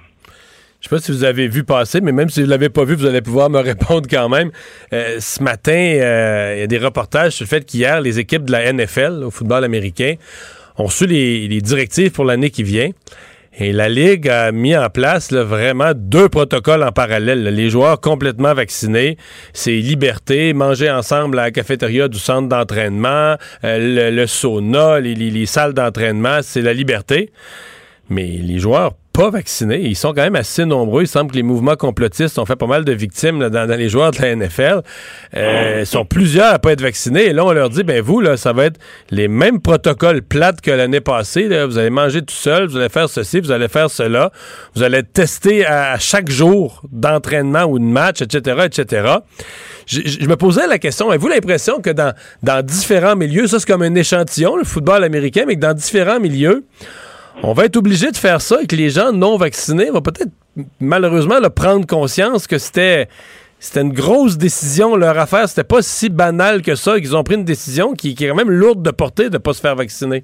[0.80, 2.94] Je sais pas si vous avez vu passer, mais même si vous l'avez pas vu,
[2.94, 4.50] vous allez pouvoir me répondre quand même.
[4.92, 8.44] Euh, ce matin, euh, il y a des reportages sur le fait qu'hier, les équipes
[8.44, 10.14] de la NFL au football américain
[10.76, 12.90] ont reçu les directives pour l'année qui vient.
[13.60, 17.42] Et la Ligue a mis en place vraiment deux protocoles en parallèle.
[17.42, 19.16] Les joueurs complètement vaccinés,
[19.52, 23.34] c'est liberté, manger ensemble à la cafétéria du centre d'entraînement,
[23.64, 27.32] euh, le, sauna, les salles d'entraînement, c'est la liberté.
[28.08, 29.80] Mais les joueurs pas vaccinés.
[29.82, 31.02] Ils sont quand même assez nombreux.
[31.02, 34.12] Il semble que les mouvements complotistes ont fait pas mal de victimes dans, les joueurs
[34.12, 34.82] de la NFL.
[35.36, 37.24] Euh, ils sont plusieurs à pas être vaccinés.
[37.24, 38.78] Et là, on leur dit, ben vous, là, ça va être
[39.10, 41.48] les mêmes protocoles plates que l'année passée.
[41.66, 44.30] Vous allez manger tout seul, vous allez faire ceci, vous allez faire cela.
[44.76, 49.14] Vous allez être testé à, chaque jour d'entraînement ou de match, etc., etc.
[49.86, 53.96] Je, me posais la question, avez-vous l'impression que dans différents milieux, ça c'est comme un
[53.96, 56.64] échantillon, le football américain, mais que dans différents milieux,
[57.42, 59.90] on va être obligé de faire ça et que les gens non vaccinés.
[59.90, 60.32] Vont peut-être
[60.80, 63.08] malheureusement le prendre conscience que c'était
[63.58, 64.96] c'était une grosse décision.
[64.96, 66.98] Leur affaire, c'était pas si banal que ça.
[66.98, 69.60] Qu'ils ont pris une décision qui, est quand même lourde de porter de pas se
[69.60, 70.22] faire vacciner.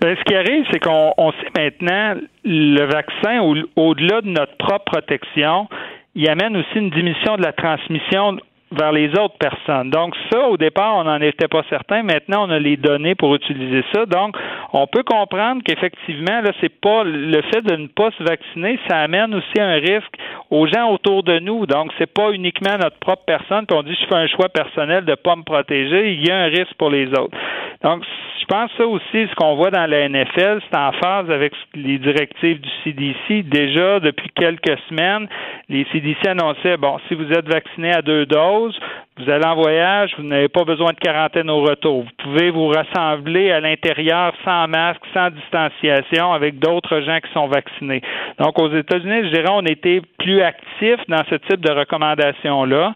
[0.00, 2.14] Ben, ce qui arrive, c'est qu'on sait maintenant
[2.44, 3.40] le vaccin,
[3.76, 5.68] au-delà de notre propre protection,
[6.14, 8.38] il amène aussi une diminution de la transmission
[8.72, 9.90] vers les autres personnes.
[9.90, 12.02] Donc ça, au départ, on n'en était pas certain.
[12.02, 14.06] Maintenant, on a les données pour utiliser ça.
[14.06, 14.36] Donc,
[14.72, 18.98] on peut comprendre qu'effectivement, là, c'est pas le fait de ne pas se vacciner, ça
[18.98, 20.14] amène aussi un risque
[20.50, 21.66] aux gens autour de nous.
[21.66, 25.14] Donc, c'est pas uniquement notre propre personne qu'on dit je fais un choix personnel de
[25.14, 26.12] pas me protéger.
[26.12, 27.36] Il y a un risque pour les autres.
[27.82, 28.04] Donc,
[28.40, 31.98] je pense ça aussi, ce qu'on voit dans la NFL, c'est en phase avec les
[31.98, 33.44] directives du CDC.
[33.48, 35.28] Déjà, depuis quelques semaines,
[35.68, 38.78] les CDC annonçaient, bon, si vous êtes vacciné à deux doses, those
[39.22, 42.04] vous allez en voyage, vous n'avez pas besoin de quarantaine au retour.
[42.04, 47.48] Vous pouvez vous rassembler à l'intérieur sans masque, sans distanciation, avec d'autres gens qui sont
[47.48, 48.00] vaccinés.
[48.38, 52.94] Donc, aux États-Unis, je dirais, on était plus actifs dans ce type de recommandations-là.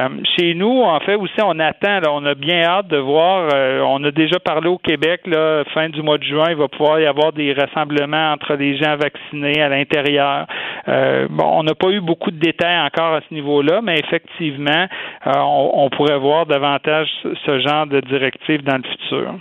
[0.00, 3.80] Euh, chez nous, en fait, aussi, on attend, on a bien hâte de voir, euh,
[3.86, 6.98] on a déjà parlé au Québec, là, fin du mois de juin, il va pouvoir
[6.98, 10.46] y avoir des rassemblements entre les gens vaccinés à l'intérieur.
[10.88, 14.86] Euh, bon, on n'a pas eu beaucoup de détails encore à ce niveau-là, mais effectivement,
[15.26, 19.34] on on, pourrait voir davantage ce genre de directives dans le futur.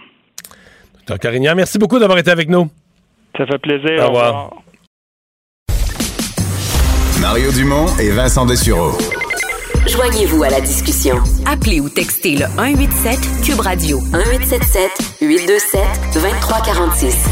[1.08, 1.20] Dr.
[1.20, 2.70] Carignan, merci beaucoup d'avoir été avec nous.
[3.38, 4.04] Ça fait plaisir.
[4.04, 4.52] Au revoir.
[7.22, 8.92] Mario Dumont et Vincent Dessureau.
[9.88, 11.18] Joignez-vous à la discussion.
[11.46, 15.82] Appelez ou textez le 187 Cube Radio 1877 827
[16.14, 17.30] 2346.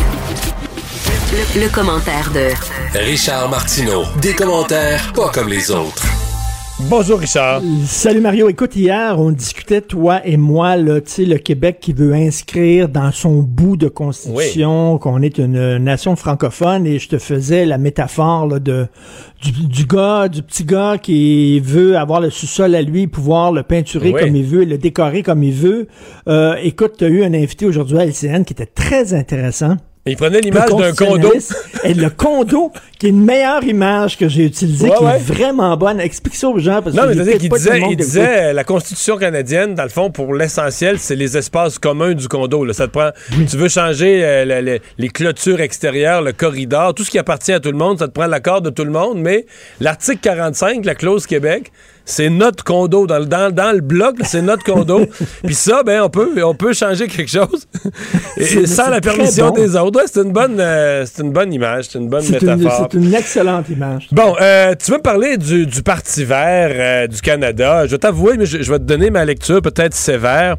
[1.32, 2.50] Le, le commentaire de
[2.98, 4.04] Richard Martineau.
[4.22, 6.31] Des commentaires pas comme les autres.
[6.90, 7.62] Bonjour Richard.
[7.86, 8.50] Salut Mario.
[8.50, 13.38] Écoute, hier, on discutait, toi et moi, là, le Québec qui veut inscrire dans son
[13.40, 18.88] bout de constitution qu'on est une nation francophone et je te faisais la métaphore de,
[19.42, 24.14] du, gars, du petit gars qui veut avoir le sous-sol à lui, pouvoir le peinturer
[24.14, 25.88] comme il veut, le décorer comme il veut.
[26.28, 29.78] Euh, écoute, tu as eu un invité aujourd'hui à LCN qui était très intéressant.
[30.08, 31.32] Il prenait l'image d'un condo.
[31.84, 36.00] Et le condo, qui est une meilleure image que j'ai utilisée, qui est vraiment bonne.
[36.00, 36.82] Explique ça aux gens.
[36.82, 40.98] Parce non, mais il disait, il disait la Constitution canadienne, dans le fond, pour l'essentiel,
[40.98, 42.66] c'est les espaces communs du condo.
[42.66, 42.74] Là.
[42.74, 43.12] Ça te prend,
[43.48, 47.72] Tu veux changer euh, les clôtures extérieures, le corridor, tout ce qui appartient à tout
[47.72, 49.20] le monde, ça te prend l'accord de tout le monde.
[49.20, 49.46] Mais
[49.80, 51.72] l'article 45, la clause Québec,
[52.06, 53.08] c'est notre condo.
[53.08, 55.06] Dans, dans, dans le bloc, c'est notre condo.
[55.44, 57.68] Puis ça, ben, on peut, on peut changer quelque chose
[58.38, 60.02] et, sans la permission des autres.
[60.08, 62.88] c'est une, bonne, euh, c'est une bonne image, c'est une bonne métaphore.
[62.92, 64.08] C'est une excellente image.
[64.12, 67.86] Bon, euh, tu veux parler du, du Parti vert euh, du Canada?
[67.86, 70.58] Je vais t'avouer, mais je vais te donner ma lecture peut-être sévère,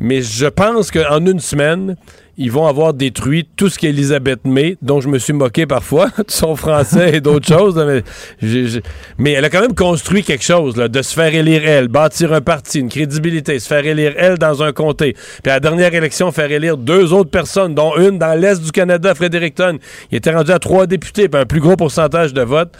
[0.00, 1.96] mais je pense qu'en une semaine,
[2.36, 6.24] ils vont avoir détruit tout ce qu'Elisabeth May, dont je me suis moqué parfois, de
[6.28, 7.82] son français et d'autres choses.
[9.18, 12.32] Mais, elle a quand même construit quelque chose, là, de se faire élire elle, bâtir
[12.32, 15.14] un parti, une crédibilité, se faire élire elle dans un comté.
[15.42, 18.72] Puis à la dernière élection, faire élire deux autres personnes, dont une dans l'Est du
[18.72, 19.78] Canada, Fredericton.
[20.10, 22.74] Il était rendu à trois députés, puis un plus gros pourcentage de votes.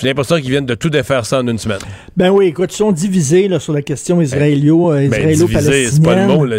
[0.00, 1.78] J'ai l'impression qu'ils viennent de tout défaire ça en une semaine.
[2.16, 5.48] Ben oui, écoute, ils sont divisés là, sur la question israélo-palestinienne.
[5.52, 6.44] Ben, c'est pas le mot.
[6.44, 6.58] Là,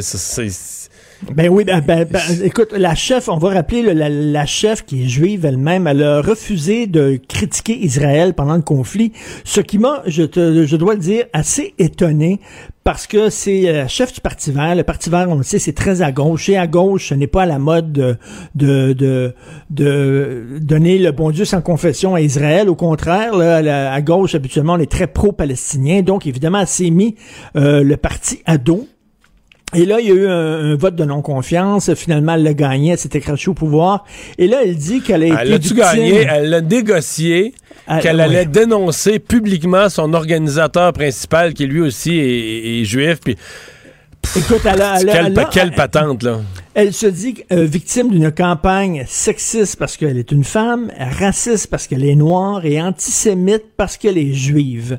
[1.33, 5.07] ben oui, ben, ben, ben, écoute, la chef, on va rappeler la, chef qui est
[5.07, 9.11] juive elle-même, elle a refusé de critiquer Israël pendant le conflit,
[9.43, 12.39] ce qui m'a, je, te, je dois le dire, assez étonné
[12.85, 14.75] parce que c'est la chef du Parti vert.
[14.75, 16.49] Le Parti vert, on le sait, c'est très à gauche.
[16.49, 18.17] Et à gauche, ce n'est pas à la mode de,
[18.53, 19.33] de,
[19.71, 22.69] de, donner le bon Dieu sans confession à Israël.
[22.69, 26.03] Au contraire, à gauche, habituellement, on est très pro-palestinien.
[26.03, 27.15] Donc, évidemment, elle s'est mis
[27.55, 28.87] euh, le parti à dos
[29.75, 31.93] et là, il y a eu un, vote de non-confiance.
[31.93, 32.93] Finalement, elle l'a gagné.
[32.93, 34.05] Elle s'était crachée au pouvoir.
[34.37, 35.35] Et là, elle dit qu'elle a été.
[35.39, 36.25] Elle a-tu gagné?
[36.29, 37.53] Elle l'a négocié.
[38.01, 43.19] Qu'elle allait dénoncer publiquement son organisateur principal, qui lui aussi est, juif.
[43.23, 43.37] Puis.
[44.35, 46.39] Écoute, elle a, quelle, patente, là?
[46.73, 51.85] Elle se dit euh, victime d'une campagne sexiste parce qu'elle est une femme, raciste parce
[51.85, 54.97] qu'elle est noire et antisémite parce qu'elle est juive.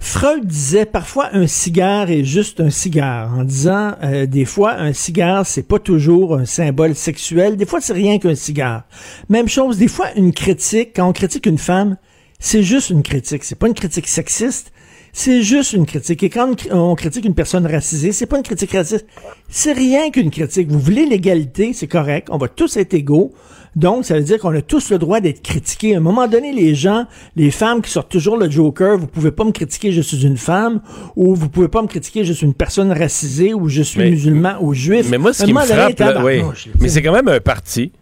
[0.00, 4.92] Freud disait parfois un cigare est juste un cigare, en disant euh, des fois un
[4.92, 8.84] cigare c'est pas toujours un symbole sexuel, des fois c'est rien qu'un cigare.
[9.28, 11.96] Même chose, des fois une critique, quand on critique une femme,
[12.38, 14.72] c'est juste une critique, c'est pas une critique sexiste,
[15.12, 16.22] c'est juste une critique.
[16.22, 19.06] Et quand on critique une personne racisée, c'est pas une critique raciste,
[19.48, 20.70] c'est rien qu'une critique.
[20.70, 23.32] Vous voulez l'égalité, c'est correct, on va tous être égaux.
[23.76, 25.94] Donc, ça veut dire qu'on a tous le droit d'être critiqués.
[25.94, 29.30] À un moment donné, les gens, les femmes qui sortent toujours le Joker, vous pouvez
[29.30, 30.80] pas me critiquer, je suis une femme,
[31.16, 34.56] ou vous pouvez pas me critiquer, je suis une personne racisée, ou je suis musulman
[34.60, 35.08] ou juif.
[35.10, 36.42] Mais moi, ce qui me frappe, oui,
[36.80, 37.92] mais c'est quand même un parti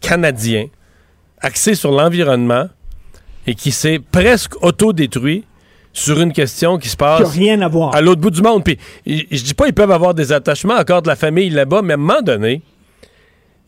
[0.00, 0.66] canadien
[1.40, 2.68] axé sur l'environnement
[3.46, 5.44] et qui s'est presque autodétruit
[5.92, 7.94] sur une question qui se passe rien à, voir.
[7.94, 8.62] à l'autre bout du monde.
[8.64, 11.94] Puis je dis pas ils peuvent avoir des attachements encore de la famille là-bas, mais
[11.94, 12.62] à un moment donné,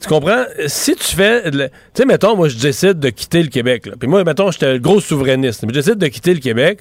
[0.02, 0.44] tu comprends?
[0.66, 1.50] Si tu fais.
[1.50, 1.58] Tu
[1.94, 3.88] sais, mettons, moi, je décide de quitter le Québec.
[3.98, 5.62] Puis moi, mettons, j'étais le gros souverainiste.
[5.62, 6.80] Mais je décide de quitter le Québec.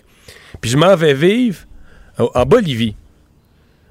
[0.60, 1.60] Puis je m'en vais vivre
[2.18, 2.96] en Bolivie.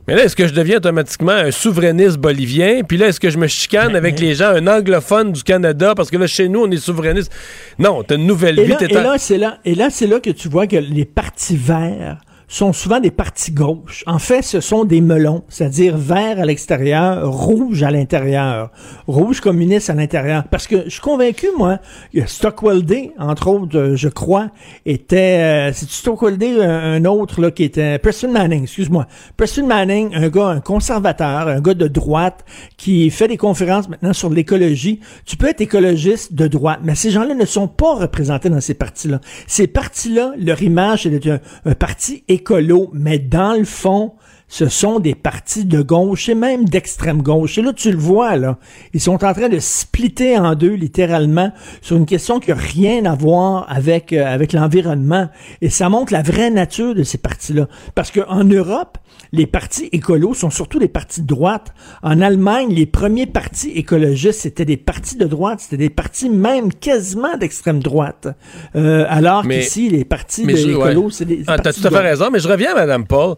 [0.08, 2.82] Mais là, est-ce que je deviens automatiquement un souverainiste bolivien?
[2.82, 5.94] Puis là, est-ce que je me chicane avec les gens, un anglophone du Canada?
[5.94, 7.30] Parce que là, chez nous, on est souverainiste.
[7.78, 8.72] Non, t'as une nouvelle et vie.
[8.72, 11.56] Là, et, là, c'est là, et là, c'est là que tu vois que les partis
[11.56, 12.18] verts
[12.50, 14.02] sont souvent des partis gauches.
[14.08, 18.72] En fait, ce sont des melons, c'est-à-dire vert à l'extérieur, rouge à l'intérieur,
[19.06, 20.42] rouge communiste à l'intérieur.
[20.50, 21.78] Parce que je suis convaincu, moi,
[22.12, 24.48] que Stockwell Day, entre autres, euh, je crois,
[24.84, 25.70] était...
[25.70, 28.00] Euh, c'est Stockwell Day, un, autre là qui était...
[28.00, 29.06] Preston Manning, excuse-moi.
[29.36, 32.44] Preston Manning, un gars, un conservateur, un gars de droite,
[32.76, 34.98] qui fait des conférences maintenant sur l'écologie.
[35.24, 38.74] Tu peux être écologiste de droite, mais ces gens-là ne sont pas représentés dans ces
[38.74, 39.20] partis-là.
[39.46, 44.14] Ces partis-là, leur image, c'est un, un parti écolo, mais dans le fond,
[44.50, 47.56] ce sont des partis de gauche et même d'extrême gauche.
[47.56, 48.58] Et là, tu le vois, là.
[48.92, 53.04] Ils sont en train de splitter en deux, littéralement, sur une question qui n'a rien
[53.04, 55.28] à voir avec, euh, avec l'environnement.
[55.62, 57.68] Et ça montre la vraie nature de ces partis-là.
[57.94, 58.98] Parce qu'en Europe,
[59.32, 61.72] les partis écolos sont surtout des partis de droite.
[62.02, 66.72] En Allemagne, les premiers partis écologistes, c'était des partis de droite, c'était des partis même
[66.72, 68.26] quasiment d'extrême droite.
[68.74, 72.30] Euh, alors qu'ici, les partis de écolos, c'est des ah, T'as tout à fait raison,
[72.32, 73.36] mais je reviens à Mme Paul.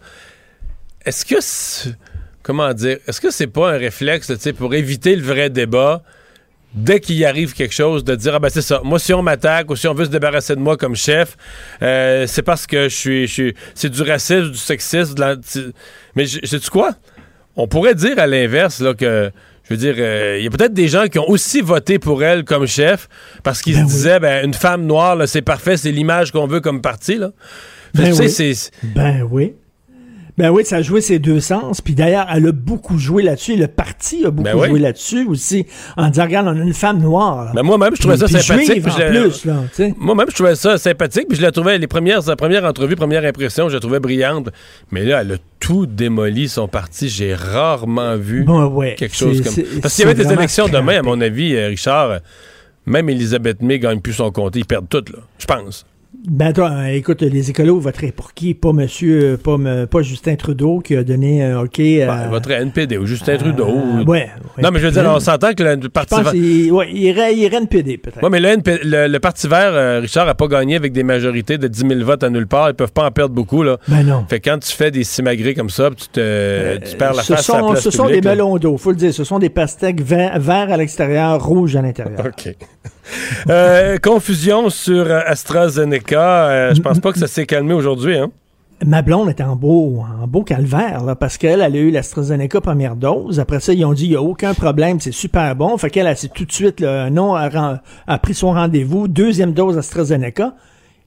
[1.05, 1.91] Est-ce que
[2.43, 6.03] comment dire est-ce que c'est pas un réflexe pour éviter le vrai débat
[6.75, 9.23] dès qu'il y arrive quelque chose de dire ah ben c'est ça moi si on
[9.23, 11.37] m'attaque ou si on veut se débarrasser de moi comme chef
[11.83, 15.37] euh, c'est parce que je suis, je suis c'est du racisme du sexisme de la,
[16.17, 16.93] mais sais tu quoi?
[17.55, 19.31] On pourrait dire à l'inverse là que
[19.65, 22.25] je veux dire, euh, il y a peut-être des gens qui ont aussi voté pour
[22.25, 23.09] elle comme chef
[23.45, 26.61] parce qu'ils se ben disaient, ben, une femme noire, c'est parfait, c'est l'image qu'on veut
[26.61, 27.17] comme parti.
[27.17, 27.31] Là.
[27.95, 28.55] Ben, oui.
[28.83, 29.55] ben oui.
[30.39, 31.81] Ben oui, ça a joué ses deux sens.
[31.81, 33.57] Puis d'ailleurs, elle a beaucoup joué là-dessus.
[33.57, 35.67] Le parti a beaucoup ben joué là-dessus aussi.
[35.97, 37.53] En disant, regarde, on a une femme noire.
[37.55, 38.85] Ben moi-même, je trouvais ça sympathique.
[39.99, 41.29] moi-même, je trouvais ça sympathique.
[41.29, 44.49] Puis je la trouvais, les premières, sa première entrevue, première impression, je la trouvais brillante.
[44.91, 47.09] Mais là, elle a tout démoli son parti.
[47.09, 48.47] J'ai rarement vu
[48.97, 49.55] quelque chose comme.
[49.83, 52.21] Parce qu'il y avait des élections demain, à mon avis, euh, Richard.
[52.85, 54.61] Même Elisabeth May gagne plus son comté.
[54.61, 55.21] Ils perdent tout, là.
[55.39, 55.87] Je pense.
[56.15, 58.53] Ben toi, euh, écoute, les écolos voteraient pour qui?
[58.53, 59.57] Pas monsieur, pas,
[59.91, 61.81] pas Justin Trudeau qui a donné un OK.
[61.81, 63.67] Euh, ben, voteraient NPD ou Justin Trudeau.
[63.67, 64.29] Euh, ouais,
[64.63, 66.35] Non, mais je veux dire, on s'entend que le Parti vert...
[66.35, 68.23] Il, ouais, il, irait, il irait NPD, peut-être.
[68.23, 71.89] Oui, mais le, le, Parti vert, Richard, n'a pas gagné avec des majorités de 10
[71.89, 72.69] 000 votes à nulle part.
[72.69, 73.79] Ils peuvent pas en perdre beaucoup, là.
[73.89, 74.27] Ben non.
[74.29, 77.47] Fait que quand tu fais des simagrées comme ça, tu, te, tu perds la face
[77.47, 79.15] sont, à la place Ce sont des melons d'eau, faut le dire.
[79.15, 82.21] Ce sont des pastèques verts, verts à l'extérieur, rouges à l'intérieur.
[82.27, 82.55] OK.
[84.03, 86.02] confusion sur AstraZeneca.
[86.11, 88.31] Je pense pas que ça s'est calmé aujourd'hui, hein?
[88.85, 92.97] Ma blonde était en beau, en beau calvaire, parce qu'elle, elle a eu l'AstraZeneca première
[92.97, 93.39] dose.
[93.39, 95.77] Après ça, ils ont dit, il n'y a aucun problème, c'est super bon.
[95.79, 100.55] Fait qu'elle, a tout de suite, non, a, a, pris son rendez-vous, deuxième dose AstraZeneca.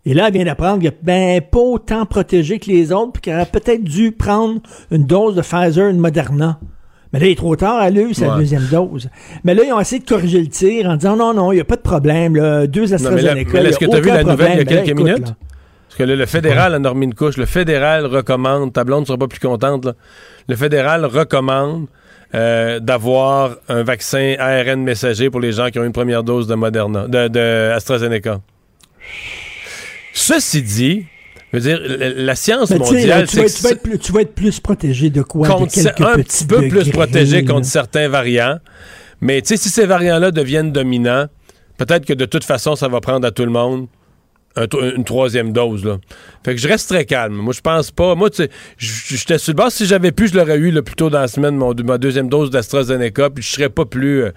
[0.06, 3.36] Et là, elle vient d'apprendre qu'elle ben, pas autant protégée que les autres, puis qu'elle
[3.36, 4.62] aurait peut-être dû prendre
[4.92, 6.60] une dose de Pfizer, une Moderna.
[7.14, 9.10] Mais là, il est trop tard, elle a eu sa deuxième dose.
[9.44, 11.62] Mais là, ils ont essayé de corriger le tir en disant non, non, il n'y
[11.62, 13.62] a pas de problème, là, deux AstraZeneca.
[13.62, 15.34] est-ce que tu as vu la nouvelle il y a quelques minutes?
[15.88, 17.38] Parce que le fédéral a normé une couche.
[17.38, 19.88] Le fédéral recommande, ta blonde ne sera pas plus contente,
[20.50, 21.88] le fédéral recommande
[22.34, 26.56] euh, d'avoir un vaccin ARN messager pour les gens qui ont une première dose de
[26.56, 28.42] Moderna, de, AstraZeneca.
[30.12, 31.06] Ceci dit,
[31.60, 35.48] je veux dire, la science mondiale, tu, tu, vas être plus, protégé de quoi?
[35.48, 38.60] un petit peu plus protégé contre certains variants.
[39.22, 41.28] Mais si ces variants-là deviennent dominants,
[41.78, 43.88] peut-être que de toute façon, ça va prendre à tout le monde
[44.58, 45.84] une troisième dose.
[45.84, 45.98] Là.
[46.44, 47.36] Fait que je reste très calme.
[47.36, 48.16] Moi, je pense pas.
[48.16, 49.70] Moi, tu sais, j'étais sur le bas.
[49.70, 52.30] Si j'avais pu, je l'aurais eu le plus tôt dans la semaine, mon, ma deuxième
[52.30, 54.24] dose d'AstraZeneca, puis je serais pas plus.
[54.24, 54.32] Euh,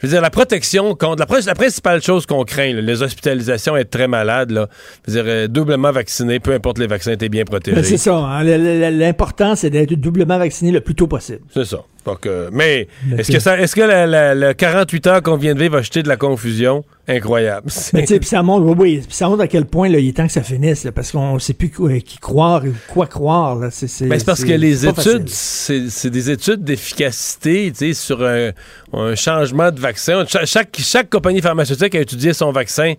[0.00, 1.24] je veux dire, la protection contre.
[1.28, 4.68] La, la principale chose qu'on craint, les hospitalisations, être très malade, là.
[5.06, 7.76] Je veux dire, euh, doublement vacciné, peu importe les vaccins, t'es bien protégé.
[7.76, 8.16] Ben, c'est ça.
[8.16, 8.42] Hein.
[8.42, 11.40] L'important, c'est d'être doublement vacciné le plus tôt possible.
[11.52, 11.78] C'est ça.
[12.06, 15.82] Donc, mais est-ce que, ça, est-ce que le 48 heures qu'on vient de vivre va
[15.82, 16.82] jeter de la confusion?
[17.08, 17.68] Incroyable.
[17.92, 20.32] Mais puis ça montre, oui, ça montre à quel point là, il est temps que
[20.32, 21.70] ça finisse, parce qu'on ne sait plus
[22.02, 23.56] qui croire ou quoi croire.
[23.56, 23.68] Là.
[23.70, 28.52] C'est, ben, parce que les études, c'est, des études d'efficacité sur un,
[29.16, 30.24] changement de vaccin.
[30.44, 32.94] chaque, chaque compagnie pharmaceutique a étudié son vaccin.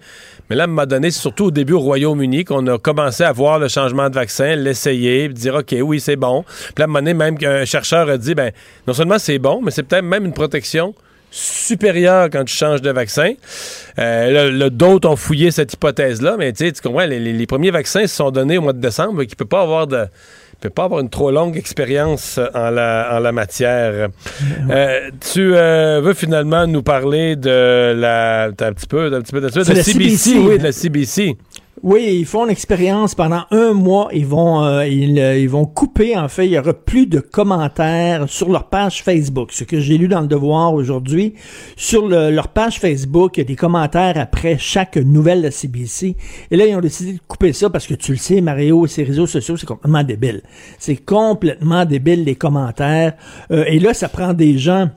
[0.50, 3.24] Mais là, à un moment donné, c'est surtout au début au Royaume-Uni qu'on a commencé
[3.24, 6.44] à voir le changement de vaccin, l'essayer, dire OK, oui, c'est bon.
[6.76, 8.52] Puis à un moment donné, même qu'un chercheur a dit, ben,
[8.88, 10.94] non seulement c'est bon, mais c'est peut-être même une protection
[11.32, 13.34] supérieure quand tu changes de vaccin.
[13.98, 18.32] Euh, D'autres ont fouillé cette hypothèse-là, mais tu comprends, les, les, premiers vaccins se sont
[18.32, 20.08] donnés au mois de décembre, qui ne peut pas avoir de
[20.62, 24.10] peut pas avoir une trop longue expérience en la, en la matière.
[24.70, 28.46] Euh, tu euh, veux finalement nous parler de la...
[28.46, 31.36] un petit peu, un petit peu de, de CBC, oui, de la CBC.
[31.84, 34.10] Oui, ils font une expérience pendant un mois.
[34.14, 36.16] Ils vont, euh, ils, vont couper.
[36.16, 39.52] En fait, il y aura plus de commentaires sur leur page Facebook.
[39.52, 41.34] Ce que j'ai lu dans le Devoir aujourd'hui,
[41.76, 46.16] sur leur page Facebook, il y a des commentaires après chaque nouvelle de CBC.
[46.52, 49.04] Et là, ils ont décidé de couper ça parce que tu le sais, Mario, ces
[49.04, 50.44] réseaux sociaux, c'est complètement débile.
[50.78, 53.14] C'est complètement débile les commentaires.
[53.50, 54.92] et là, ça prend des gens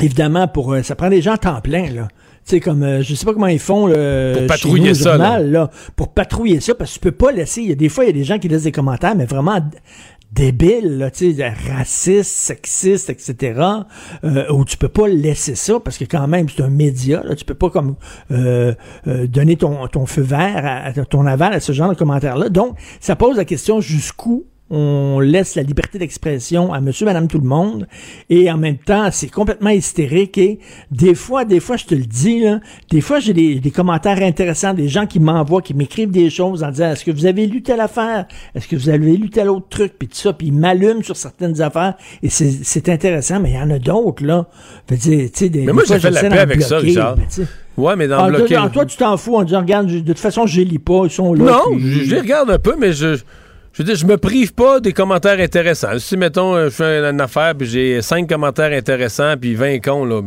[0.00, 2.08] évidemment, pour ça prend des gens à temps plein, là
[2.48, 5.70] sais, comme, euh, je sais pas comment ils font pour patrouiller ça, là.
[5.96, 8.08] pour patrouiller ça, parce que tu peux pas laisser, il y a des fois, il
[8.08, 9.60] y a des gens qui laissent des commentaires, mais vraiment
[10.32, 13.60] débiles, là, tu sais, racistes, sexistes, etc.,
[14.24, 17.34] euh, où tu peux pas laisser ça, parce que quand même, c'est un média, là,
[17.34, 17.96] tu peux pas comme
[18.30, 18.74] euh,
[19.06, 22.50] euh, donner ton, ton feu vert, à, ton aval à ce genre de commentaires-là.
[22.50, 27.38] Donc, ça pose la question jusqu'où on laisse la liberté d'expression à monsieur, madame, tout
[27.38, 27.86] le monde,
[28.28, 30.58] et en même temps, c'est complètement hystérique, et
[30.90, 32.44] des fois, des fois, je te le dis,
[32.90, 36.70] des fois, j'ai des, commentaires intéressants, des gens qui m'envoient, qui m'écrivent des choses en
[36.70, 38.26] disant, est-ce que vous avez lu telle affaire?
[38.54, 39.94] Est-ce que vous avez lu tel autre truc?
[39.98, 43.60] Puis tout ça, puis ils m'allument sur certaines affaires, et c'est intéressant, mais il y
[43.60, 44.46] en a d'autres, là.
[44.90, 47.16] Dire, des, mais moi, j'ai fait la paix avec ça, Richard.
[47.76, 50.58] Ouais, mais dans ah, toi, tu t'en fous en disant, regarde, de toute façon, je
[50.58, 51.44] les lis pas, ils sont là.
[51.44, 53.18] Non, je les regarde un peu, mais je
[53.78, 56.00] je veux dire, je me prive pas des commentaires intéressants.
[56.00, 60.20] Si, mettons, je fais une affaire, puis j'ai cinq commentaires intéressants, puis 20 cons, là,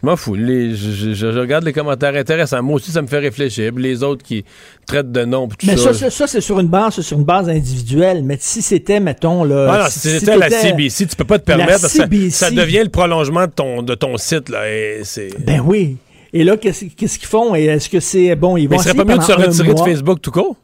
[0.00, 0.36] je m'en fous.
[0.36, 2.62] je, regarde les commentaires intéressants.
[2.62, 3.72] Moi aussi, ça me fait réfléchir.
[3.76, 4.44] les autres qui
[4.86, 5.92] traitent de nom, tout mais ça.
[5.92, 8.22] ça, c'est sur une base, sur une base individuelle.
[8.22, 9.86] Mais si c'était, mettons, là.
[9.86, 11.80] Ah si, c'était la CBC, tu peux pas te permettre.
[11.80, 14.70] Ça, ça, devient le prolongement de ton, de ton site, là.
[14.70, 15.02] Et
[15.40, 15.96] ben oui.
[16.32, 17.56] Et là, qu'est-ce qu'ils font?
[17.56, 18.56] Est-ce que c'est bon?
[18.56, 18.76] Ils vont.
[18.76, 20.56] Mais serait pas mieux de se retirer de Facebook tout court?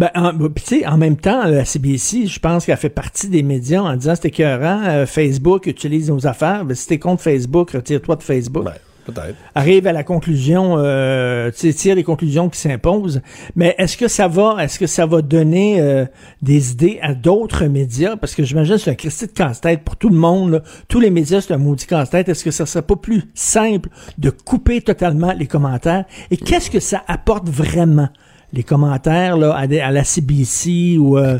[0.00, 3.96] Ben, en, en même temps, la CBC, je pense qu'elle fait partie des médias en
[3.96, 6.64] disant c'est écœurant, euh, Facebook utilise nos affaires.
[6.64, 8.64] Ben, si t'es contre Facebook, retire-toi de Facebook.
[8.64, 8.72] Ben,
[9.04, 9.36] peut-être.
[9.54, 13.20] Arrive à la conclusion, euh, tire les conclusions qui s'imposent.
[13.56, 16.06] Mais est-ce que ça va, est-ce que ça va donner euh,
[16.40, 18.16] des idées à d'autres médias?
[18.16, 20.62] Parce que j'imagine que c'est un Christy de casse-tête pour tout le monde.
[20.88, 22.26] Tous les médias, c'est un maudit casse-tête.
[22.30, 26.06] Est-ce que ça serait pas plus simple de couper totalement les commentaires?
[26.30, 28.08] Et qu'est-ce que ça apporte vraiment?
[28.52, 31.38] Les commentaires là, à, la CBC ou euh,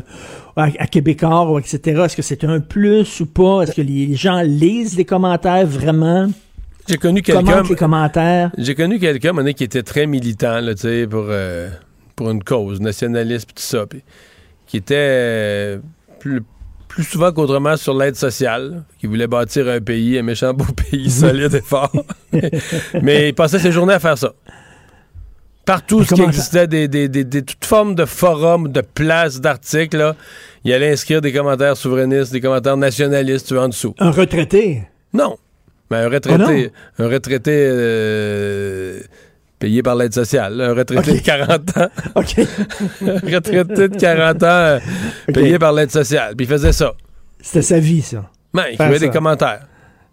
[0.55, 2.01] à, Québécois, etc.
[2.05, 3.63] Est-ce que c'est un plus ou pas?
[3.63, 6.29] Est-ce que les gens lisent les commentaires vraiment?
[6.87, 7.63] J'ai connu quelqu'un.
[7.63, 8.51] les commentaires?
[8.57, 10.73] J'ai connu quelqu'un, qui était très militant, là,
[11.09, 11.69] pour, euh,
[12.15, 13.85] pour une cause, nationaliste, tout ça.
[14.67, 15.77] qui était euh,
[16.19, 16.41] plus,
[16.87, 21.09] plus souvent qu'autrement sur l'aide sociale, qui voulait bâtir un pays, un méchant beau pays
[21.09, 21.91] solide et fort.
[23.01, 24.33] Mais il passait ses journées à faire ça.
[25.71, 30.15] Partout ce qui existait, des, des, des, toutes formes de forums, de places, d'articles,
[30.65, 33.95] il allait inscrire des commentaires souverainistes, des commentaires nationalistes en dessous.
[33.97, 34.83] Un retraité?
[35.13, 35.37] Non.
[35.89, 38.99] Mais un retraité, ah un retraité euh,
[39.59, 41.89] payé par l'aide sociale, un retraité de 40 ans.
[42.15, 42.39] OK.
[43.07, 44.79] un retraité de 40 ans euh,
[45.33, 46.35] payé par l'aide sociale.
[46.35, 46.95] Puis il faisait ça.
[47.39, 48.29] C'était sa vie, ça.
[48.53, 49.67] Ben, il écrivait des commentaires.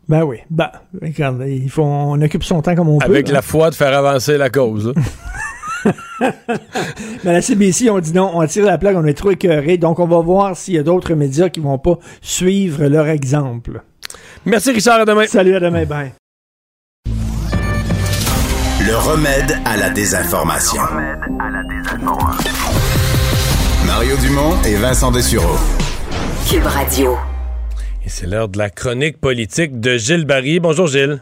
[0.09, 0.39] Ben oui.
[0.51, 0.71] Ben,
[1.03, 3.07] regarde, il faut, on occupe son temps comme on peut.
[3.07, 4.95] Avec la foi de faire avancer la cause.
[6.21, 9.79] Mais la CBC, on dit non, on tire la plaque, on est trop écœuré.
[9.79, 13.83] Donc, on va voir s'il y a d'autres médias qui vont pas suivre leur exemple.
[14.45, 15.01] Merci, Richard.
[15.01, 15.27] À demain.
[15.27, 15.85] Salut, à demain.
[15.85, 16.13] Bye.
[18.87, 20.81] Le remède à la désinformation.
[20.81, 22.53] Le remède à la désinformation.
[23.87, 25.57] Mario Dumont et Vincent Dessureau.
[26.49, 27.17] Cube Radio
[28.09, 30.61] c'est l'heure de la chronique politique de Gilles Barry.
[30.61, 31.21] Bonjour Gilles.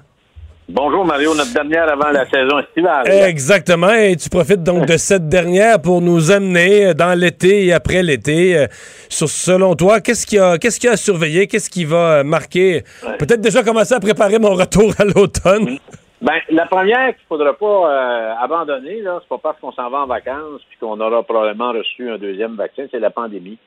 [0.69, 3.09] Bonjour Mario, notre dernière avant la saison estivale.
[3.09, 8.03] Exactement, et tu profites donc de cette dernière pour nous amener dans l'été et après
[8.03, 8.59] l'été.
[8.59, 8.67] Euh,
[9.09, 12.83] sur, selon toi, qu'est-ce qui a, qu'est-ce qui a surveillé, qu'est-ce qui va marquer?
[13.19, 15.79] Peut-être déjà commencer à préparer mon retour à l'automne.
[16.21, 19.99] Ben, la première qu'il faudra pas euh, abandonner, là, c'est pas parce qu'on s'en va
[19.99, 23.59] en vacances puis qu'on aura probablement reçu un deuxième vaccin, c'est la pandémie.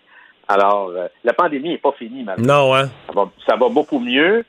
[0.50, 2.68] Alors, euh, la pandémie n'est pas finie, malheureusement.
[2.68, 2.90] Non, hein?
[3.48, 4.44] Ça va, beaucoup mieux,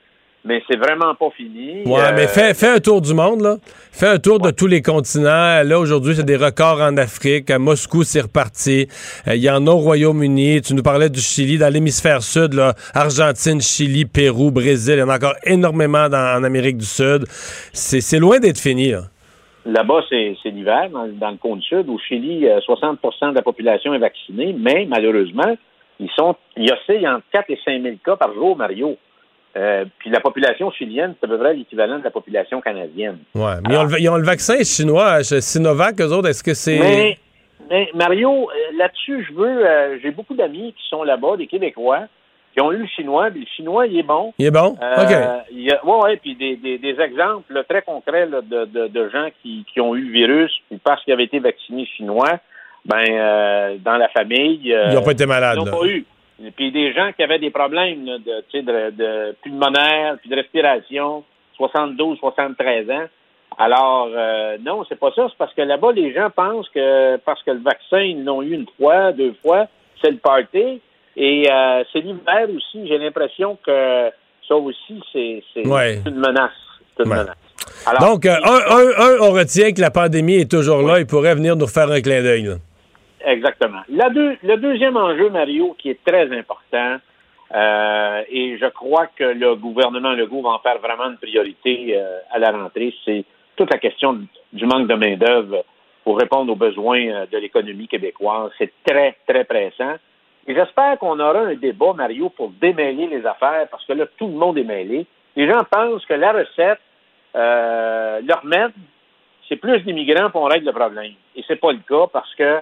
[0.45, 1.83] mais c'est vraiment pas fini.
[1.85, 3.57] Ouais, mais euh, fais, un tour du monde, là.
[3.93, 5.63] Fais un tour de tous les continents.
[5.63, 7.51] Là, aujourd'hui, c'est des records en Afrique.
[7.51, 8.87] À Moscou, c'est reparti.
[9.29, 10.63] Euh, il y en a au Royaume-Uni.
[10.63, 12.75] Tu nous parlais du Chili, dans l'hémisphère sud, là.
[12.95, 14.95] Argentine, Chili, Pérou, Brésil.
[14.97, 17.25] Il y en a encore énormément en Amérique du Sud.
[17.73, 19.03] C'est loin d'être fini, là.
[19.67, 21.87] Là-bas, c'est l'hiver, dans, dans, le cône sud.
[21.91, 25.55] Au Chili, 60% de la population est vaccinée, mais malheureusement,
[26.01, 28.97] ils sont, il y a entre 4 et 5 000 cas par jour, Mario.
[29.57, 33.19] Euh, puis la population chilienne, c'est à peu près l'équivalent de la population canadienne.
[33.35, 37.17] Oui, mais ils, ont le, vaccin chinois, Sinovac, eux autres, est-ce que c'est...
[37.69, 39.67] Mais, Mario, euh, là-dessus, je veux...
[39.67, 42.07] Euh, j'ai beaucoup d'amis qui sont là-bas, des Québécois,
[42.53, 44.33] qui ont eu le chinois, puis le chinois, il est bon.
[44.39, 44.77] Il est bon?
[44.83, 45.13] Euh, OK.
[45.13, 49.65] A, ouais, puis des, des, des exemples très concrets là, de, de, de, gens qui,
[49.73, 52.39] qui ont eu le virus, puis parce qu'ils avaient été vaccinés chinois,
[52.85, 54.61] ben, euh, dans la famille.
[54.63, 55.59] ils n'ont pas été malades.
[55.61, 56.05] Ils n'ont pas eu.
[56.57, 61.25] Puis des gens qui avaient des problèmes là, de, de, de pulmonaire, puis de respiration,
[61.57, 63.07] 72, 73 ans.
[63.59, 65.27] Alors, euh, non, c'est pas ça.
[65.29, 68.55] C'est parce que là-bas, les gens pensent que parce que le vaccin, ils l'ont eu
[68.55, 69.67] une fois, deux fois,
[70.03, 70.81] c'est le party.
[71.17, 72.87] Et euh, c'est l'hiver aussi.
[72.87, 74.11] J'ai l'impression que
[74.49, 76.53] ça aussi, c'est une menace.
[76.99, 77.37] Une menace.
[78.01, 81.01] Donc, euh, un, un, on retient que la pandémie est toujours là.
[81.01, 82.51] Il pourrait venir nous faire un clin d'œil.
[83.25, 83.83] Exactement.
[83.89, 86.99] le deuxième enjeu, Mario, qui est très important,
[87.55, 92.21] euh, et je crois que le gouvernement Legault va en faire vraiment une priorité euh,
[92.31, 93.25] à la rentrée, c'est
[93.57, 94.21] toute la question
[94.53, 95.65] du manque de main-d'œuvre
[96.05, 98.53] pour répondre aux besoins euh, de l'économie québécoise.
[98.57, 99.97] C'est très, très pressant.
[100.47, 104.29] Et j'espère qu'on aura un débat, Mario, pour démêler les affaires, parce que là, tout
[104.29, 105.07] le monde est mêlé.
[105.37, 106.81] Les gens pensent que la recette,
[107.37, 108.73] euh, leur remède,
[109.49, 111.13] c'est plus d'immigrants pour règle le problème.
[111.37, 112.61] Et c'est pas le cas parce que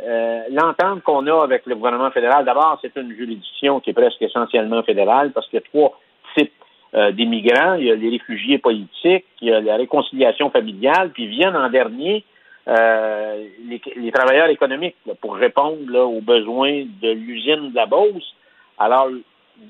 [0.00, 4.22] euh, l'entente qu'on a avec le gouvernement fédéral, d'abord, c'est une juridiction qui est presque
[4.22, 5.98] essentiellement fédérale parce qu'il y a trois
[6.36, 6.52] types
[6.94, 7.74] euh, d'immigrants.
[7.74, 11.68] Il y a les réfugiés politiques, il y a la réconciliation familiale, puis viennent en
[11.68, 12.24] dernier
[12.68, 18.34] euh, les, travailleurs économiques pour répondre aux besoins de l'usine de la Beauce.
[18.78, 19.08] Alors,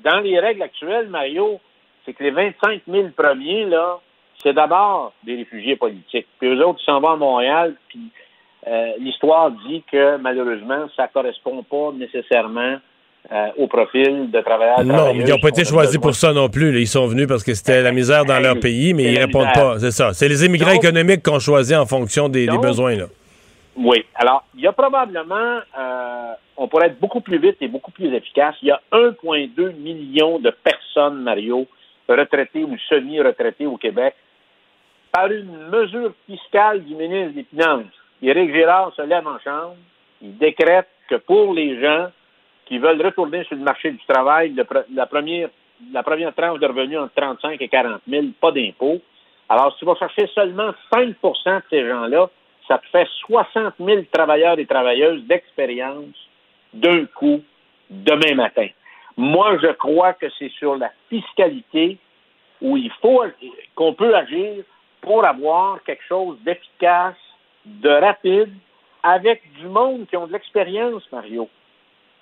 [0.03, 1.59] dans les règles actuelles, Mario,
[2.05, 3.99] c'est que les 25 000 premiers, là,
[4.43, 6.27] c'est d'abord des réfugiés politiques.
[6.39, 8.11] Puis eux autres, ils s'en vont à Montréal, puis
[8.67, 12.77] euh, l'histoire dit que malheureusement, ça ne correspond pas nécessairement
[13.31, 14.83] euh, au profil de travailleurs.
[14.83, 16.79] Non, ils n'ont pas été choisis pour ça non plus.
[16.79, 19.53] Ils sont venus parce que c'était la misère dans leur pays, mais ils ne répondent
[19.53, 19.79] pas.
[19.79, 20.13] C'est ça.
[20.13, 22.95] C'est les immigrants économiques qu'on choisit en fonction des, besoins.
[22.95, 23.05] Là.
[23.77, 24.05] Oui.
[24.15, 28.13] Alors, il y a probablement, euh, on pourrait être beaucoup plus vite et beaucoup plus
[28.13, 28.55] efficace.
[28.61, 31.67] Il y a 1,2 million de personnes, Mario,
[32.09, 34.15] retraitées ou semi-retraitées au Québec
[35.11, 37.85] par une mesure fiscale du ministre des Finances
[38.21, 39.75] Éric Girard se lève en chambre,
[40.21, 42.07] il décrète que pour les gens
[42.65, 44.53] qui veulent retourner sur le marché du travail,
[44.93, 45.49] la, première,
[46.35, 48.99] tranche de revenus entre 35 et 40 000, pas d'impôt.
[49.47, 52.29] Alors, si tu vas chercher seulement 5% de ces gens-là,
[52.67, 56.15] ça te fait 60 000 travailleurs et travailleuses d'expérience
[56.73, 57.41] d'un coup
[57.89, 58.67] demain matin.
[59.17, 61.97] Moi, je crois que c'est sur la fiscalité
[62.61, 63.23] où il faut
[63.75, 64.63] qu'on peut agir
[65.01, 67.15] pour avoir quelque chose d'efficace,
[67.65, 68.53] de rapide,
[69.03, 71.49] avec du monde qui ont de l'expérience, Mario.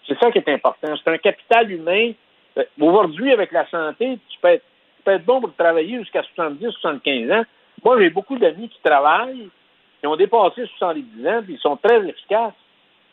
[0.08, 0.94] C'est ça qui est important.
[0.96, 2.12] C'est un capital humain.
[2.58, 7.44] Euh, aujourd'hui, avec la santé, tu peux être, bon pour travailler jusqu'à 70, 75 ans.
[7.84, 9.50] Moi, j'ai beaucoup d'amis qui travaillent,
[10.00, 12.54] qui ont dépassé 70 ans, puis ils sont très efficaces.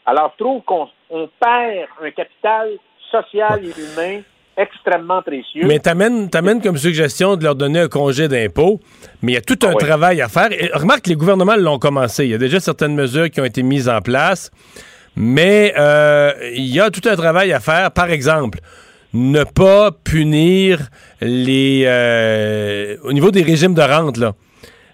[0.07, 0.89] Alors, je trouve qu'on
[1.41, 2.73] perd un capital
[3.11, 4.23] social et humain
[4.57, 5.67] extrêmement précieux.
[5.67, 8.81] Mais t'amènes, t'amènes comme suggestion de leur donner un congé d'impôt,
[9.23, 10.53] mais il y a tout un ah travail à faire.
[10.53, 12.25] Et remarque, les gouvernements l'ont commencé.
[12.25, 14.51] Il y a déjà certaines mesures qui ont été mises en place,
[15.17, 17.91] mais euh, il y a tout un travail à faire.
[17.91, 18.61] Par exemple,
[19.13, 20.89] ne pas punir
[21.21, 24.35] les euh, au niveau des régimes de rente là.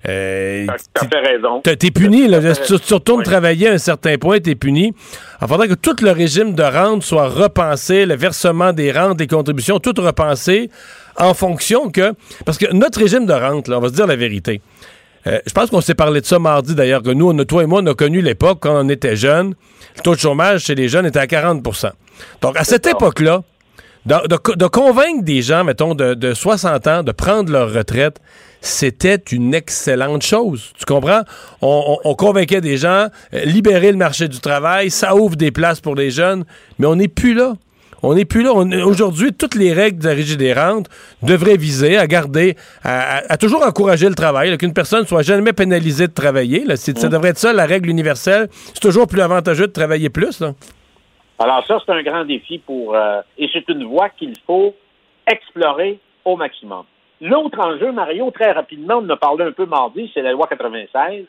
[0.08, 1.60] Euh, tu as raison.
[1.60, 2.40] T'es puni, là.
[2.54, 4.94] Tu, retournes travailler à un certain point, t'es puni.
[5.42, 9.26] Il faudrait que tout le régime de rente soit repensé, le versement des rentes, des
[9.26, 10.70] contributions, tout repensé
[11.16, 12.14] en fonction que.
[12.46, 14.62] Parce que notre régime de rente, là, on va se dire la vérité.
[15.26, 17.66] Euh, je pense qu'on s'est parlé de ça mardi d'ailleurs, que nous, on, toi et
[17.66, 19.54] moi, on a connu l'époque quand on était jeunes.
[19.96, 21.90] Le taux de chômage chez les jeunes était à 40%
[22.40, 23.42] Donc, à cette époque-là,
[24.06, 28.18] de, convaincre des gens, mettons, de, de 60 ans de prendre leur retraite,
[28.60, 30.72] c'était une excellente chose.
[30.78, 31.22] Tu comprends?
[31.62, 35.94] On, convainquait des gens, euh, libérer le marché du travail, ça ouvre des places pour
[35.94, 36.44] les jeunes,
[36.78, 37.54] mais on n'est plus là.
[38.02, 38.52] On n'est plus là.
[38.52, 40.88] Aujourd'hui, toutes les règles de la régie des rentes
[41.22, 46.12] devraient viser à garder, à, toujours encourager le travail, qu'une personne soit jamais pénalisée de
[46.12, 46.64] travailler.
[46.64, 46.76] Là.
[46.76, 47.10] Ça mmh.
[47.10, 48.48] devrait être ça, la règle universelle.
[48.50, 50.42] C'est toujours plus avantageux de travailler plus.
[51.38, 52.94] Alors ça, c'est un grand défi pour...
[52.94, 54.74] Euh, et c'est une voie qu'il faut
[55.26, 56.84] explorer au maximum.
[57.20, 60.46] L'autre enjeu, Mario, très rapidement, on en a parlé un peu mardi, c'est la loi
[60.46, 61.26] 96.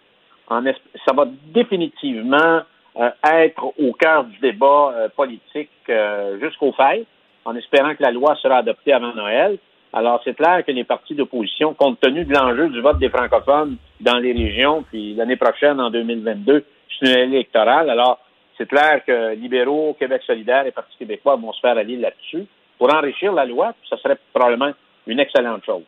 [0.48, 2.62] ça va définitivement
[2.98, 7.06] euh, être au cœur du débat euh, politique euh, jusqu'au fait,
[7.44, 9.58] en espérant que la loi sera adoptée avant Noël.
[9.92, 13.76] Alors, c'est clair que les partis d'opposition, compte tenu de l'enjeu du vote des francophones
[14.00, 16.64] dans les régions, puis l'année prochaine, en 2022,
[17.00, 17.90] c'est une électorale.
[17.90, 18.20] Alors,
[18.58, 22.46] c'est clair que libéraux, Québec solidaire et Parti québécois vont se faire aller là-dessus
[22.78, 23.74] pour enrichir la loi.
[23.90, 24.72] Ça serait probablement
[25.08, 25.84] une excellente chose.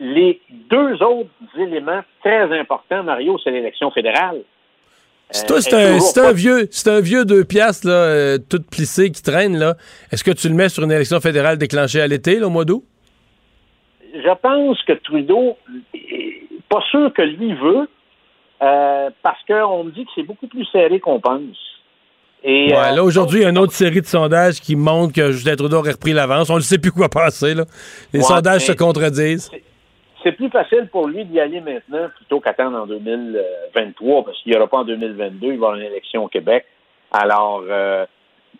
[0.00, 4.42] Les deux autres éléments très importants, Mario, c'est l'élection fédérale.
[5.30, 5.72] c'est
[6.18, 9.74] un, vieux, c'est un vieux deux piastres, là, tout plissé qui traîne, là.
[10.10, 12.84] Est-ce que tu le mets sur une élection fédérale déclenchée à l'été, au mois d'août?
[14.14, 15.56] Je pense que Trudeau,
[16.68, 17.88] pas sûr que lui veut,
[18.58, 21.73] parce qu'on me dit que c'est beaucoup plus serré qu'on pense.
[22.46, 25.56] Et, là, aujourd'hui, il y a une autre série de sondages qui montrent que Justin
[25.56, 26.50] Trudeau aurait repris l'avance.
[26.50, 27.54] On ne sait plus quoi passer.
[27.54, 27.64] Là.
[28.12, 29.50] Les sondages se contredisent
[30.24, 34.58] c'est plus facile pour lui d'y aller maintenant plutôt qu'attendre en 2023, parce qu'il n'y
[34.58, 36.64] aura pas en 2022, il va y avoir une élection au Québec.
[37.12, 38.06] Alors, euh,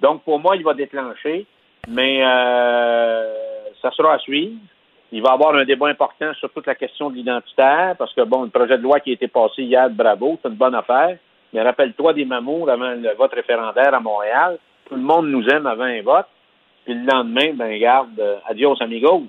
[0.00, 1.46] donc pour moi, il va déclencher,
[1.88, 3.32] mais euh,
[3.80, 4.56] ça sera à suivre.
[5.10, 8.22] Il va y avoir un débat important sur toute la question de l'identitaire, parce que
[8.22, 11.16] bon, le projet de loi qui a été passé hier, bravo, c'est une bonne affaire.
[11.54, 14.58] Mais rappelle-toi des mamours avant le vote référendaire à Montréal.
[14.86, 16.26] Tout le monde nous aime avant un vote.
[16.84, 19.28] Puis le lendemain, ben garde, euh, adios amigos.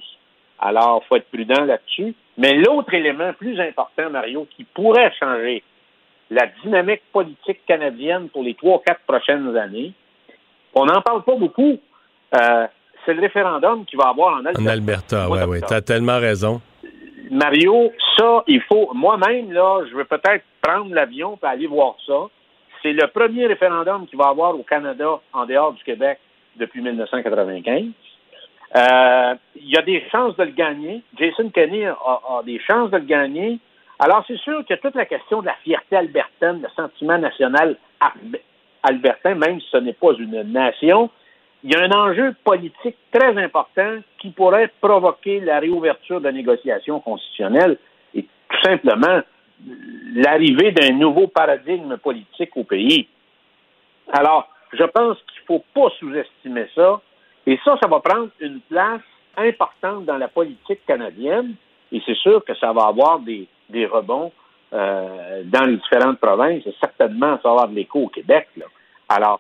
[0.60, 2.16] Alors, faut être prudent là-dessus.
[2.38, 5.64] Mais l'autre élément plus important, Mario, qui pourrait changer
[6.32, 9.94] la dynamique politique canadienne pour les trois, quatre prochaines années,
[10.74, 11.78] on n'en parle pas beaucoup.
[12.34, 12.68] Euh,
[13.06, 14.62] c'est le référendum qui va avoir en Alberta.
[14.62, 15.60] En Alberta, oui, oui.
[15.66, 16.60] Tu as tellement raison.
[17.32, 18.92] Mario, ça, il faut.
[18.94, 22.28] Moi-même, là, je vais peut-être prendre l'avion et aller voir ça.
[22.82, 26.20] C'est le premier référendum qu'il va avoir au Canada en dehors du Québec
[26.58, 27.86] depuis 1995.
[28.76, 31.02] Euh, il y a des chances de le gagner.
[31.18, 33.60] Jason Kenney a, des chances de le gagner.
[34.00, 37.78] Alors, c'est sûr que toute la question de la fierté albertaine, le sentiment national
[38.84, 41.10] albertain, même si ce n'est pas une nation,
[41.64, 46.99] il y a un enjeu politique très important qui pourrait provoquer la réouverture de négociations
[46.99, 47.77] constitutionnelles
[48.14, 49.22] et tout simplement
[50.14, 53.07] l'arrivée d'un nouveau paradigme politique au pays.
[54.11, 57.02] Alors, je pense qu'il ne faut pas sous-estimer ça.
[57.48, 59.02] Et ça, ça va prendre une place
[59.38, 61.56] importante dans la politique canadienne.
[61.91, 64.32] Et c'est sûr que ça va avoir des, des rebonds
[64.73, 66.65] euh, dans les différentes provinces.
[66.65, 68.48] Et certainement, ça va avoir de l'écho au Québec.
[68.57, 68.65] Là.
[69.10, 69.40] Alors,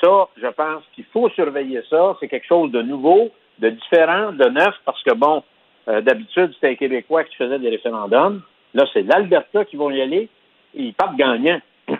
[0.00, 2.16] ça, je pense qu'il faut surveiller ça.
[2.20, 5.42] C'est quelque chose de nouveau, de différent, de neuf, parce que, bon,
[5.88, 8.42] euh, d'habitude, c'était les Québécois qui faisaient des référendums.
[8.74, 10.28] Là, c'est l'Alberta qui vont y aller
[10.74, 11.60] et ils partent gagnants.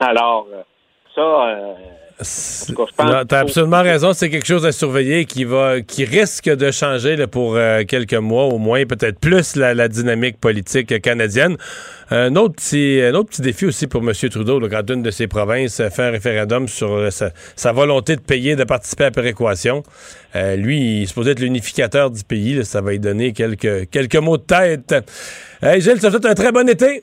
[0.00, 0.62] Alors, euh,
[1.14, 1.76] ça,
[2.20, 4.12] tu as absolument raison.
[4.12, 8.44] C'est quelque chose à surveiller qui va, qui risque de changer pour euh, quelques mois
[8.44, 11.56] au moins, peut-être plus la, dynamique politique canadienne.
[12.10, 14.12] Un autre petit, un autre petit défi aussi pour M.
[14.30, 18.54] Trudeau, quand une de ses provinces fait un référendum sur euh, sa, volonté de payer,
[18.54, 19.82] de participer à la péréquation.
[20.36, 22.64] Euh, lui, il se peut être l'unificateur du pays.
[22.64, 24.94] ça va lui donner quelques, quelques mots de tête.
[25.62, 27.02] Hey, Gilles, ça fait un très bon été.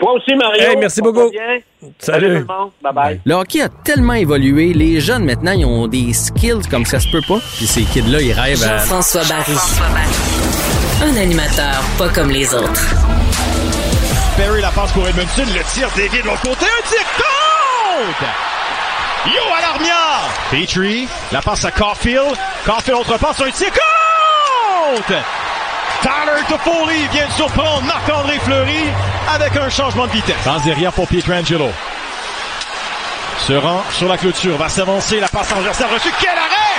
[0.00, 0.78] Toi aussi, Mario.
[0.78, 1.30] merci beaucoup.
[1.98, 2.46] Salut.
[2.82, 3.20] Bye bye.
[3.24, 4.72] Le hockey a tellement évolué.
[4.72, 7.38] Les jeunes, maintenant, ils ont des skills comme ça se peut pas.
[7.56, 8.78] Puis ces kids-là, ils rêvent à...
[8.78, 9.52] Jean-François Barry.
[11.02, 12.94] Un animateur pas comme les autres.
[14.38, 15.44] Barry la passe pour Edmondson.
[15.54, 16.64] Le tir dévié de l'autre côté.
[16.64, 18.24] Un tir contre!
[19.26, 20.30] Yo à l'armière!
[20.50, 22.34] Petrie, la passe à Caulfield.
[22.64, 25.22] Caulfield, autre passe, un tir contre!
[26.02, 28.84] Tyler Toffoli vient de surprendre Marc-André Fleury
[29.34, 30.44] avec un changement de vitesse.
[30.44, 31.70] Dans derrière pour Pietrangelo.
[33.46, 36.12] Se rend sur la clôture, va s'avancer, la passe adversaire reçue.
[36.20, 36.70] Quel arrêt!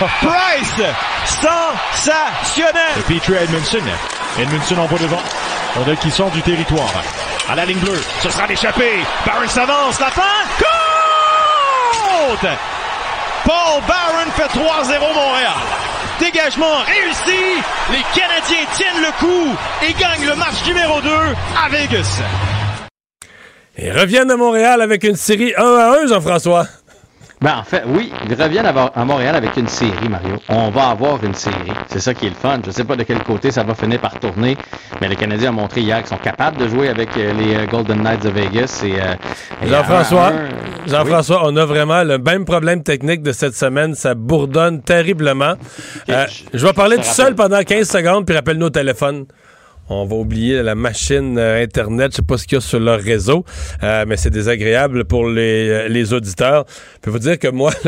[0.00, 0.06] Oh.
[0.22, 0.82] Price!
[1.24, 3.02] Sensationnel!
[3.06, 3.82] Petrie Edmondson.
[4.38, 5.22] Edmondson en voie devant.
[5.76, 6.90] On a qui sort du territoire.
[7.48, 9.04] À la ligne bleue, ce sera l'échappée.
[9.26, 10.22] Barron s'avance, la fin!
[12.30, 12.50] Compte!
[13.44, 15.52] Paul Barron fait 3-0 Montréal.
[16.20, 17.40] Dégagement réussi.
[17.90, 22.20] Les Canadiens tiennent le coup et gagnent le match numéro 2 à Vegas.
[23.76, 26.66] Et reviennent à Montréal avec une série 1 à 1, Jean-François.
[27.44, 30.36] Ben, en fait, oui, ils reviennent à Montréal avec une série, Mario.
[30.48, 31.74] On va avoir une série.
[31.88, 32.58] C'est ça qui est le fun.
[32.64, 34.56] Je sais pas de quel côté ça va finir par tourner,
[34.98, 37.66] mais les Canadiens ont montré hier qu'ils sont capables de jouer avec euh, les euh,
[37.66, 38.82] Golden Knights de Vegas.
[38.82, 39.14] Et, euh,
[39.62, 40.32] Jean-François,
[40.86, 43.94] Jean-François, on a vraiment le même problème technique de cette semaine.
[43.94, 45.56] Ça bourdonne terriblement.
[46.08, 49.26] je vais parler tout seul pendant 15 secondes, puis rappelle-nous au téléphone.
[49.88, 52.12] On va oublier la machine euh, Internet.
[52.12, 53.44] Je sais pas ce qu'il y a sur leur réseau,
[53.82, 56.64] euh, mais c'est désagréable pour les, euh, les auditeurs.
[56.94, 57.70] Je peux vous dire que moi,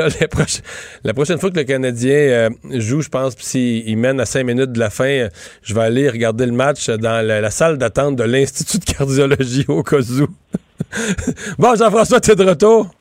[1.05, 4.79] la prochaine fois que le Canadien joue, je pense, s'il mène à cinq minutes de
[4.79, 5.29] la fin,
[5.63, 9.83] je vais aller regarder le match dans la, salle d'attente de l'Institut de cardiologie au
[9.83, 9.97] cas
[11.59, 12.96] bon, Jean-François, tu es de retour?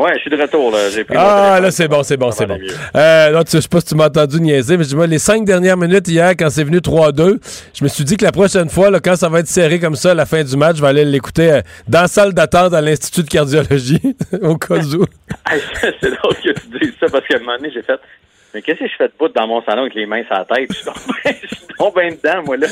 [0.00, 0.70] Ouais, je suis de retour.
[0.70, 0.78] Là.
[0.90, 2.58] Pris ah, là, c'est bon, c'est bon, c'est bon.
[2.96, 5.18] Euh, là, tu, je sais pas si tu m'as entendu niaiser, mais je dis, les
[5.18, 7.38] cinq dernières minutes hier, quand c'est venu 3-2,
[7.74, 9.96] je me suis dit que la prochaine fois, là, quand ça va être serré comme
[9.96, 12.72] ça à la fin du match, je vais aller l'écouter euh, dans la salle d'attente
[12.72, 14.00] à l'Institut de cardiologie,
[14.42, 15.04] au cas où.
[16.00, 18.00] c'est drôle que tu dises ça, parce qu'à un moment donné, j'ai fait
[18.54, 20.44] mais qu'est-ce que je fais de bout dans mon salon avec les mains sur la
[20.44, 20.70] tête?
[20.72, 20.86] Je suis
[21.94, 22.66] bien dedans, moi, là.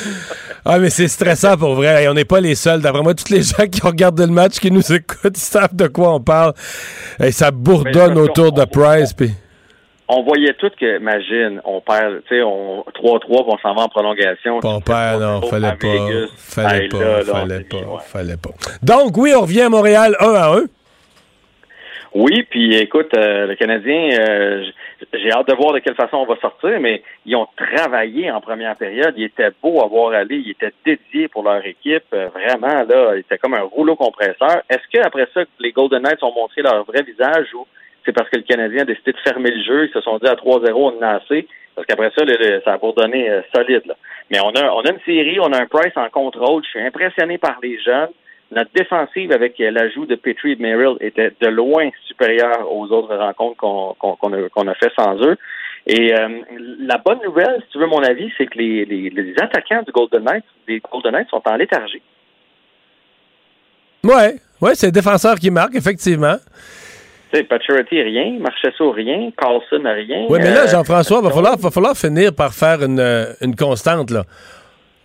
[0.65, 2.07] ah, mais c'est stressant pour vrai.
[2.09, 2.81] on n'est pas les seuls.
[2.81, 5.87] D'après moi, tous les gens qui regardent le match, qui nous écoutent, ils savent de
[5.87, 6.53] quoi on parle.
[7.23, 9.13] Et ça bourdonne autour de Price.
[9.13, 9.31] Puis
[10.11, 13.89] on voyait tout que, imagine, on perd, tu sais, on 3-3, on s'en va en
[13.89, 14.59] prolongation.
[14.63, 15.87] On perd, non, fallait pas.
[16.39, 18.51] Fallait pas, fallait pas, fallait pas.
[18.83, 20.61] Donc, oui, on revient à Montréal 1 à 1.
[22.21, 24.65] Oui, puis écoute, euh, le Canadien, euh,
[25.13, 28.41] j'ai hâte de voir de quelle façon on va sortir, mais ils ont travaillé en
[28.41, 29.15] première période.
[29.17, 32.03] Ils étaient beaux à voir aller, ils étaient dédiés pour leur équipe.
[32.13, 34.63] Euh, vraiment, là, c'était comme un rouleau compresseur.
[34.69, 37.69] Est-ce qu'après ça, les Golden Knights ont montré leur vrai visage ou
[38.05, 39.87] c'est parce que le Canadien a décidé de fermer le jeu.
[39.87, 41.47] Ils se sont dit à 3-0, on a assez?
[41.77, 42.25] Parce qu'après ça,
[42.65, 43.95] ça a pour donner euh, solide.
[44.33, 46.65] Mais on a, on a une série, on a un Price en contrôle.
[46.65, 48.11] Je suis impressionné par les jeunes.
[48.51, 53.15] Notre défensive avec euh, l'ajout de Petrie et Merrill était de loin supérieure aux autres
[53.15, 55.37] rencontres qu'on a, a, fait sans eux.
[55.87, 56.29] Et euh,
[56.81, 60.25] la bonne nouvelle, si tu veux mon avis, c'est que les, les, attaquants du Golden
[60.25, 62.03] Knights, des Golden Knights sont en léthargie.
[64.05, 66.37] Ouais, ouais, c'est le défenseur qui marque, effectivement.
[67.31, 68.39] Tu sais, Paturity, rien.
[68.39, 69.31] Marchesso, rien.
[69.37, 70.27] Carlson, rien.
[70.31, 73.55] Oui, mais là, euh, Jean-François, il va falloir, va falloir finir par faire une, une
[73.55, 74.11] constante.
[74.11, 74.25] Là.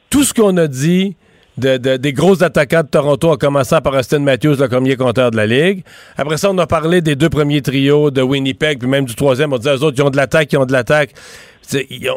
[0.09, 1.17] Tout ce qu'on a dit
[1.57, 5.37] de, des gros attaquants de Toronto, en commençant par Austin Matthews, le premier compteur de
[5.37, 5.83] la Ligue.
[6.17, 9.53] Après ça, on a parlé des deux premiers trios de Winnipeg, puis même du troisième.
[9.53, 11.11] On dit eux autres, ils ont de l'attaque, ils ont de l'attaque.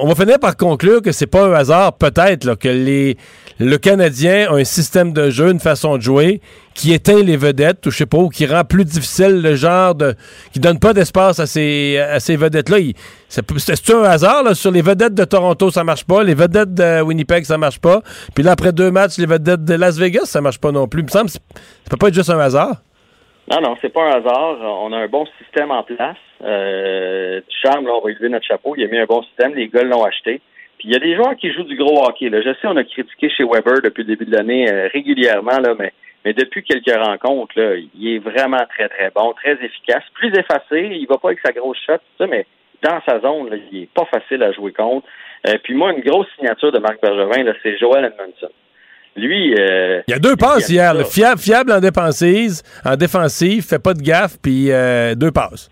[0.01, 3.17] On va finir par conclure que c'est pas un hasard, peut-être, que les,
[3.59, 6.41] le Canadien a un système de jeu, une façon de jouer
[6.75, 10.15] qui éteint les vedettes, ou je sais pas, qui rend plus difficile le genre de.
[10.53, 12.79] qui donne pas d'espace à ces, à ces vedettes-là.
[13.29, 16.23] C'est un hasard, là, sur les vedettes de Toronto, ça marche pas.
[16.23, 18.03] Les vedettes de Winnipeg, ça marche pas.
[18.35, 21.01] Puis là, après deux matchs, les vedettes de Las Vegas, ça marche pas non plus.
[21.01, 21.39] Il me semble ça
[21.89, 22.83] peut pas être juste un hasard.
[23.51, 24.59] Non, non, c'est pas un hasard.
[24.61, 26.17] On a un bon système en place.
[26.43, 28.75] Euh, Charme, là, on va notre chapeau.
[28.77, 29.55] Il a mis un bon système.
[29.55, 30.41] Les gars l'ont acheté.
[30.79, 32.29] Puis il y a des joueurs qui jouent du gros hockey.
[32.29, 32.43] Là.
[32.43, 35.75] Je sais, on a critiqué chez Weber depuis le début de l'année euh, régulièrement, là,
[35.79, 35.93] mais,
[36.25, 40.89] mais depuis quelques rencontres, là, il est vraiment très, très bon, très efficace, plus effacé.
[40.93, 42.47] Il va pas avec sa grosse shot, ça, mais
[42.83, 45.07] dans sa zone, là, il est pas facile à jouer contre.
[45.47, 48.53] Euh, puis moi, une grosse signature de Marc Bergevin, c'est Joel Edmondson.
[49.17, 50.95] Lui, euh, il y a deux passes hier.
[51.07, 54.71] fiable, fiable en défensive, en défensive, fait pas de gaffe, puis
[55.17, 55.71] deux passes.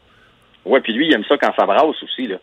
[0.64, 2.36] Ouais, puis lui, il aime ça quand ça brasse aussi là.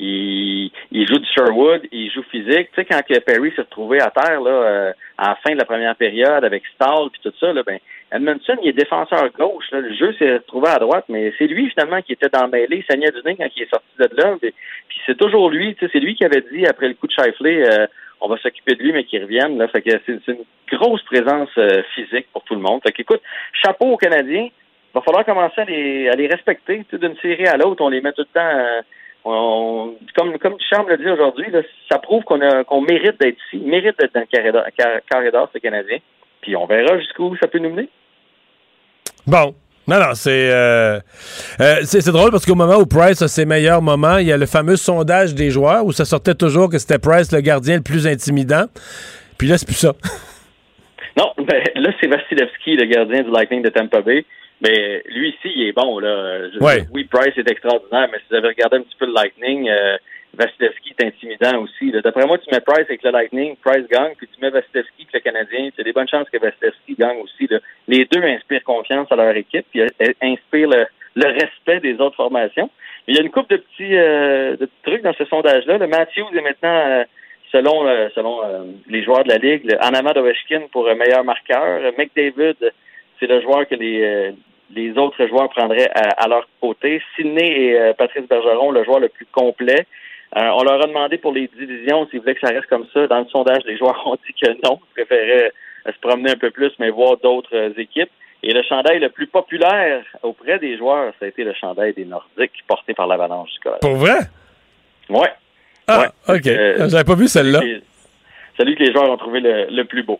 [0.00, 2.70] Il, il, joue du Sherwood, il joue physique.
[2.72, 5.64] Tu sais, quand Perry s'est retrouvé à terre là, euh, à la fin de la
[5.64, 7.78] première période avec Stahl puis tout ça, là, ben,
[8.12, 9.64] Edmondson, il est défenseur gauche.
[9.72, 9.80] Là.
[9.80, 12.84] Le jeu s'est retrouvé à droite, mais c'est lui finalement qui était dans le mêlée.
[12.84, 14.36] Il saignait du nez quand il est sorti de là.
[14.40, 15.74] Puis, c'est toujours lui.
[15.74, 17.86] Tu sais, c'est lui qui avait dit après le coup de Shifley, euh,
[18.20, 19.58] on va s'occuper de lui, mais qu'il revienne.
[19.58, 19.68] Là.
[19.68, 22.80] Que c'est, une grosse présence euh, physique pour tout le monde.
[22.82, 23.22] Fait qu'écoute,
[23.52, 24.48] chapeau aux Canadiens.
[24.50, 26.84] Il va falloir commencer à les, à les respecter.
[26.92, 28.82] D'une série à l'autre, on les met tout le temps
[29.24, 31.46] on, comme, comme Charles l'a dit aujourd'hui,
[31.90, 35.98] ça prouve qu'on qu'on mérite d'être ici, mérite d'être dans le carré d'or, ce Canadien.
[36.40, 37.88] Puis on verra jusqu'où ça peut nous mener.
[39.26, 39.54] Bon.
[39.88, 41.00] Non, non, c'est euh,
[41.60, 44.36] euh, c'est drôle parce qu'au moment où Price a ses meilleurs moments, il y a
[44.36, 47.82] le fameux sondage des joueurs où ça sortait toujours que c'était Price le gardien le
[47.82, 48.66] plus intimidant.
[49.38, 49.94] Puis là, c'est plus ça.
[51.16, 54.24] Non, ben, là, c'est Vasilevski, le gardien du Lightning de Tampa Bay.
[54.60, 55.98] Mais lui ici, il est bon.
[55.98, 56.42] Là.
[56.60, 59.96] Oui, Price est extraordinaire, mais si vous avez regardé un petit peu le Lightning, euh,
[60.34, 61.90] Vasilevski est intimidant aussi.
[61.90, 65.14] D'après moi, tu mets Price avec le Lightning, Price gagne, puis tu mets Vasilevski avec
[65.14, 65.70] le Canadien.
[65.76, 67.48] C'est des bonnes chances que Vasilevski gagne aussi.
[67.88, 69.82] Les deux inspirent confiance à leur équipe, puis
[70.22, 70.86] inspirent le,
[71.16, 72.70] respect des autres formations.
[73.08, 75.78] il y a une couple de petits, euh, de trucs dans ce sondage-là.
[75.78, 77.04] Le Matthews est maintenant, euh,
[77.50, 78.40] selon, selon
[78.88, 81.92] les joueurs de la Ligue, en avant d'Ovechkin pour meilleur marqueur.
[81.98, 82.56] McDavid,
[83.18, 84.32] c'est le joueur que les,
[84.74, 87.00] les autres joueurs prendraient à, leur côté.
[87.16, 89.86] Sidney et euh, Patrice Bergeron, le joueur le plus complet.
[90.36, 93.06] Euh, on leur a demandé pour les divisions s'ils voulaient que ça reste comme ça.
[93.06, 95.52] Dans le sondage, les joueurs ont dit que non, ils préféraient
[95.86, 98.10] euh, se promener un peu plus, mais voir d'autres équipes.
[98.42, 102.04] Et le chandail le plus populaire auprès des joueurs, ça a été le chandail des
[102.04, 104.18] Nordiques porté par l'Avalanche du Pour vrai?
[105.08, 105.32] Ouais.
[105.88, 106.44] Ah, OK.
[106.44, 107.60] J'avais pas vu celle-là
[108.58, 110.18] celui que les joueurs ont trouvé le, plus beau.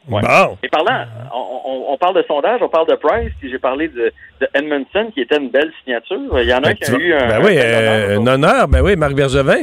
[0.62, 1.05] Et parlant,
[1.35, 4.12] on, parle de sondage, on parle de Price, puis j'ai parlé de,
[4.55, 6.40] Edmondson, qui était une belle signature.
[6.40, 8.80] Il y en a ben, qui a eu un, ben oui, un, honneur, euh, ben
[8.82, 9.62] oui, Marc Bergevin.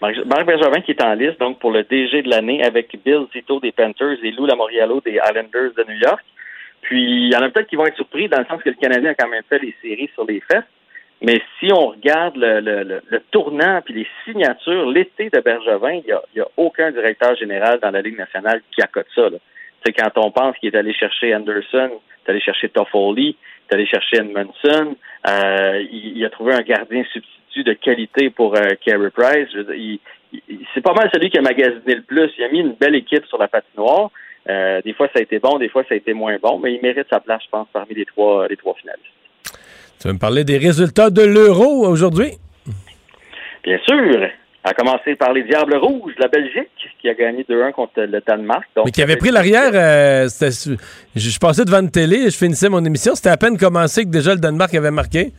[0.00, 3.60] Marc, Bergevin qui est en liste donc pour le DG de l'année avec Bill Zito
[3.60, 6.24] des Panthers et Lou Lamoriello des Islanders de New York.
[6.82, 8.76] Puis il y en a peut-être qui vont être surpris dans le sens que le
[8.76, 10.64] Canadien a quand même fait les séries sur les fesses.
[11.20, 16.04] Mais si on regarde le, le, le, tournant puis les signatures, l'été de Bergevin, il
[16.04, 19.28] n'y a, y a, aucun directeur général dans la Ligue nationale qui accote ça.
[19.84, 23.36] C'est quand on pense qu'il est allé chercher Anderson, il est allé chercher Toffoli, il
[23.70, 24.96] est allé chercher Edmondson,
[25.28, 29.48] euh, il, a trouvé un gardien substitut de qualité pour euh, Carey Price.
[29.74, 29.98] il,
[30.74, 32.30] c'est pas mal celui qui a magasiné le plus.
[32.38, 34.10] Il a mis une belle équipe sur la patinoire.
[34.48, 36.74] Euh, des fois, ça a été bon, des fois, ça a été moins bon, mais
[36.74, 39.06] il mérite sa place, je pense, parmi les trois, les trois finalistes.
[40.00, 42.32] Tu vas me parler des résultats de l'Euro aujourd'hui?
[43.64, 44.28] Bien sûr.
[44.64, 46.68] À commencer par les Diables Rouges, la Belgique,
[47.00, 48.66] qui a gagné 2-1 contre le Danemark.
[48.84, 53.14] Mais qui avait pris l'arrière, euh, je, passais devant une télé, je finissais mon émission,
[53.14, 55.32] c'était à peine commencé que déjà le Danemark avait marqué.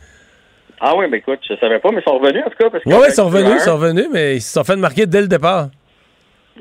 [0.80, 2.78] Ah oui, mais écoute, je savais pas, mais ils sont revenus en tout cas.
[2.86, 5.28] Oui, ils sont revenus, ils sont revenus, mais ils se sont fait marquer dès le
[5.28, 5.68] départ.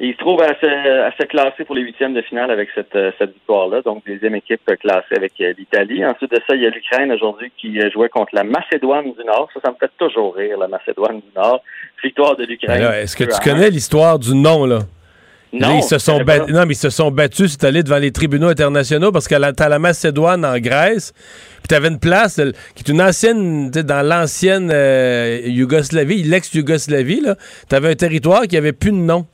[0.02, 3.34] Ils se trouvent à se, classer pour les huitièmes de finale avec cette, euh, cette
[3.34, 3.82] victoire-là.
[3.82, 6.06] Donc, deuxième équipe classée avec euh, l'Italie.
[6.06, 9.26] Ensuite de ça, il y a l'Ukraine aujourd'hui qui euh, jouait contre la Macédoine du
[9.26, 9.50] Nord.
[9.54, 11.62] Ça, ça me fait toujours rire, la Macédoine du Nord.
[12.02, 12.82] Victoire de l'Ukraine.
[12.94, 14.80] Est-ce que tu connais l'histoire du nom, là?
[15.52, 18.50] Non, ils se sont non, mais ils se sont battus, c'est allé devant les tribunaux
[18.50, 21.12] internationaux parce que t'as la Macédoine en Grèce,
[21.58, 22.40] puis t'avais une place
[22.76, 24.72] qui est une ancienne, dans l'ancienne
[25.46, 27.36] Yougoslavie, l'ex-Yougoslavie, là,
[27.68, 29.26] t'avais un territoire qui avait plus de nom.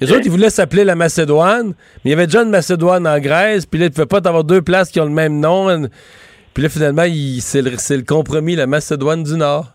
[0.00, 1.74] Les autres, ils voulaient s'appeler la Macédoine, mais
[2.04, 4.44] il y avait déjà une Macédoine en Grèce, puis là, tu ne pouvais pas avoir
[4.44, 5.88] deux places qui ont le même nom.
[6.52, 7.04] Puis là, finalement,
[7.40, 9.72] c'est le, compromis, la Macédoine du Nord.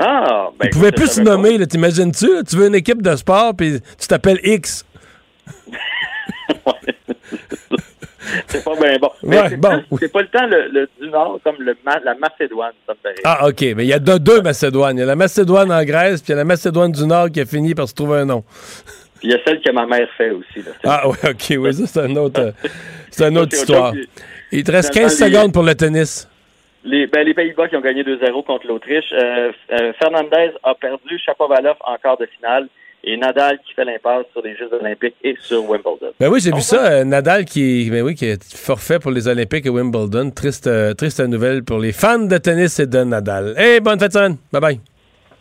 [0.00, 0.66] Ah, ben.
[0.66, 2.44] Ils pouvaient plus se nommer, t'imagines-tu?
[2.48, 4.86] Tu veux une équipe de sport, puis tu t'appelles X.
[8.46, 9.10] c'est pas bien bon.
[9.22, 9.82] Mais c'est, bon.
[9.90, 13.60] pas le temps le, du Nord comme le, la Macédoine, ça me Ah, OK.
[13.76, 14.96] Mais il y a deux, deux Macédoines.
[14.96, 17.30] Il y a la Macédoine en Grèce, puis il y a la Macédoine du Nord
[17.30, 18.42] qui a fini par se trouver un nom
[19.22, 20.66] il y a celle que ma mère fait aussi.
[20.84, 22.54] Ah oui, OK, oui, ça c'est une autre,
[23.10, 23.92] c'est une autre histoire.
[24.52, 26.28] Il te reste 15 secondes pour le tennis.
[26.84, 29.12] Les, ben, les Pays-Bas qui ont gagné 2-0 contre l'Autriche.
[29.12, 32.68] Euh, euh, Fernandez a perdu Chapovalov en quart de finale
[33.04, 36.12] et Nadal qui fait l'impasse sur les Jeux olympiques et sur Wimbledon.
[36.18, 36.90] Ben oui, j'ai vu ça.
[36.90, 40.30] Euh, Nadal qui, ben oui, qui est forfait pour les Olympiques et Wimbledon.
[40.30, 43.54] Triste, triste nouvelle pour les fans de tennis et de Nadal.
[43.56, 44.89] Hey, bonne fête de semaine.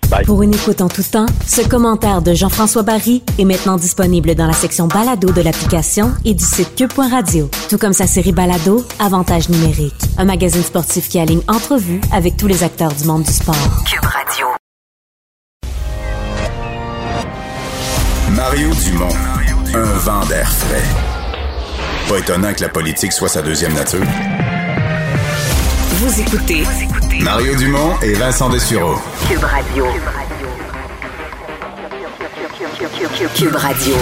[0.09, 0.25] Bye.
[0.25, 4.47] Pour une écoute en tout temps, ce commentaire de Jean-François Barry est maintenant disponible dans
[4.47, 7.49] la section balado de l'application et du site cube.radio.
[7.69, 12.47] Tout comme sa série balado, Avantage numérique, un magazine sportif qui aligne entrevues avec tous
[12.47, 13.55] les acteurs du monde du sport.
[13.85, 14.47] Cube Radio.
[18.35, 19.15] Mario Dumont,
[19.75, 20.83] un vent d'air frais.
[22.07, 24.05] Pas étonnant que la politique soit sa deuxième nature.
[25.99, 26.63] Vous écoutez
[27.21, 28.95] Mario Dumont et Vincent Dessureau.
[29.27, 29.85] Cube Radio.
[33.35, 33.95] Cube Radio.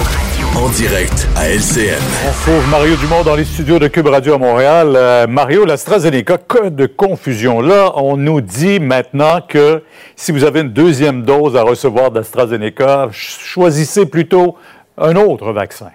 [0.55, 1.99] En direct à LCN.
[2.25, 4.93] On retrouve Mario Dumont dans les studios de Cube Radio à Montréal.
[4.95, 7.61] Euh, Mario, l'AstraZeneca, que de confusion.
[7.61, 9.83] Là, on nous dit maintenant que
[10.15, 14.57] si vous avez une deuxième dose à recevoir d'AstraZeneca, choisissez plutôt
[14.97, 15.89] un autre vaccin.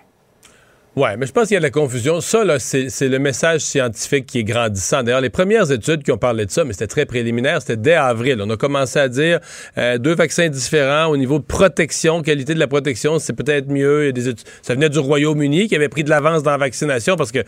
[0.94, 2.20] Oui, mais je pense qu'il y a de la confusion.
[2.20, 5.02] Ça, là, c'est, le message scientifique qui est grandissant.
[5.02, 7.94] D'ailleurs, les premières études qui ont parlé de ça, mais c'était très préliminaire, c'était dès
[7.94, 8.39] avril.
[8.43, 9.40] On a commencé à dire
[9.78, 14.09] euh, deux vaccins différents au niveau de protection, qualité de la protection, c'est peut-être mieux.
[14.09, 14.35] Il.
[14.60, 17.43] Ça venait du Royaume-Uni qui avait pris de l'avance dans la vaccination parce que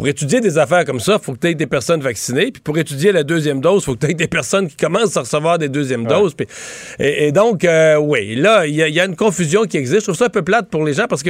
[0.00, 2.50] pour étudier des affaires comme ça, il faut que tu aies des personnes vaccinées.
[2.52, 5.14] Puis pour étudier la deuxième dose, il faut que tu aies des personnes qui commencent
[5.18, 6.34] à recevoir des deuxièmes doses.
[6.98, 10.00] et, donc, euh, oui, là, il y, a une confusion qui existe.
[10.00, 11.28] Je trouve ça un peu plate pour les gens parce que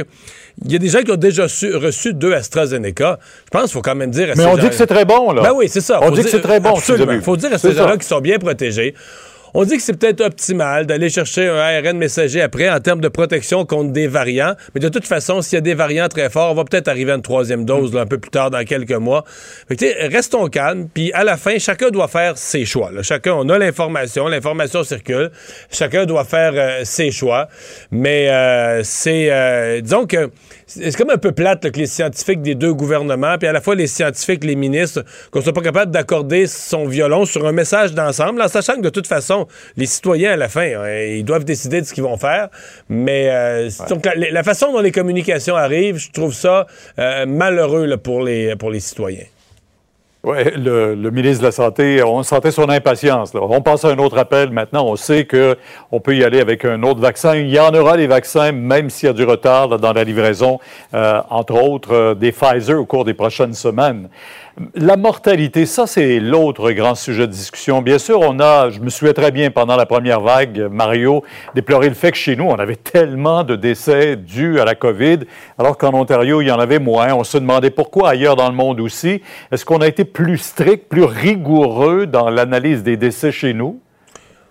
[0.63, 3.19] il y a des gens qui ont déjà reçu deux AstraZeneca.
[3.43, 5.33] Je pense qu'il faut quand même dire à Mais on dit que c'est très bon,
[5.33, 5.41] là.
[5.41, 5.99] Ben oui, c'est ça.
[6.01, 6.75] On dit que c'est très bon.
[6.77, 8.95] Il faut dire à ces gens-là qui sont bien protégés.
[9.53, 13.09] On dit que c'est peut-être optimal d'aller chercher un ARN messager après en termes de
[13.09, 14.55] protection contre des variants.
[14.73, 17.11] Mais de toute façon, s'il y a des variants très forts, on va peut-être arriver
[17.11, 19.25] à une troisième dose un peu plus tard dans quelques mois.
[19.69, 20.87] restons calmes.
[20.93, 22.91] Puis à la fin, chacun doit faire ses choix.
[23.01, 25.31] Chacun, on a l'information, l'information circule.
[25.69, 27.49] Chacun doit faire euh, ses choix.
[27.91, 30.29] Mais euh, c'est, euh, disons que
[30.73, 33.75] c'est comme un peu plate que les scientifiques des deux gouvernements, puis à la fois
[33.75, 38.41] les scientifiques, les ministres, qu'on soit pas capable d'accorder son violon sur un message d'ensemble,
[38.41, 41.81] en sachant que de toute façon, les citoyens, à la fin, hein, ils doivent décider
[41.81, 42.49] de ce qu'ils vont faire.
[42.87, 43.69] Mais euh,
[44.15, 46.67] la, façon dont les communications arrivent, je trouve ça
[46.99, 49.25] euh, malheureux pour, les, pour les citoyens.
[50.23, 53.31] Oui, le, ministre de la Santé, on sentait son impatience.
[53.33, 54.85] On passe à un autre appel maintenant.
[54.85, 57.37] On sait qu'on peut y aller avec un autre vaccin.
[57.37, 60.59] Il y en aura des vaccins, même s'il y a du retard dans la livraison,
[60.93, 64.09] euh, entre autres euh, des Pfizer au cours des prochaines semaines.
[64.75, 67.81] La mortalité, ça, c'est l'autre grand sujet de discussion.
[67.81, 71.23] Bien sûr, on a, je me souviens très bien pendant la première vague, Mario,
[71.55, 75.19] déploré le fait que chez nous, on avait tellement de décès dus à la COVID,
[75.57, 77.13] alors qu'en Ontario, il y en avait moins.
[77.13, 79.21] On se demandait pourquoi ailleurs dans le monde aussi.
[79.51, 83.79] Est-ce qu'on a été plus strict, plus rigoureux dans l'analyse des décès chez nous?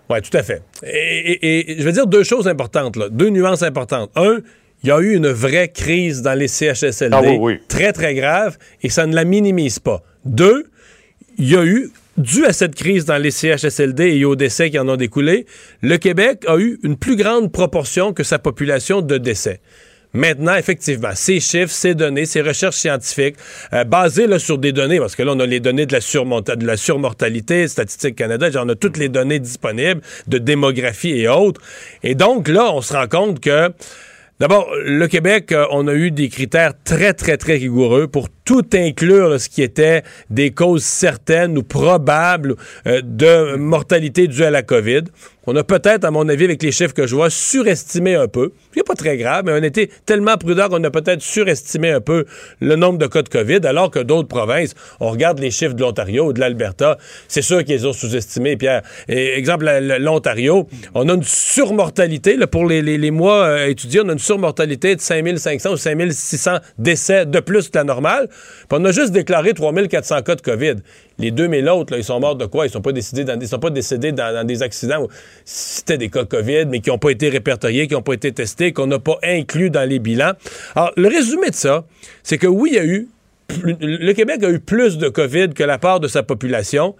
[0.09, 0.61] Oui, tout à fait.
[0.83, 4.11] Et, je veux dire deux choses importantes, deux nuances importantes.
[4.15, 4.39] Un,
[4.83, 8.89] il y a eu une vraie crise dans les CHSLD, ah très, très grave, et
[8.89, 10.01] ça ne la minimise pas.
[10.25, 10.65] Deux,
[11.37, 14.79] il y a eu dû à cette crise dans les CHSLD et aux décès qui
[14.79, 15.45] en ont découlé,
[15.81, 19.61] le Québec a eu une plus grande proportion que sa population de décès.
[20.13, 23.37] Maintenant, effectivement, ces chiffres, ces données, ces recherches scientifiques,
[23.71, 26.55] euh, basées là, sur des données, parce que là, on a les données de la,
[26.55, 31.61] de la surmortalité, Statistique Canada, on a toutes les données disponibles de démographie et autres.
[32.03, 33.71] Et donc, là, on se rend compte que
[34.41, 38.67] D'abord, le Québec, euh, on a eu des critères très, très, très rigoureux pour tout
[38.73, 44.61] inclure ce qui était des causes certaines ou probables euh, de mortalité due à la
[44.61, 45.03] COVID.
[45.47, 48.51] On a peut-être, à mon avis, avec les chiffres que je vois, surestimé un peu.
[48.73, 51.99] Ce n'est pas très grave, mais on était tellement prudent qu'on a peut-être surestimé un
[51.99, 52.25] peu
[52.59, 55.81] le nombre de cas de COVID, alors que d'autres provinces, on regarde les chiffres de
[55.81, 56.97] l'Ontario ou de l'Alberta,
[57.27, 58.83] c'est sûr qu'ils ont sous-estimé, Pierre.
[59.07, 59.65] Exemple,
[59.99, 64.95] l'Ontario, on a une surmortalité, pour les, les, mois euh, étudiés, on a une surmortalité
[64.95, 68.29] de 5500 ou 5600 décès de plus que la normale.
[68.69, 70.75] Puis on a juste déclaré 3400 cas de COVID.
[71.17, 72.65] Les 2000 autres, ils sont morts de quoi?
[72.65, 75.07] Ils sont dans, sont pas décédés dans, des accidents
[75.45, 78.73] c'était des cas COVID, mais qui n'ont pas été répertoriés, qui n'ont pas été testés,
[78.73, 80.33] qu'on n'a pas inclus dans les bilans.
[80.75, 81.85] Alors, le résumé de ça,
[82.23, 83.09] c'est que oui, il y a eu
[83.65, 86.95] le Québec a eu plus de COVID que la part de sa population,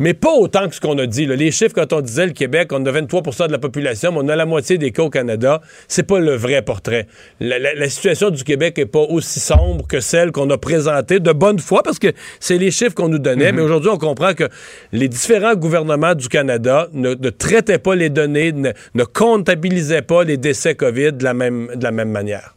[0.00, 1.26] mais pas autant que ce qu'on a dit.
[1.26, 4.28] Les chiffres, quand on disait le Québec, on a 23% de la population, mais on
[4.28, 7.06] a la moitié des cas au Canada, c'est pas le vrai portrait.
[7.38, 11.58] La, situation du Québec est pas aussi sombre que celle qu'on a présentée de bonne
[11.58, 12.08] foi, parce que
[12.40, 13.56] c'est les chiffres qu'on nous donnait, mhm.
[13.56, 14.48] mais aujourd'hui, on comprend que
[14.92, 20.74] les différents gouvernements du Canada ne, traitaient pas les données, ne, comptabilisaient pas les décès
[20.74, 22.56] COVID de la même, de la même manière.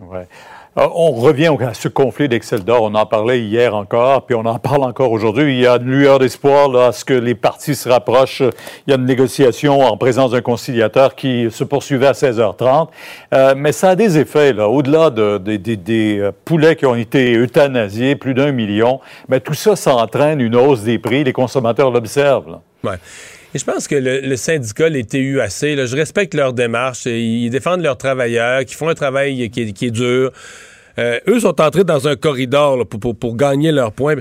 [0.00, 0.26] Ouais.
[0.78, 2.82] Euh, on revient à ce conflit d'Excel d'or.
[2.82, 5.54] On en parlait hier encore, puis on en parle encore aujourd'hui.
[5.54, 8.42] Il y a une lueur d'espoir à ce que les partis se rapprochent.
[8.86, 12.88] Il y a une négociation en présence d'un conciliateur qui se poursuivait à 16h30.
[13.34, 17.34] Euh, mais ça a des effets, là, au-delà de, des euh, poulets qui ont été
[17.34, 19.00] euthanasiés, plus d'un million.
[19.28, 21.24] Mais tout ça, ça entraîne une hausse des prix.
[21.24, 22.60] Les consommateurs l'observent.
[23.54, 27.06] Et je pense que le, syndicat, les TUAC, là, je respecte leur démarche.
[27.06, 30.30] Ils défendent leurs travailleurs, qui font un travail qui est dur.
[30.98, 34.16] Euh, eux sont entrés dans un corridor pour, gagner leurs points.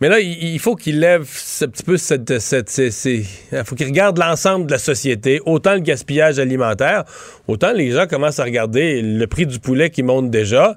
[0.00, 1.28] Mais là, il, faut qu'ils lèvent
[1.62, 2.30] un petit peu cette.
[2.30, 3.24] il
[3.64, 7.04] faut qu'ils regardent l'ensemble de la société, autant le gaspillage alimentaire,
[7.48, 10.76] autant les gens commencent à regarder le prix du poulet qui monte déjà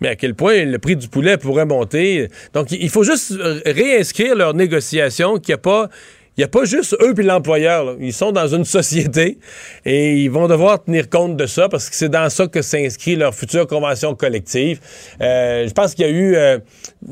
[0.00, 2.28] mais à quel point le prix du poulet pourrait monter.
[2.54, 3.34] Donc, il faut juste
[3.66, 5.88] réinscrire leur négociation qu'il n'y a pas
[6.38, 7.96] il n'y a pas juste eux puis l'employeur.
[7.98, 9.38] Ils sont dans une société
[9.84, 13.16] et ils vont devoir tenir compte de ça parce que c'est dans ça que s'inscrit
[13.16, 14.78] leur future convention collective.
[15.20, 16.36] Euh, je pense qu'il y a eu...
[16.36, 16.58] Euh,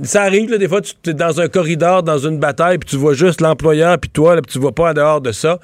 [0.04, 2.96] ça arrive, là, des fois, tu es dans un corridor, dans une bataille, puis tu
[2.96, 5.58] vois juste l'employeur, puis toi, puis tu vois pas en dehors de ça.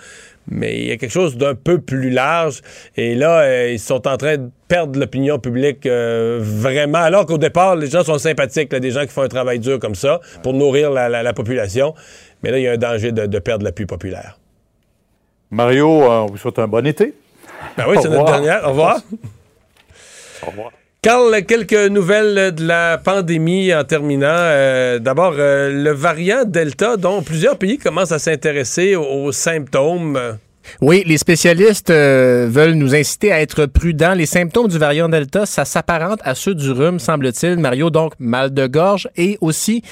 [0.51, 2.63] Mais il y a quelque chose d'un peu plus large.
[2.97, 6.99] Et là, euh, ils sont en train de perdre l'opinion publique vraiment.
[6.99, 9.79] Alors qu'au départ, les gens sont sympathiques, là, des gens qui font un travail dur
[9.79, 11.95] comme ça pour nourrir la population.
[12.43, 14.39] Mais là, il y a un danger de, perdre l'appui populaire.
[15.51, 17.15] Mario, euh, on vous souhaite un bon été.
[17.77, 18.65] Ben oui, c'est notre dernière.
[18.65, 19.01] Au revoir.
[20.43, 20.73] Au revoir.
[21.03, 24.29] Carl, quelques nouvelles de la pandémie en terminant.
[24.29, 30.39] Euh, d'abord, euh, le variant Delta, dont plusieurs pays commencent à s'intéresser aux symptômes.
[30.81, 34.15] Oui, les spécialistes euh, veulent nous inciter à être prudents.
[34.15, 37.59] Les symptômes du variant Delta, ça s'apparente à ceux du rhume, semble-t-il.
[37.59, 39.83] Mario, donc mal de gorge et aussi,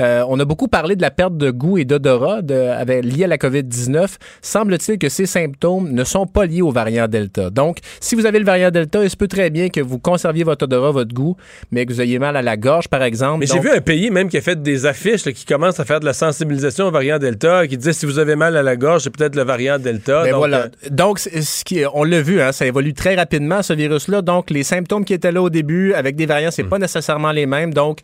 [0.00, 3.38] euh, on a beaucoup parlé de la perte de goût et d'odorat liée à la
[3.38, 4.16] COVID-19.
[4.42, 7.50] Semble-t-il que ces symptômes ne sont pas liés au variant Delta.
[7.50, 10.44] Donc, si vous avez le variant Delta, il se peut très bien que vous conserviez
[10.44, 11.36] votre odorat, votre goût,
[11.70, 13.40] mais que vous ayez mal à la gorge, par exemple.
[13.40, 16.00] Mais j'ai vu un pays même qui a fait des affiches qui commence à faire
[16.00, 19.02] de la sensibilisation au variant Delta, qui disait si vous avez mal à la gorge,
[19.02, 20.15] c'est peut-être le variant Delta.
[20.24, 20.58] Ben donc, voilà.
[20.64, 24.22] Euh, donc, ce qui, on l'a vu, hein, ça évolue très rapidement, ce virus-là.
[24.22, 26.68] Donc, les symptômes qui étaient là au début avec des variants, c'est hmm.
[26.68, 27.72] pas nécessairement les mêmes.
[27.72, 28.00] Donc,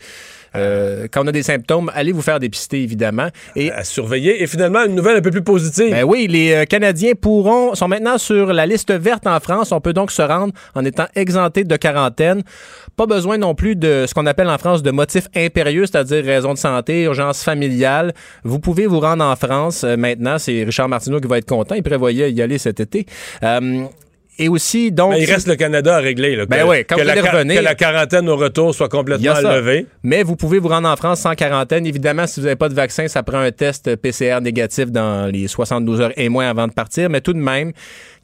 [0.56, 3.28] euh, quand on a des symptômes, allez vous faire dépister, évidemment.
[3.56, 4.42] Et, à surveiller.
[4.42, 5.90] Et finalement, une nouvelle un peu plus positive.
[5.90, 9.72] Ben oui, les euh, Canadiens pourront, sont maintenant sur la liste verte en France.
[9.72, 12.42] On peut donc se rendre en étant exempté de quarantaine.
[12.96, 16.52] Pas besoin non plus de ce qu'on appelle en France de motifs impérieux, c'est-à-dire raison
[16.52, 18.12] de santé, urgence familiale.
[18.44, 20.38] Vous pouvez vous rendre en France euh, maintenant.
[20.38, 21.74] C'est Richard Martineau qui va être content.
[21.74, 23.06] Il prévoyait y aller cet été.
[23.42, 23.84] Euh,
[24.38, 25.14] et aussi, donc.
[25.18, 26.36] il reste le Canada à régler.
[26.36, 29.86] Là, ben oui, quand vous la, revenir, que la quarantaine au retour soit complètement levée.
[30.02, 31.86] Mais vous pouvez vous rendre en France sans quarantaine.
[31.86, 35.48] Évidemment, si vous n'avez pas de vaccin, ça prend un test PCR négatif dans les
[35.48, 37.10] 72 heures et moins avant de partir.
[37.10, 37.72] Mais tout de même,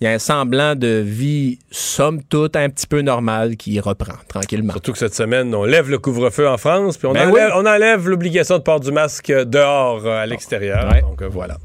[0.01, 4.15] il y a un semblant de vie, somme toute, un petit peu normale qui reprend
[4.29, 4.73] tranquillement.
[4.75, 7.67] Surtout que cette semaine, on lève le couvre-feu en France, puis on, ben enlève, on
[7.67, 10.89] enlève l'obligation de port du masque dehors euh, à l'extérieur.
[11.03, 11.57] Donc euh, voilà.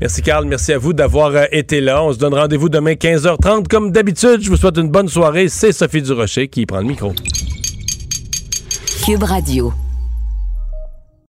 [0.00, 2.02] Merci Carl, merci à vous d'avoir euh, été là.
[2.02, 4.40] On se donne rendez-vous demain 15h30 comme d'habitude.
[4.42, 5.48] Je vous souhaite une bonne soirée.
[5.48, 7.12] C'est Sophie Durocher qui prend le micro.
[9.04, 9.72] Cube Radio.